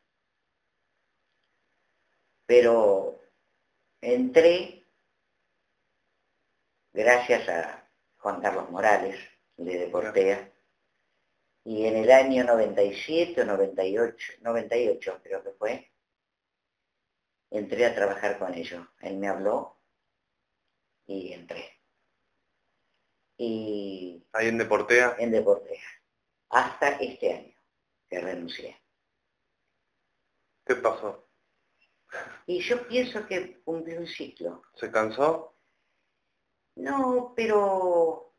Pero 2.46 3.20
entré, 4.00 4.86
gracias 6.94 7.50
a 7.50 7.90
Juan 8.18 8.40
Carlos 8.40 8.70
Morales, 8.70 9.20
de 9.58 9.78
Deportea, 9.78 10.54
y 11.66 11.86
en 11.86 11.98
el 11.98 12.12
año 12.12 12.46
97 12.46 13.42
o 13.42 13.46
98, 13.46 14.34
98 14.40 15.20
creo 15.22 15.44
que 15.44 15.52
fue, 15.52 15.92
entré 17.52 17.86
a 17.86 17.96
trabajar 17.96 18.38
con 18.38 18.54
ellos. 18.54 18.86
Él 19.02 19.18
me 19.18 19.28
habló 19.28 19.78
y 21.06 21.34
entré. 21.34 21.66
Y 23.38 24.26
¿Ahí 24.34 24.48
en 24.48 24.58
Deportea? 24.58 25.16
En 25.20 25.32
Deportea. 25.32 25.84
Hasta 26.50 26.90
este 27.00 27.34
año 27.34 27.56
que 28.10 28.20
renuncié. 28.20 28.82
¿Qué 30.66 30.76
pasó? 30.76 31.28
Y 32.46 32.62
yo 32.62 32.88
pienso 32.88 33.26
que 33.28 33.62
cumplí 33.62 33.94
un 33.96 34.08
ciclo. 34.08 34.64
¿Se 34.76 34.92
cansó? 34.92 35.56
No, 36.76 37.34
pero 37.36 38.34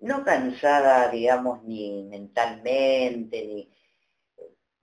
no 0.00 0.24
cansada, 0.24 1.08
digamos, 1.10 1.62
ni 1.64 2.04
mentalmente, 2.04 3.44
ni 3.46 3.70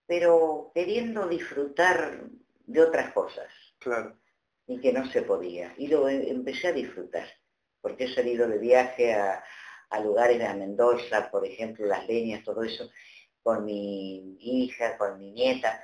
pero 0.07 0.71
queriendo 0.73 1.27
disfrutar 1.27 2.21
de 2.65 2.81
otras 2.81 3.11
cosas. 3.13 3.47
Claro. 3.77 4.17
Y 4.65 4.79
que 4.79 4.91
no 4.91 5.05
se 5.11 5.21
podía. 5.21 5.73
Y 5.77 5.87
lo 5.87 6.09
em, 6.09 6.21
empecé 6.27 6.69
a 6.69 6.73
disfrutar, 6.73 7.27
porque 7.81 8.05
he 8.05 8.13
salido 8.13 8.47
de 8.47 8.57
viaje 8.57 9.13
a, 9.13 9.43
lugares 10.03 10.39
de 10.39 10.53
Mendoza, 10.53 11.29
por 11.29 11.45
ejemplo, 11.45 11.85
las 11.85 12.07
leñas, 12.07 12.43
todo 12.43 12.63
eso, 12.63 12.89
con 13.41 13.63
mi 13.65 14.37
hija, 14.39 14.97
con 14.97 15.17
mi 15.17 15.31
nieta, 15.31 15.81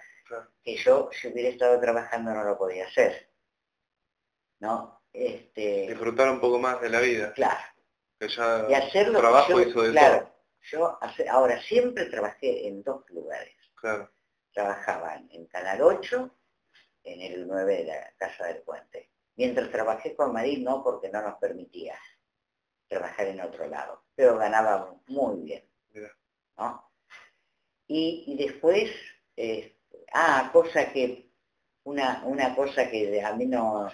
que 0.61 0.75
yo 0.75 1.09
si 1.13 1.29
hubiera 1.29 1.49
estado 1.49 1.79
trabajando 1.79 2.33
no 2.33 2.43
lo 2.43 2.57
podía 2.57 2.85
hacer. 2.85 3.29
¿No? 4.59 5.01
Este... 5.11 5.87
Disfrutar 5.87 6.29
un 6.31 6.39
poco 6.39 6.59
más 6.59 6.81
de 6.81 6.89
la 6.89 6.99
vida. 6.99 7.33
Claro. 7.33 7.59
Que 8.19 8.27
ya 8.27 8.65
y 8.69 8.73
hacerlo 8.73 9.19
trabajo 9.19 9.61
hizo 9.61 9.81
de 9.81 9.91
claro, 9.91 10.29
Yo 10.61 10.97
ahora 11.29 11.61
siempre 11.61 12.05
trabajé 12.05 12.67
en 12.67 12.83
dos 12.83 13.09
lugares. 13.09 13.62
Claro. 13.83 14.09
Trabajaban 14.53 15.27
en 15.31 15.45
Canal 15.47 15.81
8, 15.81 16.33
en 17.03 17.21
el 17.21 17.45
9 17.45 17.75
de 17.79 17.83
la 17.83 18.13
Casa 18.15 18.45
del 18.45 18.61
Puente. 18.61 19.09
Mientras 19.35 19.69
trabajé 19.69 20.15
con 20.15 20.31
Marín, 20.31 20.63
no, 20.63 20.81
porque 20.81 21.09
no 21.09 21.21
nos 21.21 21.37
permitía 21.37 21.99
trabajar 22.87 23.27
en 23.27 23.41
otro 23.41 23.67
lado. 23.67 24.05
Pero 24.15 24.37
ganábamos 24.37 25.01
muy 25.09 25.41
bien. 25.41 25.69
Y, 27.87 28.37
después, 28.37 28.89
eh, 29.35 29.75
ah, 30.13 30.49
cosa 30.53 30.89
que, 30.93 31.29
una, 31.83 32.23
una 32.23 32.55
cosa 32.55 32.89
que 32.89 33.21
a 33.21 33.35
mí 33.35 33.47
no, 33.47 33.91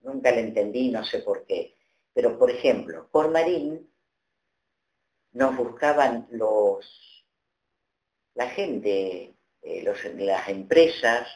nunca 0.00 0.30
le 0.30 0.40
entendí, 0.40 0.90
no 0.90 1.04
sé 1.04 1.18
por 1.18 1.44
qué. 1.44 1.76
Pero, 2.14 2.38
por 2.38 2.50
ejemplo, 2.50 3.06
por 3.12 3.30
Marín 3.30 3.86
nos 5.32 5.54
buscaban 5.58 6.26
los 6.30 7.19
la 8.40 8.48
gente, 8.48 9.36
eh, 9.60 9.82
las 10.14 10.48
empresas, 10.48 11.28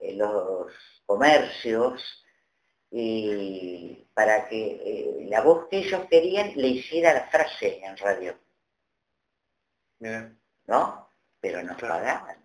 eh, 0.00 0.14
los 0.14 0.72
comercios, 1.06 2.26
y 2.90 4.08
para 4.12 4.48
que 4.48 4.62
eh, 4.84 5.26
la 5.28 5.40
voz 5.40 5.68
que 5.68 5.78
ellos 5.78 6.04
querían 6.10 6.52
le 6.56 6.66
hiciera 6.66 7.14
la 7.14 7.28
frase 7.28 7.80
en 7.84 7.96
radio. 7.96 8.36
¿No? 10.66 11.08
Pero 11.40 11.62
nos 11.62 11.80
pagaban. 11.80 12.44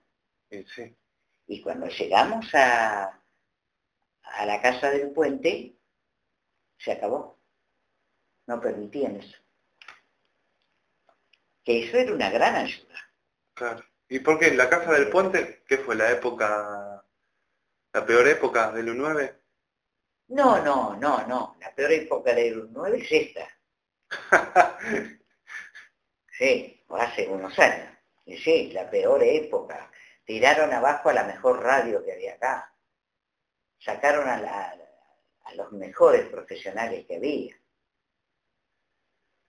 Y 1.47 1.61
cuando 1.63 1.87
llegamos 1.87 2.53
a, 2.53 3.19
a 4.21 4.45
la 4.45 4.61
casa 4.61 4.91
del 4.91 5.09
puente, 5.09 5.75
se 6.77 6.91
acabó. 6.91 7.39
No 8.45 8.61
permitían 8.61 9.15
eso. 9.15 9.37
Que 11.63 11.83
eso 11.83 11.97
era 11.97 12.13
una 12.13 12.29
gran 12.29 12.55
ayuda. 12.55 12.99
Claro. 13.55 13.86
¿Y 14.09 14.19
por 14.19 14.39
qué? 14.39 14.51
¿La 14.51 14.69
casa 14.69 14.93
del 14.93 15.09
puente? 15.09 15.63
¿Qué 15.67 15.77
fue 15.79 15.95
la 15.95 16.11
época, 16.11 17.03
la 17.93 18.05
peor 18.05 18.27
época 18.27 18.71
del 18.71 18.87
U9? 18.89 19.35
No, 20.29 20.63
no, 20.63 20.95
no, 20.95 21.27
no. 21.27 21.57
La 21.59 21.73
peor 21.73 21.91
época 21.91 22.33
del 22.33 22.69
U9 22.69 23.01
es 23.01 23.11
esta. 23.11 23.47
sí, 26.37 26.85
hace 26.89 27.27
unos 27.27 27.57
años. 27.59 27.89
Y 28.25 28.37
sí, 28.37 28.71
la 28.71 28.89
peor 28.89 29.21
época. 29.23 29.91
Tiraron 30.25 30.73
abajo 30.73 31.09
a 31.09 31.13
la 31.13 31.23
mejor 31.23 31.61
radio 31.61 32.03
que 32.03 32.13
había 32.13 32.33
acá. 32.33 32.73
Sacaron 33.79 34.27
a, 34.27 34.73
a 35.43 35.55
los 35.55 35.71
mejores 35.73 36.27
profesionales 36.27 37.05
que 37.05 37.15
había. 37.17 37.55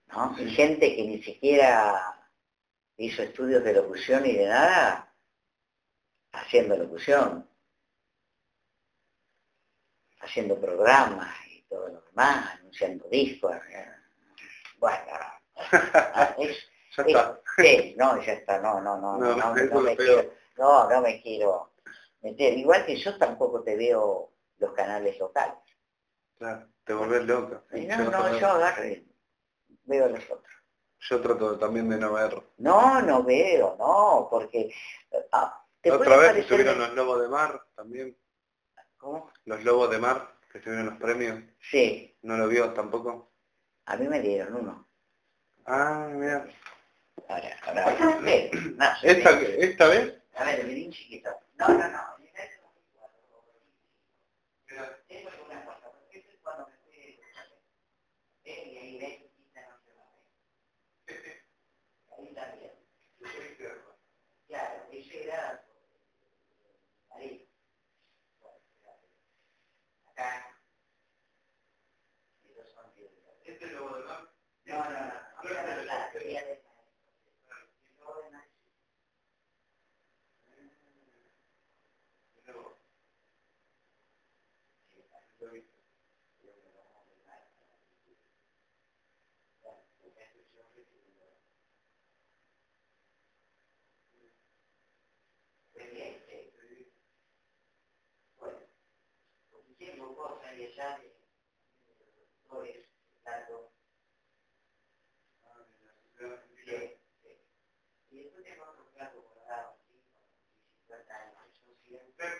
¿no? 0.09 0.35
Y 0.38 0.51
gente 0.51 0.94
que 0.97 1.05
ni 1.05 1.23
siquiera 1.23 2.18
hizo 2.99 3.23
estudios 3.23 3.65
de 3.65 3.73
locución 3.73 4.27
y 4.27 4.35
de 4.35 4.47
nada, 4.47 5.15
haciendo 6.33 6.77
locución, 6.77 7.49
haciendo 10.21 10.61
programas 10.61 11.35
y 11.49 11.63
todo 11.63 11.89
lo 11.89 12.01
demás, 12.03 12.55
anunciando 12.59 13.09
discos. 13.09 13.57
Eh, 13.71 13.89
bueno, 14.79 14.99
es, 16.39 16.59
ya 16.97 17.03
está. 17.05 17.41
sí, 17.57 17.95
no, 17.97 18.21
ya 18.23 18.33
está, 18.33 18.59
no, 18.61 18.81
no, 18.81 18.99
no, 19.01 19.17
no, 19.17 19.37
no, 19.37 19.55
no, 19.55 19.81
me 19.81 19.97
quiero, 19.97 20.35
no, 20.57 20.91
no 20.91 21.01
me 21.01 21.23
quiero 21.23 21.73
meter. 22.21 22.59
Igual 22.59 22.85
que 22.85 22.97
yo 22.97 23.17
tampoco 23.17 23.63
te 23.63 23.77
veo 23.77 24.33
los 24.59 24.73
canales 24.73 25.19
locales. 25.19 25.55
Claro, 26.37 26.69
te 26.85 26.93
volvés 26.93 27.25
loca. 27.25 27.63
No, 27.71 28.11
no, 28.11 28.39
yo 28.39 28.47
agarro 28.49 28.83
veo 29.85 30.09
los 30.09 30.25
otros. 30.31 30.58
Yo 31.01 31.21
trato 31.21 31.59
también 31.59 31.89
de 31.89 31.97
no 31.99 32.13
ver. 32.15 32.43
No, 32.59 33.01
no 33.03 33.23
veo, 33.23 33.77
no, 33.79 34.29
porque... 34.31 34.73
Ah, 35.33 35.65
Otra 35.91 36.17
vez 36.17 36.37
estuvieron 36.37 36.79
los 36.79 36.93
lobos 36.95 37.23
de 37.23 37.29
mar 37.29 37.63
también. 37.75 38.17
¿Cómo? 38.99 39.31
Los 39.45 39.63
lobos 39.65 39.91
de 39.91 39.99
mar, 39.99 40.35
que 40.51 40.59
estuvieron 40.59 40.87
los 40.87 40.97
premios. 40.99 41.43
Sí. 41.71 42.17
¿No 42.23 42.37
lo 42.37 42.49
vio 42.49 42.73
tampoco? 42.73 43.31
A 43.87 43.97
mí 43.97 44.09
me 44.09 44.21
dieron 44.21 44.57
uno. 44.57 44.89
Ah, 45.67 46.09
mira. 46.11 46.47
Ahora, 47.29 47.57
ahora, 47.67 47.97
¿Esta, 49.03 49.41
¿Esta 49.41 49.87
vez? 49.89 50.15
A 50.37 50.45
ver, 50.45 50.61
el 50.61 50.91
chiquito. 50.91 51.31
No, 51.59 51.69
no, 51.69 51.89
no. 51.89 52.18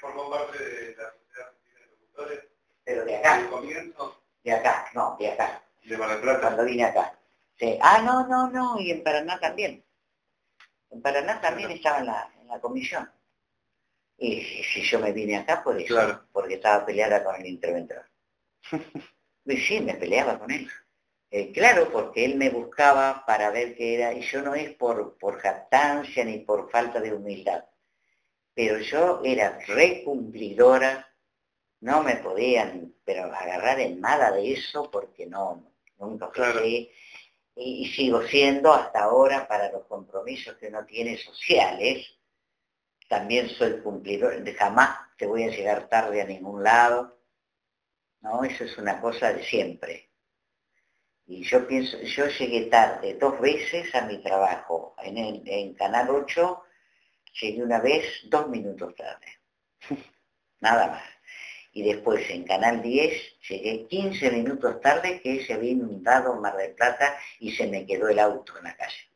Formó 0.01 0.31
parte 0.31 0.59
de 0.59 0.97
la 0.97 1.12
Sociedad 1.12 1.53
de 1.75 1.87
Locutores. 1.91 2.45
Pero 2.85 3.05
de 3.05 3.17
acá. 3.17 3.43
¿De 3.43 3.49
comienzo? 3.49 4.23
De 4.43 4.53
acá, 4.53 4.87
no, 4.95 5.17
de 5.19 5.33
acá. 5.33 5.62
¿De 5.85 5.97
Mar 5.97 6.11
del 6.11 6.21
Plata? 6.21 6.41
Cuando 6.41 6.64
vine 6.64 6.85
acá. 6.85 7.19
Sí. 7.59 7.79
Ah, 7.83 8.01
no, 8.03 8.27
no, 8.27 8.51
no, 8.51 8.81
y 8.81 8.91
en 8.91 9.03
Paraná 9.03 9.38
también. 9.41 9.85
En 10.91 11.03
Paraná 11.03 11.41
también 11.41 11.71
estaba 11.71 11.99
en 11.99 12.07
la, 12.07 12.33
en 12.41 12.49
la 12.49 12.61
comisión. 12.61 13.11
Y 14.18 14.42
si, 14.42 14.83
yo 14.83 14.98
me 14.98 15.12
vine 15.12 15.37
acá 15.37 15.62
por 15.62 15.81
eso, 15.81 15.94
claro. 15.94 16.24
porque 16.33 16.54
estaba 16.54 16.85
peleada 16.85 17.24
con 17.24 17.37
el 17.37 17.46
interventor. 17.46 18.04
y 19.44 19.57
sí, 19.57 19.81
me 19.81 19.94
peleaba 19.94 20.38
con 20.38 20.50
él. 20.50 20.68
Eh, 21.31 21.52
claro, 21.52 21.90
porque 21.92 22.24
él 22.24 22.37
me 22.37 22.50
buscaba 22.50 23.24
para 23.26 23.50
ver 23.50 23.76
qué 23.76 23.94
era, 23.94 24.12
y 24.12 24.22
yo 24.22 24.42
no 24.42 24.54
es 24.54 24.74
por, 24.74 25.18
por 25.18 25.38
jactancia 25.38 26.24
ni 26.24 26.38
por 26.38 26.70
falta 26.70 27.00
de 27.00 27.12
humildad, 27.12 27.64
pero 28.54 28.78
yo 28.78 29.20
era 29.22 29.59
recumplidora, 29.66 31.07
no 31.81 32.02
me 32.02 32.16
podían 32.16 32.94
pero 33.09 33.24
agarrar 33.24 33.81
en 33.81 34.02
nada 34.02 34.31
de 34.33 34.52
eso 34.52 34.90
porque 34.90 35.24
no, 35.24 35.72
nunca 35.98 36.31
fui 36.31 36.90
y, 37.57 37.87
sigo 37.87 38.22
siendo 38.26 38.70
hasta 38.70 39.04
ahora 39.04 39.48
para 39.48 39.72
los 39.72 39.87
compromisos 39.87 40.57
que 40.59 40.66
uno 40.66 40.85
tiene 40.85 41.16
sociales, 41.16 42.17
también 43.09 43.49
soy 43.49 43.81
cumplidor, 43.81 44.44
jamás 44.55 44.99
te 45.16 45.27
voy 45.27 45.44
a 45.44 45.51
llegar 45.51 45.88
tarde 45.88 46.23
a 46.23 46.27
ningún 46.27 46.62
lado, 46.62 47.18
¿no? 48.21 48.44
Eso 48.44 48.64
es 48.64 48.79
una 48.79 49.01
cosa 49.01 49.33
de 49.33 49.42
siempre. 49.44 50.11
Y 51.27 51.42
yo 51.42 51.66
pienso, 51.66 52.01
yo 52.01 52.27
llegué 52.27 52.66
tarde 52.66 53.14
dos 53.14 53.40
veces 53.40 53.94
a 53.94 54.03
mi 54.03 54.23
trabajo 54.23 54.94
en, 55.03 55.42
en 55.47 55.75
Canal 55.75 56.09
8 56.11 56.64
Llegué 57.40 57.62
una 57.62 57.81
vez 57.81 58.05
dos 58.25 58.49
minutos 58.49 58.94
tarde. 58.97 59.27
Nada 60.61 60.88
más. 60.88 61.05
Y 61.73 61.83
después 61.83 62.29
en 62.31 62.44
Canal 62.44 62.83
10 62.83 63.40
llegué 63.49 63.87
15 63.87 64.31
minutos 64.33 64.81
tarde 64.81 65.21
que 65.21 65.44
se 65.44 65.53
había 65.53 65.73
inundado 65.73 66.35
Mar 66.40 66.57
del 66.57 66.75
Plata 66.75 67.16
y 67.38 67.53
se 67.53 67.66
me 67.68 67.87
quedó 67.87 68.09
el 68.09 68.18
auto 68.18 68.57
en 68.59 68.64
la 68.64 68.77
calle. 68.77 69.11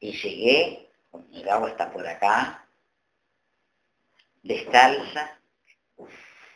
Y 0.00 0.12
llegué, 0.12 0.91
el 1.32 1.48
agua 1.48 1.70
está 1.70 1.90
por 1.92 2.06
acá, 2.06 2.68
descalza, 4.42 5.40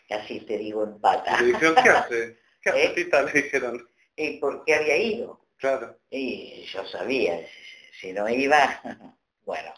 casi 0.09 0.41
te 0.41 0.59
digo 0.59 0.85
en 0.85 1.01
pata. 1.01 1.41
¿Le 1.41 1.47
dijeron 1.49 1.75
qué 1.83 1.91
hace? 1.91 2.39
¿Qué 2.61 2.71
hace, 2.71 3.01
¿Eh? 3.01 3.11
Le 3.11 3.43
dijeron. 3.43 3.91
¿Y 4.17 4.39
por 4.39 4.65
qué 4.65 4.75
había 4.75 4.97
ido? 4.97 5.47
Claro. 5.59 5.99
Y 6.11 6.63
yo 6.65 6.87
sabía, 6.87 7.47
si 8.01 8.13
no 8.13 8.29
iba, 8.29 8.81
Bueno, 9.47 9.73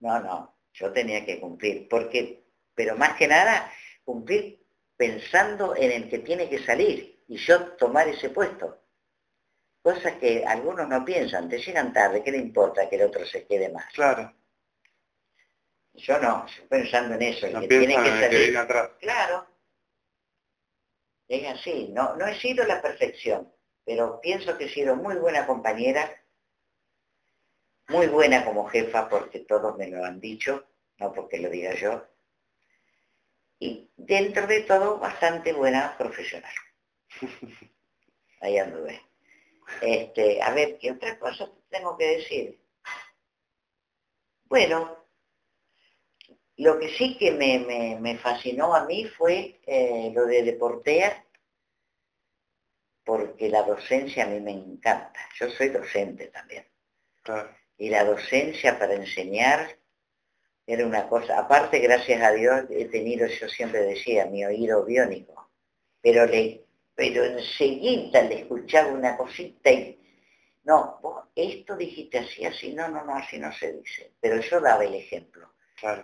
no, 0.00 0.20
no, 0.20 0.56
yo 0.72 0.90
tenía 0.90 1.24
que 1.24 1.38
cumplir, 1.38 1.86
porque, 1.86 2.46
pero 2.74 2.96
más 2.96 3.14
que 3.18 3.28
nada, 3.28 3.70
cumplir 4.04 4.64
pensando 4.96 5.76
en 5.76 5.92
el 5.92 6.08
que 6.08 6.20
tiene 6.20 6.48
que 6.48 6.64
salir 6.64 7.22
y 7.28 7.36
yo 7.36 7.72
tomar 7.72 8.08
ese 8.08 8.30
puesto. 8.30 8.85
Cosas 9.86 10.14
que 10.14 10.44
algunos 10.44 10.88
no 10.88 11.04
piensan, 11.04 11.48
te 11.48 11.60
llegan 11.60 11.92
tarde, 11.92 12.20
¿qué 12.24 12.32
le 12.32 12.38
importa 12.38 12.88
que 12.88 12.96
el 12.96 13.02
otro 13.02 13.24
se 13.24 13.46
quede 13.46 13.68
más? 13.68 13.86
Claro. 13.92 14.34
Yo 15.94 16.18
no, 16.18 16.44
yo 16.44 16.66
pensando 16.66 17.14
en 17.14 17.22
eso, 17.22 17.46
el 17.46 17.60
que 17.60 17.68
tiene 17.68 17.94
que 17.94 18.10
salir. 18.10 18.58
atrás. 18.58 18.90
Claro. 18.98 19.46
Es 21.28 21.46
así, 21.46 21.86
no, 21.92 22.16
no 22.16 22.26
he 22.26 22.34
sido 22.34 22.64
la 22.64 22.82
perfección, 22.82 23.52
pero 23.84 24.20
pienso 24.20 24.58
que 24.58 24.64
he 24.64 24.68
sido 24.68 24.96
muy 24.96 25.14
buena 25.18 25.46
compañera 25.46 26.20
muy 27.86 28.08
buena 28.08 28.44
como 28.44 28.66
jefa 28.66 29.08
porque 29.08 29.38
todos 29.38 29.78
me 29.78 29.86
lo 29.86 30.04
han 30.04 30.18
dicho, 30.18 30.66
no 30.98 31.12
porque 31.12 31.38
lo 31.38 31.48
diga 31.48 31.76
yo, 31.76 32.04
y 33.60 33.88
dentro 33.96 34.48
de 34.48 34.62
todo 34.62 34.98
bastante 34.98 35.52
buena 35.52 35.96
profesional. 35.96 36.54
Ahí 38.40 38.58
anduve. 38.58 39.00
Este, 39.80 40.40
a 40.42 40.52
ver, 40.52 40.78
¿qué 40.78 40.92
otra 40.92 41.18
cosa 41.18 41.50
tengo 41.68 41.96
que 41.96 42.16
decir? 42.18 42.60
Bueno, 44.44 44.96
lo 46.56 46.78
que 46.78 46.88
sí 46.90 47.16
que 47.18 47.32
me, 47.32 48.18
fascinó 48.18 48.74
a 48.74 48.84
mí 48.84 49.04
fue 49.04 49.60
eh, 49.66 50.10
lo 50.14 50.26
de 50.26 50.42
Deportea, 50.42 51.24
porque 53.04 53.48
la 53.48 53.62
docencia 53.62 54.24
a 54.24 54.28
mí 54.28 54.40
me 54.40 54.52
encanta. 54.52 55.20
Yo 55.38 55.50
soy 55.50 55.68
docente 55.68 56.28
también. 56.28 56.66
Claro 57.22 57.50
y 57.78 57.90
la 57.90 58.04
docencia 58.04 58.78
para 58.78 58.94
enseñar 58.94 59.78
era 60.66 60.86
una 60.86 61.08
cosa, 61.08 61.38
aparte 61.38 61.78
gracias 61.78 62.22
a 62.22 62.32
Dios 62.32 62.64
he 62.70 62.86
tenido, 62.86 63.26
yo 63.26 63.48
siempre 63.48 63.82
decía, 63.82 64.26
mi 64.26 64.44
oído 64.44 64.84
biónico, 64.84 65.50
pero, 66.00 66.26
le, 66.26 66.65
pero 66.96 67.24
enseguida 67.24 68.22
le 68.22 68.40
escuchaba 68.40 68.88
una 68.88 69.16
cosita 69.16 69.70
y, 69.70 70.00
no, 70.64 70.98
vos 71.00 71.26
esto 71.36 71.76
dijiste 71.76 72.18
así, 72.18 72.44
así, 72.44 72.72
no, 72.72 72.88
no, 72.88 73.04
no, 73.04 73.14
así 73.14 73.38
no 73.38 73.52
se 73.52 73.72
dice, 73.74 74.12
pero 74.18 74.40
yo 74.40 74.60
daba 74.60 74.84
el 74.84 74.94
ejemplo. 74.94 75.52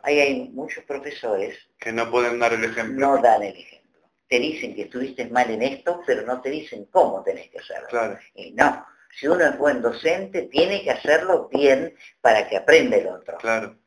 Ahí 0.03 0.21
hay 0.21 0.51
muchos 0.51 0.85
profesores 0.85 1.59
que 1.79 1.93
no 1.93 2.11
pueden 2.11 2.39
dar 2.39 2.53
el 2.53 2.63
ejemplo. 2.63 3.07
No 3.07 3.23
dan 3.23 3.43
el 3.43 3.57
ejemplo. 3.57 4.01
Te 4.29 4.39
dicen 4.39 4.75
que 4.75 4.83
estuviste 4.83 5.27
mal 5.31 5.51
en 5.51 5.63
esto, 5.63 6.03
pero 6.07 6.23
no 6.23 6.43
te 6.43 6.51
dicen 6.51 6.85
cómo 6.91 7.23
tenés 7.23 7.49
que 7.51 7.59
hacerlo. 7.59 8.19
Y 8.35 8.53
no, 8.53 8.87
si 9.19 9.27
uno 9.27 9.45
es 9.45 9.57
buen 9.57 9.81
docente, 9.81 10.43
tiene 10.43 10.83
que 10.83 10.91
hacerlo 10.91 11.49
bien 11.49 11.97
para 12.21 12.47
que 12.47 12.59
aprenda 12.59 12.99
el 12.99 13.07
otro. 13.07 13.39
Claro. 13.39 13.79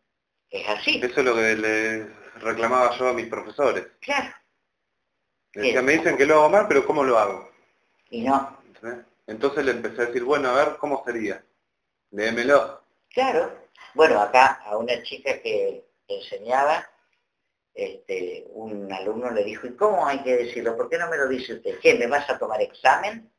Es 0.49 0.67
así. 0.67 0.99
Eso 1.03 1.19
es 1.19 1.25
lo 1.25 1.35
que 1.35 1.55
le 1.55 2.07
reclamaba 2.39 2.97
yo 2.97 3.09
a 3.09 3.13
mis 3.13 3.27
profesores. 3.27 3.85
Claro. 4.01 4.33
Me 5.55 5.93
dicen 5.93 6.17
que 6.17 6.25
lo 6.25 6.35
hago 6.35 6.49
mal, 6.49 6.67
pero 6.67 6.85
¿cómo 6.85 7.03
lo 7.03 7.17
hago? 7.17 7.49
Y 8.09 8.23
no. 8.23 8.57
Entonces 9.27 9.65
le 9.65 9.71
empecé 9.71 10.01
a 10.01 10.05
decir, 10.05 10.23
bueno, 10.23 10.49
a 10.49 10.53
ver, 10.53 10.77
¿cómo 10.77 11.03
sería? 11.05 11.43
Léemelo. 12.11 12.81
Claro. 13.09 13.65
Bueno, 13.93 14.21
acá 14.21 14.61
a 14.65 14.77
una 14.77 15.01
chica 15.03 15.41
que 15.41 15.85
enseñaba, 16.07 16.87
este, 17.73 18.45
un 18.51 18.91
alumno 18.91 19.31
le 19.31 19.43
dijo, 19.43 19.67
¿y 19.67 19.75
cómo 19.75 20.05
hay 20.05 20.19
que 20.23 20.35
decirlo? 20.35 20.77
¿Por 20.77 20.89
qué 20.89 20.97
no 20.97 21.09
me 21.09 21.17
lo 21.17 21.27
dice 21.27 21.55
usted? 21.55 21.79
¿Qué, 21.79 21.95
me 21.95 22.07
vas 22.07 22.29
a 22.29 22.37
tomar 22.37 22.61
examen? 22.61 23.31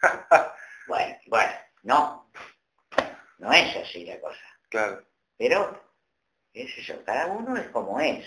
Bueno, 0.88 1.16
bueno, 1.28 1.52
no. 1.84 2.28
No 3.38 3.52
es 3.52 3.76
así 3.76 4.04
la 4.04 4.20
cosa. 4.20 4.42
Claro. 4.68 5.04
Pero, 5.38 5.80
eso, 6.52 6.92
cada 7.06 7.28
uno 7.28 7.56
es 7.56 7.68
como 7.68 8.00
es. 8.00 8.26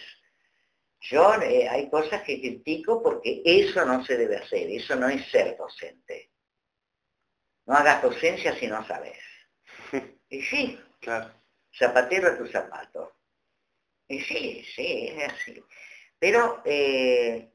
Yo 1.10 1.34
eh, 1.42 1.68
hay 1.68 1.90
cosas 1.90 2.24
que 2.24 2.40
critico 2.40 3.02
porque 3.02 3.42
eso 3.46 3.86
no 3.86 4.04
se 4.04 4.18
debe 4.18 4.38
hacer, 4.38 4.70
eso 4.70 4.96
no 4.96 5.08
es 5.08 5.30
ser 5.30 5.56
docente. 5.58 6.32
No 7.66 7.76
hagas 7.76 8.02
docencia 8.02 8.56
si 8.56 8.68
no 8.68 8.86
sabes. 8.88 9.18
y 10.30 10.42
sí, 10.42 10.80
claro. 11.00 11.32
zapatero 11.78 12.30
a 12.30 12.38
tu 12.38 12.48
zapato. 12.48 13.18
Y 14.08 14.20
sí, 14.22 14.64
sí, 14.76 15.08
es 15.10 15.34
así. 15.34 15.64
Pero 16.20 16.62
eh, 16.66 17.52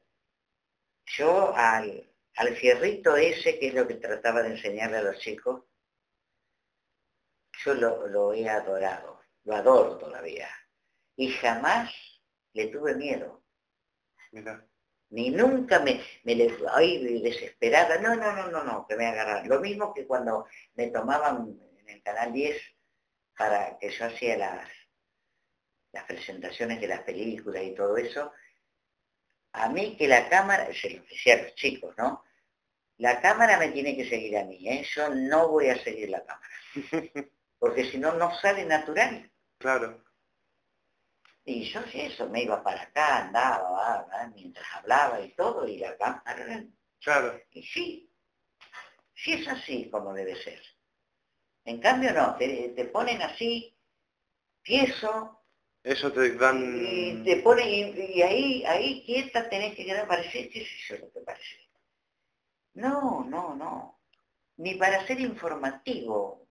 yo 1.06 1.54
al, 1.54 2.08
al 2.36 2.56
fierrito 2.56 3.16
ese, 3.16 3.58
que 3.58 3.68
es 3.68 3.74
lo 3.74 3.86
que 3.86 3.94
trataba 3.94 4.42
de 4.42 4.50
enseñarle 4.50 4.98
a 4.98 5.02
los 5.02 5.18
chicos, 5.18 5.64
yo 7.64 7.74
lo, 7.74 8.32
he 8.32 8.48
adorado, 8.48 9.20
lo 9.44 9.54
adoro 9.54 9.98
todavía. 9.98 10.48
Y 11.16 11.30
jamás 11.32 11.92
le 12.52 12.68
tuve 12.68 12.94
miedo. 12.94 13.39
Ni 15.10 15.30
nunca 15.30 15.80
me, 15.80 16.00
me 16.22 16.34
le, 16.34 16.56
ay, 16.72 17.20
desesperada, 17.20 17.98
no, 17.98 18.14
no, 18.14 18.32
no, 18.32 18.48
no, 18.48 18.62
no, 18.62 18.86
que 18.86 18.96
me 18.96 19.06
agarraran. 19.06 19.48
Lo 19.48 19.60
mismo 19.60 19.92
que 19.92 20.06
cuando 20.06 20.46
me 20.74 20.88
tomaban 20.88 21.58
en 21.78 21.88
el 21.88 22.02
Canal 22.02 22.32
10 22.32 22.56
para 23.36 23.76
que 23.78 23.90
yo 23.90 24.06
hacía 24.06 24.36
las, 24.36 24.68
las 25.92 26.04
presentaciones 26.04 26.80
de 26.80 26.86
las 26.86 27.00
películas 27.00 27.64
y 27.64 27.74
todo 27.74 27.96
eso, 27.96 28.32
a 29.52 29.68
mí 29.68 29.96
que 29.96 30.06
la 30.06 30.28
cámara, 30.28 30.68
se 30.72 30.90
lo 30.90 31.02
decía 31.02 31.34
a 31.34 31.42
los 31.42 31.54
chicos, 31.54 31.94
¿no? 31.98 32.24
La 32.98 33.20
cámara 33.20 33.58
me 33.58 33.68
tiene 33.68 33.96
que 33.96 34.08
seguir 34.08 34.36
a 34.36 34.44
mí, 34.44 34.68
¿eh? 34.68 34.84
yo 34.94 35.08
no 35.08 35.48
voy 35.48 35.70
a 35.70 35.82
seguir 35.82 36.10
la 36.10 36.24
cámara. 36.24 36.54
Porque 37.58 37.90
si 37.90 37.98
no, 37.98 38.12
no 38.12 38.34
sale 38.36 38.64
natural. 38.64 39.30
Claro. 39.58 40.04
Y 41.50 41.64
yo 41.64 41.82
sí 41.90 42.02
eso, 42.02 42.28
me 42.28 42.44
iba 42.44 42.62
para 42.62 42.82
acá, 42.82 43.26
andaba, 43.26 44.06
mientras 44.32 44.64
hablaba 44.72 45.20
y 45.20 45.30
todo, 45.32 45.66
y 45.66 45.78
la 45.78 45.96
cámara. 45.96 46.64
Claro. 47.00 47.40
Y 47.50 47.64
sí, 47.64 48.08
sí 49.14 49.32
es 49.32 49.48
así 49.48 49.90
como 49.90 50.14
debe 50.14 50.36
ser. 50.36 50.62
En 51.64 51.80
cambio 51.80 52.12
no, 52.12 52.36
te, 52.36 52.88
ponen 52.92 53.20
así, 53.22 53.76
tieso, 54.62 55.42
eso 55.82 56.12
te 56.12 56.36
dan... 56.36 56.80
Y 56.86 57.24
te 57.24 57.42
pone, 57.42 57.68
y, 57.68 58.22
ahí, 58.22 58.64
ahí 58.64 59.02
quieta 59.04 59.48
tenés 59.48 59.74
que 59.74 59.84
quedar, 59.84 60.06
parece, 60.06 60.48
¿qué 60.50 60.62
es 60.62 60.68
eso 60.84 61.04
lo 61.04 61.12
que 61.12 61.20
parece? 61.20 61.68
No, 62.74 63.24
no, 63.24 63.56
no. 63.56 64.00
Ni 64.56 64.76
para 64.76 65.04
ser 65.04 65.18
informativo 65.18 66.46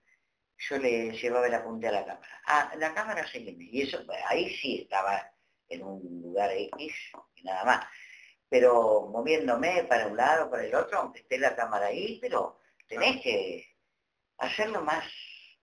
yo 0.60 0.78
le 0.78 1.12
llevaba 1.12 1.48
la 1.48 1.64
punta 1.64 1.90
a 1.90 1.94
la 1.94 2.06
cámara. 2.06 2.42
Ah, 2.46 2.72
la 2.78 2.94
cámara 2.94 3.26
se 3.28 3.40
viene. 3.40 3.70
Y 3.72 3.82
eso, 3.84 4.04
ahí 4.28 4.54
sí 4.56 4.82
estaba 4.82 5.32
en 5.70 5.84
un 5.84 6.22
lugar 6.22 6.52
X 6.52 6.94
y 7.36 7.44
nada 7.44 7.64
más. 7.64 7.86
Pero 8.50 9.08
moviéndome 9.08 9.84
para 9.84 10.08
un 10.08 10.18
lado, 10.18 10.50
para 10.50 10.66
el 10.66 10.76
otro, 10.76 11.00
aunque 11.00 11.20
esté 11.20 11.38
la 11.38 11.56
cámara 11.56 11.88
ahí, 11.88 12.20
pero 12.20 12.60
tenés 12.88 13.22
que 13.22 13.78
hacerlo 14.38 14.82
más, 14.82 15.06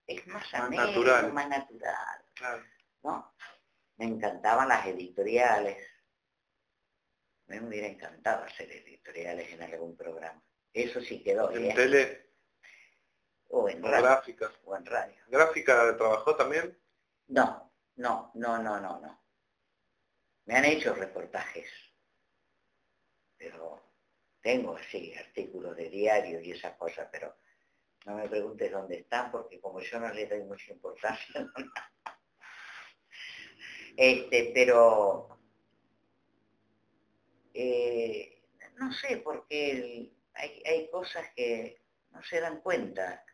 es 0.07 0.27
más, 0.29 0.51
natural. 0.53 1.33
más 1.33 1.49
natural. 1.49 2.25
¿no? 3.03 3.35
Me 3.97 4.07
encantaban 4.07 4.69
las 4.69 4.87
editoriales. 4.87 5.77
Me 7.47 7.61
hubiera 7.61 7.87
encantado 7.87 8.45
hacer 8.45 8.71
editoriales 8.73 9.53
en 9.53 9.63
algún 9.63 9.97
programa. 9.97 10.43
Eso 10.73 11.01
sí 11.01 11.23
quedó. 11.23 11.53
¿En 11.53 11.71
¿eh? 11.71 11.75
tele? 11.75 12.26
O 13.49 13.69
en 13.69 13.81
gráfica. 13.81 14.51
O 14.65 14.77
en 14.77 14.85
radio. 14.85 15.17
¿Gráfica 15.29 15.97
trabajó 15.97 16.37
también? 16.37 16.79
No, 17.29 17.73
no, 17.97 18.31
no, 18.35 18.59
no, 18.63 18.81
no, 18.81 19.01
no. 19.01 19.23
Me 20.45 20.57
han 20.57 20.65
hecho 20.65 20.95
reportajes. 20.95 21.69
Pero 23.37 23.83
tengo, 24.41 24.77
sí, 24.91 25.15
artículos 25.15 25.77
de 25.77 25.91
diario 25.91 26.41
y 26.41 26.53
esas 26.53 26.77
cosas, 26.77 27.09
pero 27.11 27.37
no 28.07 28.15
me 28.15 28.29
preguntes 28.29 28.71
dónde 28.71 28.99
están, 28.99 29.31
porque 29.31 29.61
como 29.61 29.81
yo 29.81 29.99
no 29.99 30.13
le 30.13 30.27
doy 30.27 30.43
mucha 30.45 30.73
importancia, 30.73 31.51
Este, 33.97 34.51
pero 34.53 35.39
eh, 37.55 38.43
no 38.77 38.93
sé, 38.93 39.17
porque 39.25 40.13
hay, 40.35 40.91
cosas 40.91 41.27
que 41.35 41.81
no 42.11 42.23
se 42.23 42.41
dan 42.41 42.61
cuenta, 42.61 43.25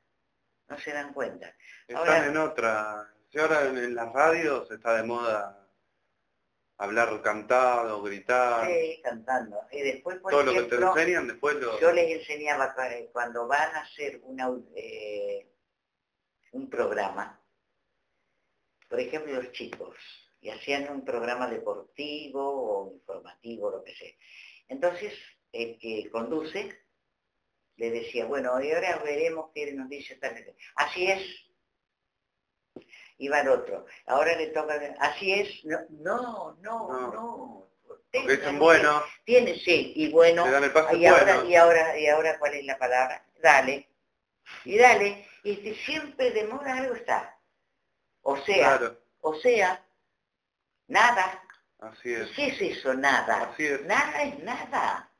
no 0.73 0.79
se 0.79 0.93
dan 0.93 1.13
cuenta. 1.13 1.55
Están 1.87 2.31
en 2.31 2.37
otra, 2.39 3.13
si 3.31 3.39
ahora 3.39 3.67
en, 3.67 3.95
las 3.95 4.13
radios 4.13 4.71
está 4.71 4.95
de 4.97 5.03
moda 5.03 5.59
hablar 6.79 7.21
cantado, 7.23 8.03
gritar. 8.03 8.67
Sí, 8.67 9.01
cantando. 9.03 9.61
Y 9.71 9.83
después, 9.83 10.21
Todo 10.23 10.43
lo 10.43 10.53
que 10.53 10.63
te 10.63 10.77
enseñan, 10.77 11.29
después 11.29 11.57
lo... 11.57 11.79
Yo 11.79 11.93
les 11.93 12.21
enseñaba 12.21 12.75
cuando 13.13 13.47
van 13.47 13.75
a 13.77 13.81
hacer 13.81 14.21
una, 14.25 14.51
eh, 14.75 15.47
un 16.53 16.69
programa, 16.71 17.39
por 18.89 18.99
ejemplo, 18.99 19.35
los 19.35 19.53
chicos, 19.53 19.97
y 20.41 20.51
hacían 20.51 20.91
un 20.91 21.05
programa 21.05 21.47
deportivo 21.49 22.41
o 22.43 22.93
informativo, 22.95 23.71
lo 23.71 23.85
que 23.85 23.95
sea. 23.95 24.13
Entonces, 24.69 25.13
el 25.53 25.79
que 25.79 26.11
conduce 26.11 26.82
le 27.77 27.91
decía, 27.91 28.27
bueno, 28.27 28.61
y 28.63 28.73
ahora 28.73 28.99
veremos 28.99 29.51
qué 29.55 29.73
nos 29.73 29.89
dice 29.89 30.15
esta 30.15 30.33
Así 30.77 31.11
es. 31.11 31.23
Iba 33.19 33.41
el 33.41 33.49
otro. 33.49 33.87
Ahora 34.07 34.37
le 34.37 34.49
toca, 34.49 34.75
así 34.99 35.33
es. 35.33 35.65
No, 35.65 35.79
no, 35.91 36.57
no, 36.61 37.13
no. 37.13 37.69
Porque 37.87 38.37
dicen 38.37 38.59
bueno. 38.59 39.03
Tiene, 39.25 39.59
sí, 39.59 39.93
y 39.97 40.11
bueno. 40.11 40.45
y, 40.93 41.07
ahora, 41.07 41.45
y 41.45 41.55
ahora, 41.55 41.99
y 41.99 42.07
ahora, 42.09 42.39
¿cuál 42.39 42.55
es 42.55 42.65
la 42.65 42.79
palabra? 42.79 43.25
Dale. 43.41 43.89
Y 44.65 44.77
dale. 44.77 45.27
Y 45.45 45.57
si 45.57 45.75
siempre 45.75 46.31
demora 46.31 46.79
algo 46.79 46.95
está. 46.95 47.39
O 48.23 48.37
sea, 48.39 48.97
o 49.21 49.35
sea, 49.35 49.85
Nada. 50.93 51.43
Así 51.79 52.13
es. 52.13 52.31
¿Qué 52.33 52.49
es 52.49 52.61
eso, 52.61 52.93
nada? 52.93 53.51
Así 53.51 53.65
es. 53.65 53.83
Nada 53.85 54.23
es 54.25 54.39
nada. 54.41 55.11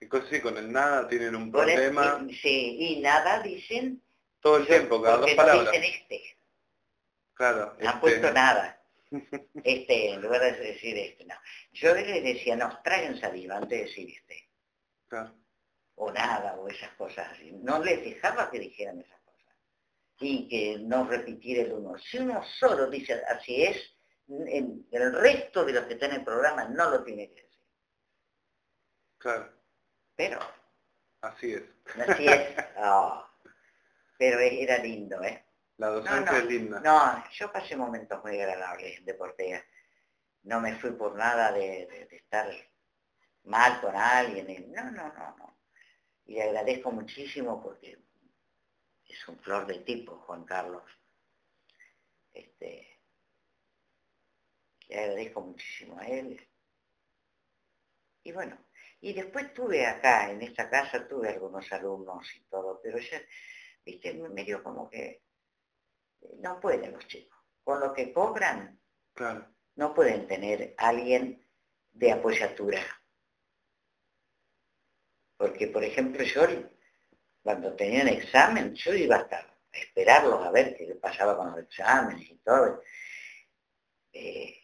Y 0.00 0.08
con, 0.40 0.56
el 0.56 0.72
nada 0.72 1.06
tienen 1.06 1.36
un 1.36 1.52
problema. 1.52 2.26
sí, 2.42 2.76
y 2.78 3.00
nada 3.00 3.40
dicen... 3.42 4.02
Todo 4.40 4.56
el 4.56 4.66
tiempo, 4.66 5.02
cada 5.02 5.18
dos 5.18 5.30
palabras. 5.32 5.70
dicen 5.70 5.84
este. 5.84 6.36
Claro. 7.34 7.76
No 7.78 7.90
han 7.90 8.00
puesto 8.00 8.32
nada. 8.32 8.76
Este, 9.64 10.12
en 10.12 10.22
lugar 10.22 10.40
de 10.40 10.52
decir 10.52 10.96
este, 10.96 11.24
no. 11.24 11.34
Yo 11.72 11.92
les 11.94 12.22
decía, 12.22 12.54
no, 12.54 12.80
traigan 12.84 13.18
saliva 13.18 13.56
antes 13.56 13.70
de 13.70 13.84
decir 13.84 14.08
este. 14.08 14.48
Claro. 15.08 15.34
O 15.96 16.12
nada, 16.12 16.54
o 16.54 16.68
esas 16.68 16.92
cosas 16.92 17.28
así. 17.32 17.50
No 17.50 17.82
les 17.82 18.04
dejaba 18.04 18.48
que 18.50 18.60
dijeran 18.60 19.00
esas 19.00 19.20
cosas. 19.22 19.56
Y 20.20 20.48
que 20.48 20.78
no 20.78 21.04
repetir 21.08 21.58
el 21.58 21.72
uno. 21.72 21.98
Si 21.98 22.18
uno 22.18 22.40
solo 22.60 22.88
dice 22.88 23.20
así 23.28 23.64
es, 23.64 23.96
el 24.28 25.12
resto 25.12 25.64
de 25.64 25.72
los 25.72 25.86
que 25.86 25.94
están 25.94 26.10
en 26.10 26.18
el 26.18 26.24
programa 26.24 26.66
no 26.66 26.88
lo 26.90 27.02
tiene 27.02 27.28
que 27.30 27.42
decir. 27.42 27.66
Claro. 29.18 29.59
Pero. 30.20 30.38
Así 31.22 31.54
es. 31.54 31.62
Así 32.06 32.26
es. 32.26 32.54
Ah, 32.76 33.26
pero 34.18 34.38
era 34.38 34.76
lindo, 34.76 35.22
¿eh? 35.22 35.46
La 35.78 35.88
docencia 35.88 36.36
es 36.36 36.44
linda. 36.44 36.78
No, 36.80 37.24
yo 37.30 37.50
pasé 37.50 37.74
momentos 37.74 38.22
muy 38.22 38.38
agradables 38.38 39.02
de 39.02 39.14
Portega. 39.14 39.64
No 40.42 40.60
me 40.60 40.76
fui 40.76 40.90
por 40.90 41.16
nada 41.16 41.52
de, 41.52 42.06
estar 42.10 42.50
mal 43.44 43.80
con 43.80 43.96
alguien. 43.96 44.70
No, 44.70 44.90
no, 44.90 45.10
no, 45.10 45.36
no. 45.38 45.58
Y 46.26 46.34
le 46.34 46.42
agradezco 46.42 46.90
muchísimo 46.90 47.62
porque 47.62 47.98
es 49.06 49.26
un 49.26 49.38
flor 49.38 49.66
de 49.66 49.78
tipo, 49.78 50.18
Juan 50.26 50.44
Carlos. 50.44 50.84
Este, 52.34 53.00
le 54.86 54.98
agradezco 54.98 55.40
muchísimo 55.40 55.98
a 55.98 56.06
él. 56.06 56.46
Y 58.22 58.32
bueno, 58.32 58.58
y 59.00 59.14
después 59.14 59.52
tuve 59.54 59.86
acá, 59.86 60.30
en 60.30 60.42
esta 60.42 60.68
casa, 60.68 61.08
tuve 61.08 61.30
algunos 61.30 61.72
alumnos 61.72 62.34
y 62.36 62.40
todo, 62.44 62.80
pero 62.82 62.98
ya, 62.98 63.20
viste, 63.84 64.12
medio 64.14 64.62
como 64.62 64.90
que 64.90 65.22
eh, 66.20 66.36
no 66.38 66.60
pueden 66.60 66.92
los 66.92 67.06
chicos. 67.06 67.38
Con 67.64 67.80
lo 67.80 67.94
que 67.94 68.12
cobran, 68.12 68.78
no 69.76 69.94
pueden 69.94 70.26
tener 70.26 70.74
alguien 70.76 71.46
de 71.92 72.12
apoyatura. 72.12 72.80
Porque, 75.36 75.68
por 75.68 75.82
ejemplo, 75.82 76.22
yo, 76.22 76.42
cuando 77.42 77.74
tenía 77.74 78.02
un 78.02 78.08
examen, 78.08 78.74
yo 78.74 78.94
iba 78.94 79.16
a 79.16 79.20
estar 79.20 79.46
a 79.72 79.78
esperarlos 79.78 80.44
a 80.44 80.50
ver 80.50 80.76
qué 80.76 80.94
pasaba 80.96 81.36
con 81.36 81.52
los 81.52 81.60
exámenes 81.60 82.28
y 82.30 82.36
todo. 82.38 82.82
Eh, 84.12 84.58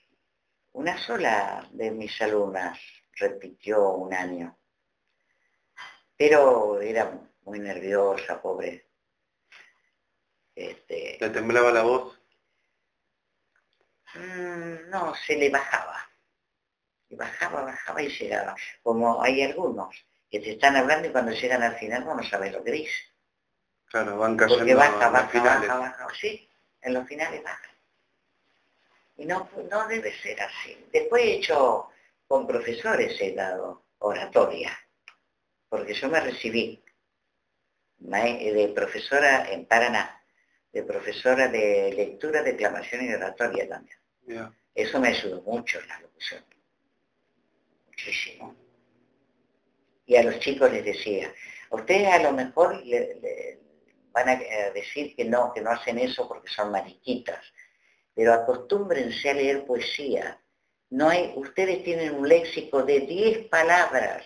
una 0.72 0.98
sola 0.98 1.66
de 1.72 1.90
mis 1.90 2.20
alumnas 2.20 2.78
repitió 3.16 3.90
un 3.90 4.14
año, 4.14 4.56
pero 6.16 6.80
era 6.80 7.18
muy 7.42 7.58
nerviosa, 7.58 8.40
pobre. 8.40 8.86
Este, 10.54 11.18
¿Le 11.20 11.30
temblaba 11.30 11.70
la 11.70 11.82
voz? 11.82 12.18
Mm, 14.14 14.88
no, 14.88 15.14
se 15.14 15.36
le 15.36 15.50
bajaba. 15.50 16.08
Y 17.08 17.16
bajaba, 17.16 17.62
bajaba 17.62 18.02
y 18.02 18.08
llegaba. 18.08 18.56
Como 18.82 19.22
hay 19.22 19.42
algunos 19.42 19.94
que 20.30 20.40
te 20.40 20.52
están 20.52 20.76
hablando 20.76 21.08
y 21.08 21.12
cuando 21.12 21.32
llegan 21.32 21.62
al 21.62 21.76
final 21.76 22.04
no 22.04 22.22
sabes 22.22 22.52
lo 22.52 22.64
que 22.64 22.72
dice. 22.72 22.94
Claro, 23.86 24.18
van 24.18 24.36
cayendo 24.36 24.58
Porque 24.58 24.74
baja, 24.74 25.10
baja, 25.10 25.42
baja, 25.42 25.78
baja, 25.78 26.08
sí, 26.18 26.48
en 26.82 26.94
los 26.94 27.06
finales 27.06 27.42
baja. 27.42 27.70
Y 29.18 29.24
no, 29.24 29.48
no 29.70 29.88
debe 29.88 30.12
ser 30.20 30.40
así. 30.42 30.86
Después 30.92 31.22
he 31.22 31.34
hecho, 31.34 31.88
con 32.26 32.46
profesores 32.46 33.20
he 33.20 33.32
dado 33.34 33.84
oratoria. 33.98 34.76
porque 35.68 35.94
yo 35.94 36.08
me 36.08 36.20
recibí 36.20 36.82
de 37.98 38.72
profesora 38.74 39.50
en 39.50 39.66
Paraná, 39.66 40.22
de 40.72 40.82
profesora 40.82 41.48
de 41.48 41.92
lectura, 41.92 42.42
declamación 42.42 43.04
y 43.04 43.12
oratoria 43.12 43.68
también. 43.68 43.98
Eso 44.74 45.00
me 45.00 45.08
ayudó 45.08 45.42
mucho 45.42 45.80
en 45.80 45.88
la 45.88 46.00
locución. 46.00 46.44
Muchísimo. 47.86 48.54
Y 50.06 50.16
a 50.16 50.22
los 50.22 50.38
chicos 50.38 50.70
les 50.70 50.84
decía, 50.84 51.32
ustedes 51.70 52.08
a 52.12 52.22
lo 52.22 52.32
mejor 52.32 52.82
van 54.12 54.28
a 54.28 54.36
decir 54.72 55.16
que 55.16 55.24
no, 55.24 55.52
que 55.52 55.60
no 55.60 55.70
hacen 55.70 55.98
eso 55.98 56.28
porque 56.28 56.48
son 56.48 56.70
mariquitas, 56.70 57.44
pero 58.14 58.32
acostúmbrense 58.34 59.30
a 59.30 59.34
leer 59.34 59.66
poesía. 59.66 60.40
No 60.90 61.08
hay, 61.08 61.32
ustedes 61.36 61.82
tienen 61.82 62.14
un 62.14 62.28
léxico 62.28 62.82
de 62.82 63.00
10 63.00 63.48
palabras. 63.48 64.24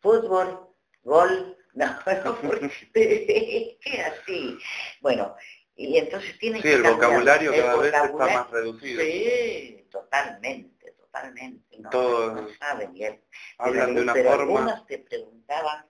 Fútbol, 0.00 0.68
gol, 1.02 1.56
no, 1.74 1.86
no 2.24 2.40
porque 2.40 2.70
así. 4.22 4.58
Bueno, 5.00 5.36
y 5.76 5.98
entonces 5.98 6.38
tiene 6.38 6.62
sí, 6.62 6.68
el 6.68 6.82
vocabulario 6.82 7.52
cada 7.52 7.76
vez 7.76 7.92
está 7.94 8.12
más 8.12 8.50
reducido. 8.50 9.00
Sí, 9.02 9.86
totalmente, 9.90 10.92
totalmente. 10.92 11.78
No, 11.78 11.90
Todos 11.90 12.52
saben. 12.58 13.20
hablan 13.58 13.94
de 13.94 14.02
una 14.02 14.12
pero 14.12 14.30
forma. 14.30 14.42
Algunos 14.42 14.86
te 14.86 14.98
preguntaban 14.98 15.86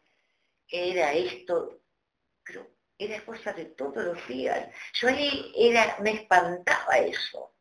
qué 0.66 0.92
era 0.92 1.12
esto, 1.12 1.80
pero 2.44 2.70
era 2.98 3.24
cosa 3.24 3.52
de 3.52 3.66
todos 3.66 4.04
los 4.04 4.28
días. 4.28 4.68
Yo 4.94 5.08
ahí 5.08 5.52
era, 5.56 5.98
me 6.00 6.12
espantaba 6.12 6.98
eso. 6.98 7.53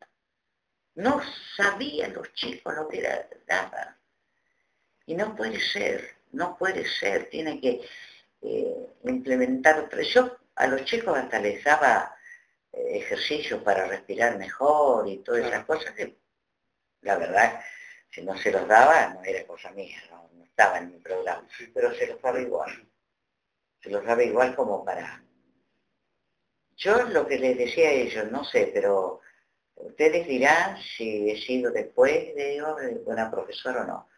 No 0.95 1.21
sabían 1.55 2.13
los 2.13 2.33
chicos 2.33 2.75
lo 2.75 2.87
que 2.87 2.99
era 2.99 3.27
nada. 3.47 3.97
Y 5.05 5.15
no 5.15 5.35
puede 5.35 5.59
ser, 5.59 6.15
no 6.31 6.57
puede 6.57 6.85
ser, 6.85 7.29
tiene 7.29 7.59
que 7.59 7.81
eh, 8.41 8.87
implementar. 9.03 9.89
Yo 10.01 10.37
a 10.55 10.67
los 10.67 10.85
chicos 10.85 11.17
hasta 11.17 11.39
les 11.39 11.63
daba 11.63 12.15
eh, 12.71 12.97
ejercicios 12.97 13.61
para 13.63 13.87
respirar 13.87 14.37
mejor 14.37 15.07
y 15.07 15.17
todas 15.17 15.45
esas 15.45 15.65
cosas 15.65 15.91
que, 15.93 16.17
la 17.01 17.17
verdad, 17.17 17.61
si 18.09 18.21
no 18.21 18.37
se 18.37 18.51
los 18.51 18.67
daba, 18.67 19.13
no 19.13 19.23
era 19.23 19.45
cosa 19.47 19.71
mía, 19.71 19.97
no, 20.11 20.29
estaba 20.43 20.77
en 20.77 20.91
mi 20.91 20.99
programa, 20.99 21.47
pero 21.73 21.93
se 21.95 22.07
los 22.07 22.21
daba 22.21 22.39
igual. 22.39 22.87
Se 23.81 23.89
los 23.89 24.05
daba 24.05 24.23
igual 24.23 24.55
como 24.55 24.85
para... 24.85 25.23
Yo 26.75 27.03
lo 27.09 27.27
que 27.27 27.39
les 27.39 27.57
decía 27.57 27.89
a 27.89 27.91
ellos, 27.91 28.31
no 28.31 28.43
sé, 28.43 28.69
pero 28.73 29.22
ustedes 29.85 30.27
dirán 30.27 30.77
si 30.81 31.29
he 31.29 31.39
sido 31.39 31.71
después 31.71 32.33
de, 32.35 32.61
buena 33.05 33.29
profesora 33.29 33.81
o 33.81 33.85
no, 33.85 34.09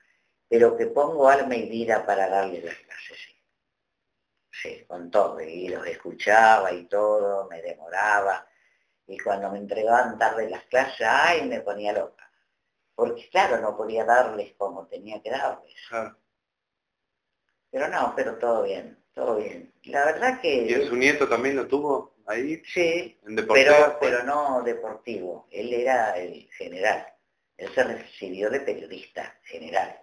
pero 0.47 0.78
que 0.78 0.88
pongo 0.88 1.28
alma 1.28 1.55
y 1.55 1.70
vida 1.70 2.05
para 2.05 2.30
darles 2.30 2.63
las 2.63 2.76
clases, 2.76 3.18
sí, 4.51 4.86
con 4.88 5.11
todo, 5.11 5.41
y 5.41 5.68
los 5.70 5.86
escuchaba 5.88 6.72
y 6.72 6.86
todo, 6.86 7.47
me 7.49 7.61
demoraba, 7.61 8.47
y 9.07 9.18
cuando 9.20 9.51
me 9.51 9.59
entregaban 9.59 10.18
tarde 10.18 10.49
las 10.49 10.63
clases, 10.66 11.05
ay, 11.07 11.47
me 11.47 11.61
ponía 11.61 11.93
loca, 11.93 12.30
porque 12.93 13.30
claro, 13.30 13.59
no 13.59 13.76
podía 13.76 14.05
darles 14.05 14.53
como 14.57 14.88
tenía 14.88 15.22
que 15.22 15.30
darles. 15.30 15.76
Pero 17.70 17.89
no, 17.89 18.13
pero 18.16 18.38
todo 18.38 18.63
bien, 18.63 18.97
todo 19.13 19.36
bien. 19.36 19.74
La 19.84 20.05
verdad 20.05 20.39
que... 20.39 20.63
¿Y 20.63 20.88
su 20.88 20.95
nieto 20.95 21.28
también 21.28 21.57
lo 21.57 21.68
tuvo 21.68 22.14
ahí? 22.28 22.61
Sí, 22.65 23.17
pero, 23.47 23.97
pero 23.99 24.23
no 24.23 24.61
deportivo, 24.63 25.47
él 25.51 25.73
era 25.73 26.17
el 26.17 26.49
general, 26.51 27.07
él 27.57 27.69
se 27.73 27.84
recibió 27.84 28.49
de 28.49 28.61
periodista 28.61 29.39
general, 29.43 29.99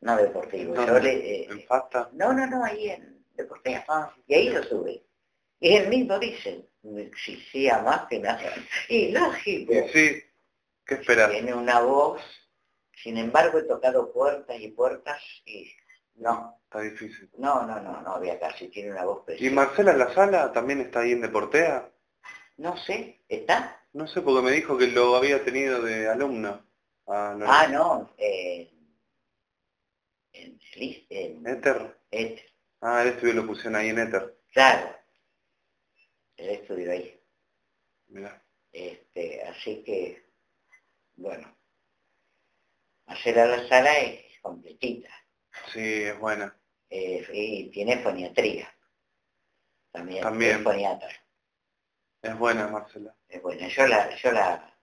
no 0.00 0.16
deportivo. 0.16 0.74
Yo 0.74 0.98
le, 0.98 1.44
¿En 1.44 1.62
Fasta? 1.66 2.10
No, 2.12 2.32
no, 2.32 2.46
no, 2.46 2.64
ahí 2.64 2.90
en 2.90 3.18
Ah, 3.88 4.14
y 4.26 4.34
ahí 4.34 4.48
lo 4.50 4.62
sube. 4.64 5.02
Y 5.60 5.74
él 5.74 5.88
mismo 5.88 6.18
dice, 6.18 6.68
existía 6.96 7.78
más 7.80 8.06
que 8.08 8.18
nada. 8.18 8.52
Y 8.88 9.12
lógico. 9.12 9.72
sí, 9.92 10.22
¿qué 10.84 10.94
esperas? 10.94 11.30
Tiene 11.30 11.54
una 11.54 11.80
voz, 11.80 12.22
sin 12.94 13.16
embargo 13.16 13.58
he 13.58 13.62
tocado 13.64 14.12
puertas 14.12 14.58
y 14.60 14.68
puertas 14.68 15.22
y 15.44 15.70
no. 16.18 16.58
Está 16.64 16.80
difícil. 16.80 17.30
No, 17.38 17.66
no, 17.66 17.80
no, 17.80 18.02
no 18.02 18.10
había 18.12 18.38
casi, 18.38 18.68
tiene 18.68 18.90
una 18.90 19.04
voz 19.04 19.24
preciosa. 19.24 19.50
¿Y 19.50 19.54
Marcela 19.54 19.94
La 19.94 20.12
Sala 20.12 20.52
también 20.52 20.82
está 20.82 21.00
ahí 21.00 21.12
en 21.12 21.22
Deportea? 21.22 21.88
No 22.58 22.76
sé, 22.76 23.22
¿está? 23.26 23.80
No 23.94 24.06
sé, 24.06 24.20
porque 24.20 24.42
me 24.42 24.50
dijo 24.50 24.76
que 24.76 24.88
lo 24.88 25.16
había 25.16 25.42
tenido 25.44 25.80
de 25.80 26.08
alumna. 26.08 26.62
Ah, 27.06 27.34
no. 27.38 27.46
Ah, 27.48 27.66
no 27.68 28.14
eh, 28.18 28.70
en, 30.34 30.58
en, 31.08 31.46
Éter. 31.46 31.96
Ah, 32.82 33.02
él 33.02 33.08
estudió 33.08 33.32
locución 33.32 33.74
ahí 33.74 33.88
en 33.88 33.98
Éter. 34.00 34.38
Claro. 34.52 34.94
Él 36.36 36.50
estudió 36.50 36.92
ahí. 36.92 37.18
Mira. 38.08 38.42
Este, 38.72 39.42
así 39.44 39.82
que, 39.84 40.22
bueno. 41.16 41.56
Hacer 43.06 43.38
a 43.38 43.46
la 43.46 43.68
sala 43.68 43.98
es 43.98 44.38
completita. 44.42 45.08
Sí, 45.72 46.04
es 46.04 46.18
buena. 46.18 46.54
y 46.90 47.70
tiene 47.70 47.98
foniatría. 47.98 48.72
También. 49.90 50.22
También. 50.22 50.56
Es 50.58 50.62
foniatra. 50.62 51.10
Es 52.22 52.38
buena, 52.38 52.68
Marcela. 52.68 53.14
Es 53.28 53.42
buena. 53.42 53.68
Yo 53.68 53.86
la, 53.86 54.14
yo 54.16 54.32
la, 54.32 54.78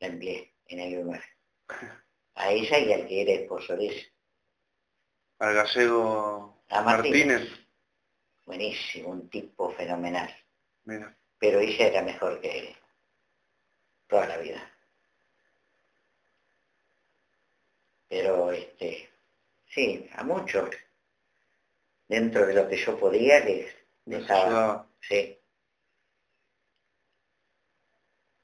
empleé 0.00 0.54
en 0.66 0.80
el 0.80 1.02
lugar. 1.02 1.22
A 2.34 2.50
ella 2.50 2.78
y 2.78 2.92
al 2.92 3.06
que 3.06 3.22
era 3.22 3.32
esposo 3.32 3.76
de 3.76 3.86
ella. 3.86 4.06
Al 5.40 5.54
gallego 5.54 6.62
a 6.70 6.80
Martínez. 6.82 7.50
Buenísimo, 8.46 9.10
un 9.10 9.28
tipo 9.28 9.70
fenomenal. 9.72 10.34
Mira. 10.84 11.14
Pero 11.38 11.60
ella 11.60 11.88
era 11.88 12.02
mejor 12.02 12.40
que 12.40 12.58
él. 12.58 12.76
Toda 14.06 14.26
la 14.26 14.38
vida. 14.38 14.72
Pero 18.08 18.52
este, 18.52 19.09
sí, 19.70 20.08
a 20.14 20.24
muchos. 20.24 20.70
Dentro 22.08 22.46
de 22.46 22.54
lo 22.54 22.68
que 22.68 22.76
yo 22.76 22.98
podía 22.98 23.40
les, 23.40 23.74
les 24.04 24.26
daba. 24.26 24.90
Sí. 25.00 25.40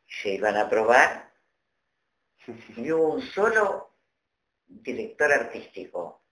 Se 0.07 0.31
iban 0.31 0.57
a 0.57 0.69
probar. 0.69 1.27
Y 2.77 2.93
hubo 2.93 3.15
un 3.15 3.23
solo 3.23 3.97
director 4.67 5.33
artístico 5.33 6.23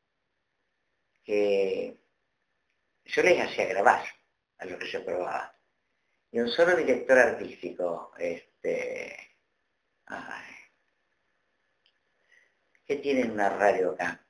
que 1.25 1.99
yo 3.05 3.23
les 3.23 3.41
hacía 3.41 3.67
grabar 3.67 4.05
a 4.59 4.65
lo 4.65 4.79
que 4.79 4.87
yo 4.87 5.05
probaba. 5.05 5.59
Y 6.31 6.41
un 6.41 6.49
solo 6.49 6.77
director 6.77 7.19
artístico, 7.19 8.13
este, 8.19 9.17
ay, 10.07 10.55
¿qué 12.87 12.97
tiene 12.97 13.31
una 13.31 13.49
radio 13.51 13.93
acá? 13.93 14.24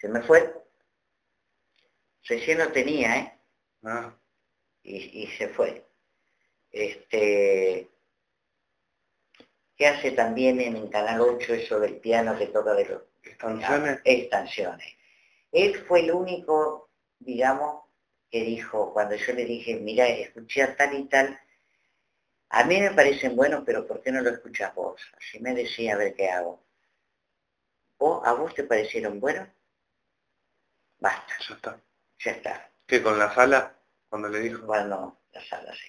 Se 0.00 0.08
me 0.08 0.22
fue. 0.22 0.54
Recién 2.24 2.58
no 2.58 2.70
tenía, 2.72 3.16
¿eh? 3.16 3.38
Ah. 3.84 4.14
Y, 4.82 5.22
y 5.22 5.26
se 5.28 5.48
fue. 5.48 5.84
Este, 6.70 7.88
¿Qué 9.76 9.86
hace 9.86 10.12
también 10.12 10.60
en 10.60 10.76
el 10.76 10.90
Canal 10.90 11.20
8 11.20 11.54
eso 11.54 11.80
del 11.80 11.96
piano 11.96 12.38
que 12.38 12.46
toca 12.48 12.74
de 12.74 12.84
los 12.84 13.02
Extensiones. 14.04 14.94
Él 15.52 15.84
fue 15.86 16.00
el 16.00 16.12
único, 16.12 16.90
digamos, 17.18 17.84
que 18.30 18.42
dijo, 18.42 18.92
cuando 18.92 19.16
yo 19.16 19.32
le 19.32 19.44
dije, 19.44 19.76
mira, 19.76 20.06
escuché 20.06 20.62
a 20.62 20.76
tal 20.76 20.98
y 20.98 21.04
tal, 21.04 21.38
a 22.50 22.64
mí 22.64 22.80
me 22.80 22.90
parecen 22.90 23.36
buenos, 23.36 23.62
pero 23.64 23.86
¿por 23.86 24.02
qué 24.02 24.12
no 24.12 24.20
lo 24.20 24.30
escuchas 24.30 24.74
vos? 24.74 25.00
Así 25.16 25.40
me 25.40 25.54
decía, 25.54 25.94
a 25.94 25.98
ver 25.98 26.14
qué 26.14 26.28
hago. 26.28 26.62
¿O 27.98 28.22
a 28.24 28.32
vos 28.34 28.54
te 28.54 28.64
parecieron 28.64 29.20
buenos? 29.20 29.48
Basta. 31.00 31.34
Ya 31.48 31.54
está. 31.54 31.80
Ya 32.18 32.30
está. 32.32 32.70
¿Qué, 32.86 33.02
con 33.02 33.18
la 33.18 33.34
sala? 33.34 33.74
Cuando 34.08 34.28
le 34.28 34.40
dijo. 34.40 34.66
Bueno, 34.66 35.20
la 35.32 35.44
sala, 35.44 35.72
sí. 35.74 35.86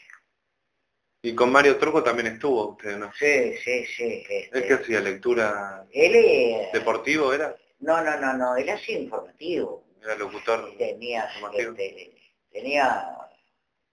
Y 1.23 1.35
con 1.35 1.51
Mario 1.51 1.77
Truco 1.77 2.01
también 2.01 2.27
estuvo 2.27 2.69
usted, 2.69 2.97
¿no? 2.97 3.11
Sí, 3.13 3.55
sí, 3.63 3.85
sí. 3.85 4.23
Este... 4.27 4.59
¿Es 4.59 4.65
que 4.65 4.73
hacía 4.73 5.01
lectura? 5.01 5.85
Él 5.91 6.69
¿Deportivo 6.73 7.31
era? 7.31 7.55
No, 7.79 8.01
no, 8.03 8.19
no, 8.19 8.33
no, 8.33 8.55
él 8.55 8.69
hacía 8.69 8.97
informativo. 8.97 9.83
Era 10.01 10.15
locutor. 10.15 10.75
Tenía, 10.77 11.29
este, 11.53 12.15
tenía, 12.51 13.17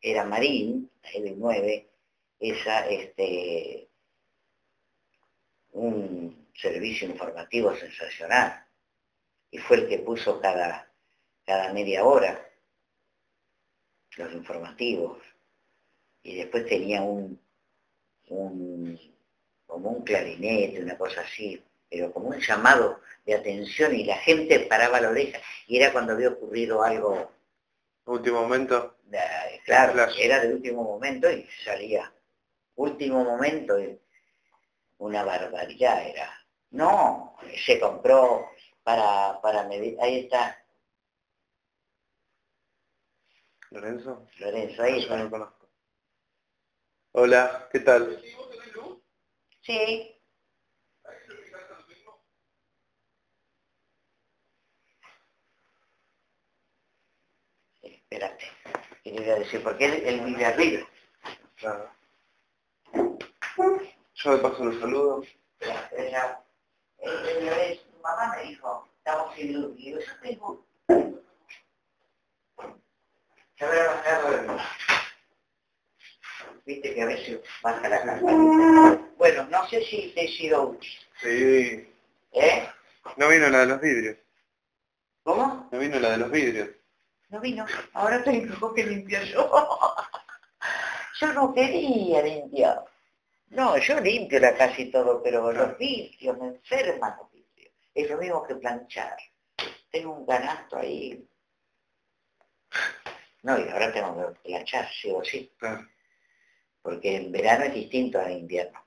era 0.01 0.25
Marín, 0.25 0.91
el 1.15 1.39
9, 1.39 1.91
esa, 2.41 2.89
este, 2.89 3.89
un 5.73 6.49
servicio 6.55 7.09
informativo 7.09 7.75
sensacional. 7.77 8.65
Y 9.51 9.59
fue 9.59 9.79
el 9.79 9.89
que 9.89 9.99
puso 9.99 10.41
cada, 10.41 10.88
cada 11.49 11.73
media 11.73 12.05
hora 12.05 12.47
los 14.19 14.33
informativos 14.35 15.17
y 16.23 16.37
después 16.37 16.67
tenía 16.67 17.01
un, 17.01 17.41
un 18.29 19.01
como 19.67 19.91
un 19.91 20.03
clarinete, 20.03 20.83
una 20.83 20.99
cosa 20.99 21.23
así, 21.23 21.63
pero 21.89 22.13
como 22.13 22.29
un 22.29 22.39
llamado 22.39 23.01
de 23.25 23.35
atención 23.35 23.95
y 23.95 24.05
la 24.05 24.19
gente 24.19 24.61
paraba 24.61 25.01
la 25.01 25.09
oreja 25.09 25.41
y 25.67 25.79
era 25.79 25.91
cuando 25.91 26.13
había 26.13 26.29
ocurrido 26.29 26.83
algo. 26.83 27.33
Último 28.05 28.43
momento. 28.43 28.97
claro, 29.65 30.07
era 30.19 30.41
de 30.41 30.53
último 30.53 30.83
momento 30.85 31.31
y 31.31 31.47
salía. 31.65 32.13
Último 32.77 33.25
momento, 33.25 33.81
y 33.81 33.99
una 34.99 35.25
barbaridad 35.25 36.07
era. 36.07 36.31
No, 36.71 37.37
se 37.65 37.81
compró 37.81 38.51
para, 38.83 39.41
para 39.41 39.67
medir, 39.67 39.97
ahí 40.01 40.21
está. 40.21 40.63
Lorenzo. 43.71 44.27
Lorenzo, 44.39 44.83
ahí 44.83 45.01
está. 45.01 45.29
conozco. 45.29 45.69
Hola, 47.13 47.69
¿qué 47.71 47.81
tal? 47.81 48.23
Sí. 49.61 50.15
Espérate, 57.83 58.45
quería 59.05 59.35
decir, 59.35 59.63
porque 59.63 59.85
él, 59.85 59.93
él 60.07 60.21
vive 60.25 60.45
arriba. 60.47 60.89
Claro. 61.57 61.91
Yo 64.15 64.37
de 64.37 64.39
paso 64.39 64.65
los 64.65 64.81
saludo. 64.81 65.23
Ella, 65.61 66.43
ella, 66.99 67.81
tu 67.93 68.01
mamá 68.01 68.35
me 68.35 68.49
dijo, 68.49 68.89
estamos 68.97 69.35
sin 69.35 69.53
luz. 69.53 69.75
Y 69.79 69.93
yo, 69.93 69.99
yo 69.99 70.13
tengo... 70.23 70.67
Ya 73.59 73.67
voy 73.67 73.79
a 73.79 73.87
bajar 73.87 74.69
Viste 76.65 76.95
que 76.95 77.03
a 77.03 77.07
veces 77.07 77.41
baja 77.63 77.89
la 77.89 78.03
campanita. 78.03 79.01
Bueno, 79.17 79.47
no 79.51 79.69
sé 79.69 79.83
si 79.85 80.13
te 80.15 80.25
he 80.25 80.29
sido 80.29 80.69
útil. 80.69 80.91
Sí. 81.21 81.93
¿Eh? 82.33 82.69
No 83.17 83.29
vino 83.29 83.49
la 83.49 83.61
de 83.61 83.67
los 83.67 83.81
vidrios. 83.81 84.17
¿Cómo? 85.23 85.69
No 85.73 85.79
vino 85.79 85.99
la 85.99 86.11
de 86.11 86.19
los 86.19 86.31
vidrios. 86.31 86.69
No 87.31 87.41
vino. 87.41 87.67
Ahora 87.95 88.23
tengo 88.23 88.75
que 88.75 88.85
limpiar 88.85 89.25
yo. 89.25 89.51
yo 91.21 91.33
no 91.33 91.53
quería 91.53 92.23
limpiar. 92.23 92.85
No, 93.51 93.79
yo 93.79 93.99
limpio 94.01 94.39
la 94.41 94.55
casi 94.55 94.91
todo, 94.91 95.23
pero 95.23 95.51
los 95.53 95.79
vidrios 95.79 96.39
me 96.39 96.49
enferman 96.49 97.17
los 97.19 97.33
vidrios. 97.33 97.73
Es 97.95 98.11
lo 98.11 98.19
mismo 98.19 98.47
que 98.47 98.55
planchar. 98.57 99.17
Tengo 99.91 100.13
un 100.13 100.27
ganasto 100.27 100.77
ahí. 100.77 101.27
No, 103.43 103.59
y 103.59 103.69
ahora 103.69 103.93
tengo 103.93 104.35
que 104.35 104.49
planchar, 104.49 104.89
sí 104.91 105.11
o 105.11 105.23
sí. 105.25 105.53
Porque 106.83 107.17
en 107.17 107.33
verano 107.33 107.65
es 107.65 107.75
distinto 107.75 108.19
al 108.21 108.33
invierno. 108.33 108.85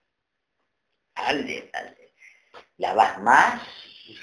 Alde, 1.16 1.70
alde. 1.74 2.14
Lavas 2.78 3.22
más. 3.22 3.62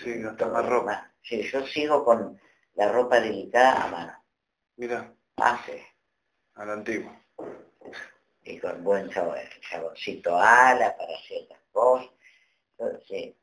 Sí, 0.02 0.16
no 0.16 0.32
está 0.32 0.46
más 0.48 0.66
ropa. 0.66 1.12
Sí, 1.22 1.42
yo 1.42 1.66
sigo 1.66 2.04
con 2.04 2.40
la 2.74 2.90
ropa 2.90 3.20
delicada 3.20 3.84
a 3.84 3.88
mano. 3.88 4.24
Mira. 4.76 5.14
Hace. 5.36 5.86
A 6.54 6.64
la 6.64 6.72
antigua. 6.74 7.20
Y 8.42 8.58
con 8.58 8.82
buen 8.82 9.10
sabor, 9.12 9.38
saborcito 9.68 10.36
ala 10.36 10.96
para 10.96 11.18
ciertas 11.18 11.58
cosas. 11.70 12.10
Entonces, 12.78 13.34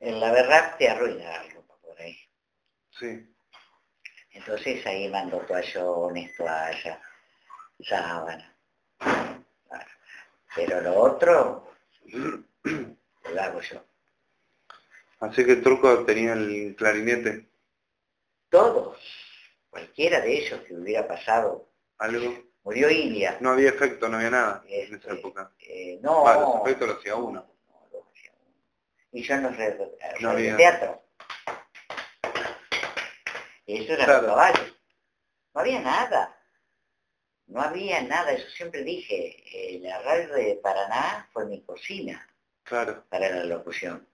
en 0.00 0.20
la 0.20 0.32
verdad 0.32 0.76
te 0.78 0.88
arruina 0.88 1.24
la 1.24 1.42
ropa 1.54 1.76
por 1.82 2.00
ahí. 2.00 2.16
Sí. 2.90 3.28
Entonces 4.32 4.86
ahí 4.86 5.08
mando 5.08 5.38
toallones, 5.40 6.34
toalla, 6.36 7.00
sábana. 7.80 8.56
Pero 10.54 10.80
lo 10.80 10.94
otro 11.00 11.72
lo 12.12 13.42
hago 13.42 13.60
yo. 13.60 13.84
Así 15.20 15.44
que 15.44 15.52
el 15.52 15.62
truco 15.62 16.04
tenía 16.04 16.32
el 16.32 16.74
clarinete. 16.76 17.46
Todos, 18.48 18.98
cualquiera 19.68 20.20
de 20.20 20.38
ellos 20.38 20.60
que 20.62 20.74
hubiera 20.74 21.06
pasado. 21.06 21.68
Algo. 21.98 22.50
Murió 22.62 22.90
Ilia. 22.90 23.38
No 23.40 23.50
había 23.50 23.70
efecto, 23.70 24.08
no 24.08 24.16
había 24.16 24.30
nada 24.30 24.64
en 24.66 24.94
esa 24.94 24.94
este, 24.96 25.12
época. 25.12 25.52
Eh, 25.60 25.98
no. 26.02 26.24
los 26.24 26.62
efectos 26.62 26.88
los 26.88 26.98
hacía 26.98 27.16
uno. 27.16 27.46
Y 29.12 29.22
yo 29.22 29.36
no 29.38 29.54
sé, 29.56 29.76
no 30.20 30.30
había. 30.30 30.56
teatro. 30.56 31.02
Eso 33.76 33.92
era 33.94 34.04
claro. 34.04 34.26
caballo. 34.26 34.74
No 35.54 35.60
había 35.60 35.80
nada. 35.80 36.36
No 37.46 37.60
había 37.60 38.02
nada, 38.02 38.32
eso 38.32 38.48
siempre 38.50 38.82
dije. 38.84 39.42
Eh, 39.52 39.80
la 39.80 40.00
radio 40.02 40.34
de 40.34 40.60
Paraná 40.62 41.28
fue 41.32 41.46
mi 41.46 41.62
cocina. 41.62 42.26
Claro. 42.62 43.04
Para 43.08 43.28
la 43.30 43.44
locución. 43.44 44.06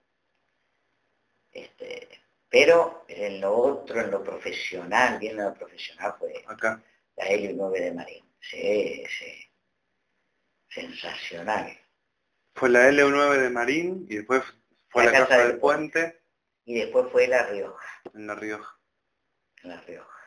Este, 1.51 2.07
pero 2.49 3.05
en 3.07 3.41
lo 3.41 3.55
otro, 3.55 3.99
en 4.01 4.11
lo 4.11 4.23
profesional, 4.23 5.19
bien 5.19 5.37
en 5.39 5.45
lo 5.45 5.53
profesional 5.53 6.15
fue 6.17 6.43
Acá. 6.47 6.81
la 7.15 7.25
L9 7.25 7.71
de 7.79 7.91
Marín. 7.93 8.25
Sí, 8.39 9.03
sí. 9.07 9.47
Sensacional. 10.69 11.77
Fue 12.53 12.69
la 12.69 12.89
L9 12.89 13.37
de 13.41 13.49
Marín 13.49 14.05
y 14.09 14.17
después 14.17 14.43
fue 14.89 15.05
la, 15.05 15.11
Casa, 15.11 15.47
del, 15.47 15.59
Puente. 15.59 16.21
Y 16.65 16.75
después 16.79 17.07
fue 17.11 17.27
La 17.27 17.45
Rioja. 17.47 18.01
En 18.13 18.27
La 18.27 18.35
Rioja. 18.35 18.76
En 19.63 19.69
La 19.69 19.81
Rioja. 19.81 20.17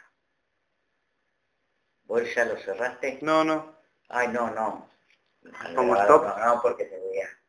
¿Vos 2.04 2.34
ya 2.34 2.44
lo 2.44 2.56
cerraste? 2.56 3.18
No, 3.22 3.44
no. 3.44 3.76
Ay, 4.08 4.28
no, 4.28 4.50
no. 4.50 4.90
¿Cómo 5.74 5.96
stop? 5.96 6.24
No, 6.24 6.54
no, 6.54 6.62
porque 6.62 6.84
te 6.84 6.98
voy 6.98 7.20
a 7.20 7.39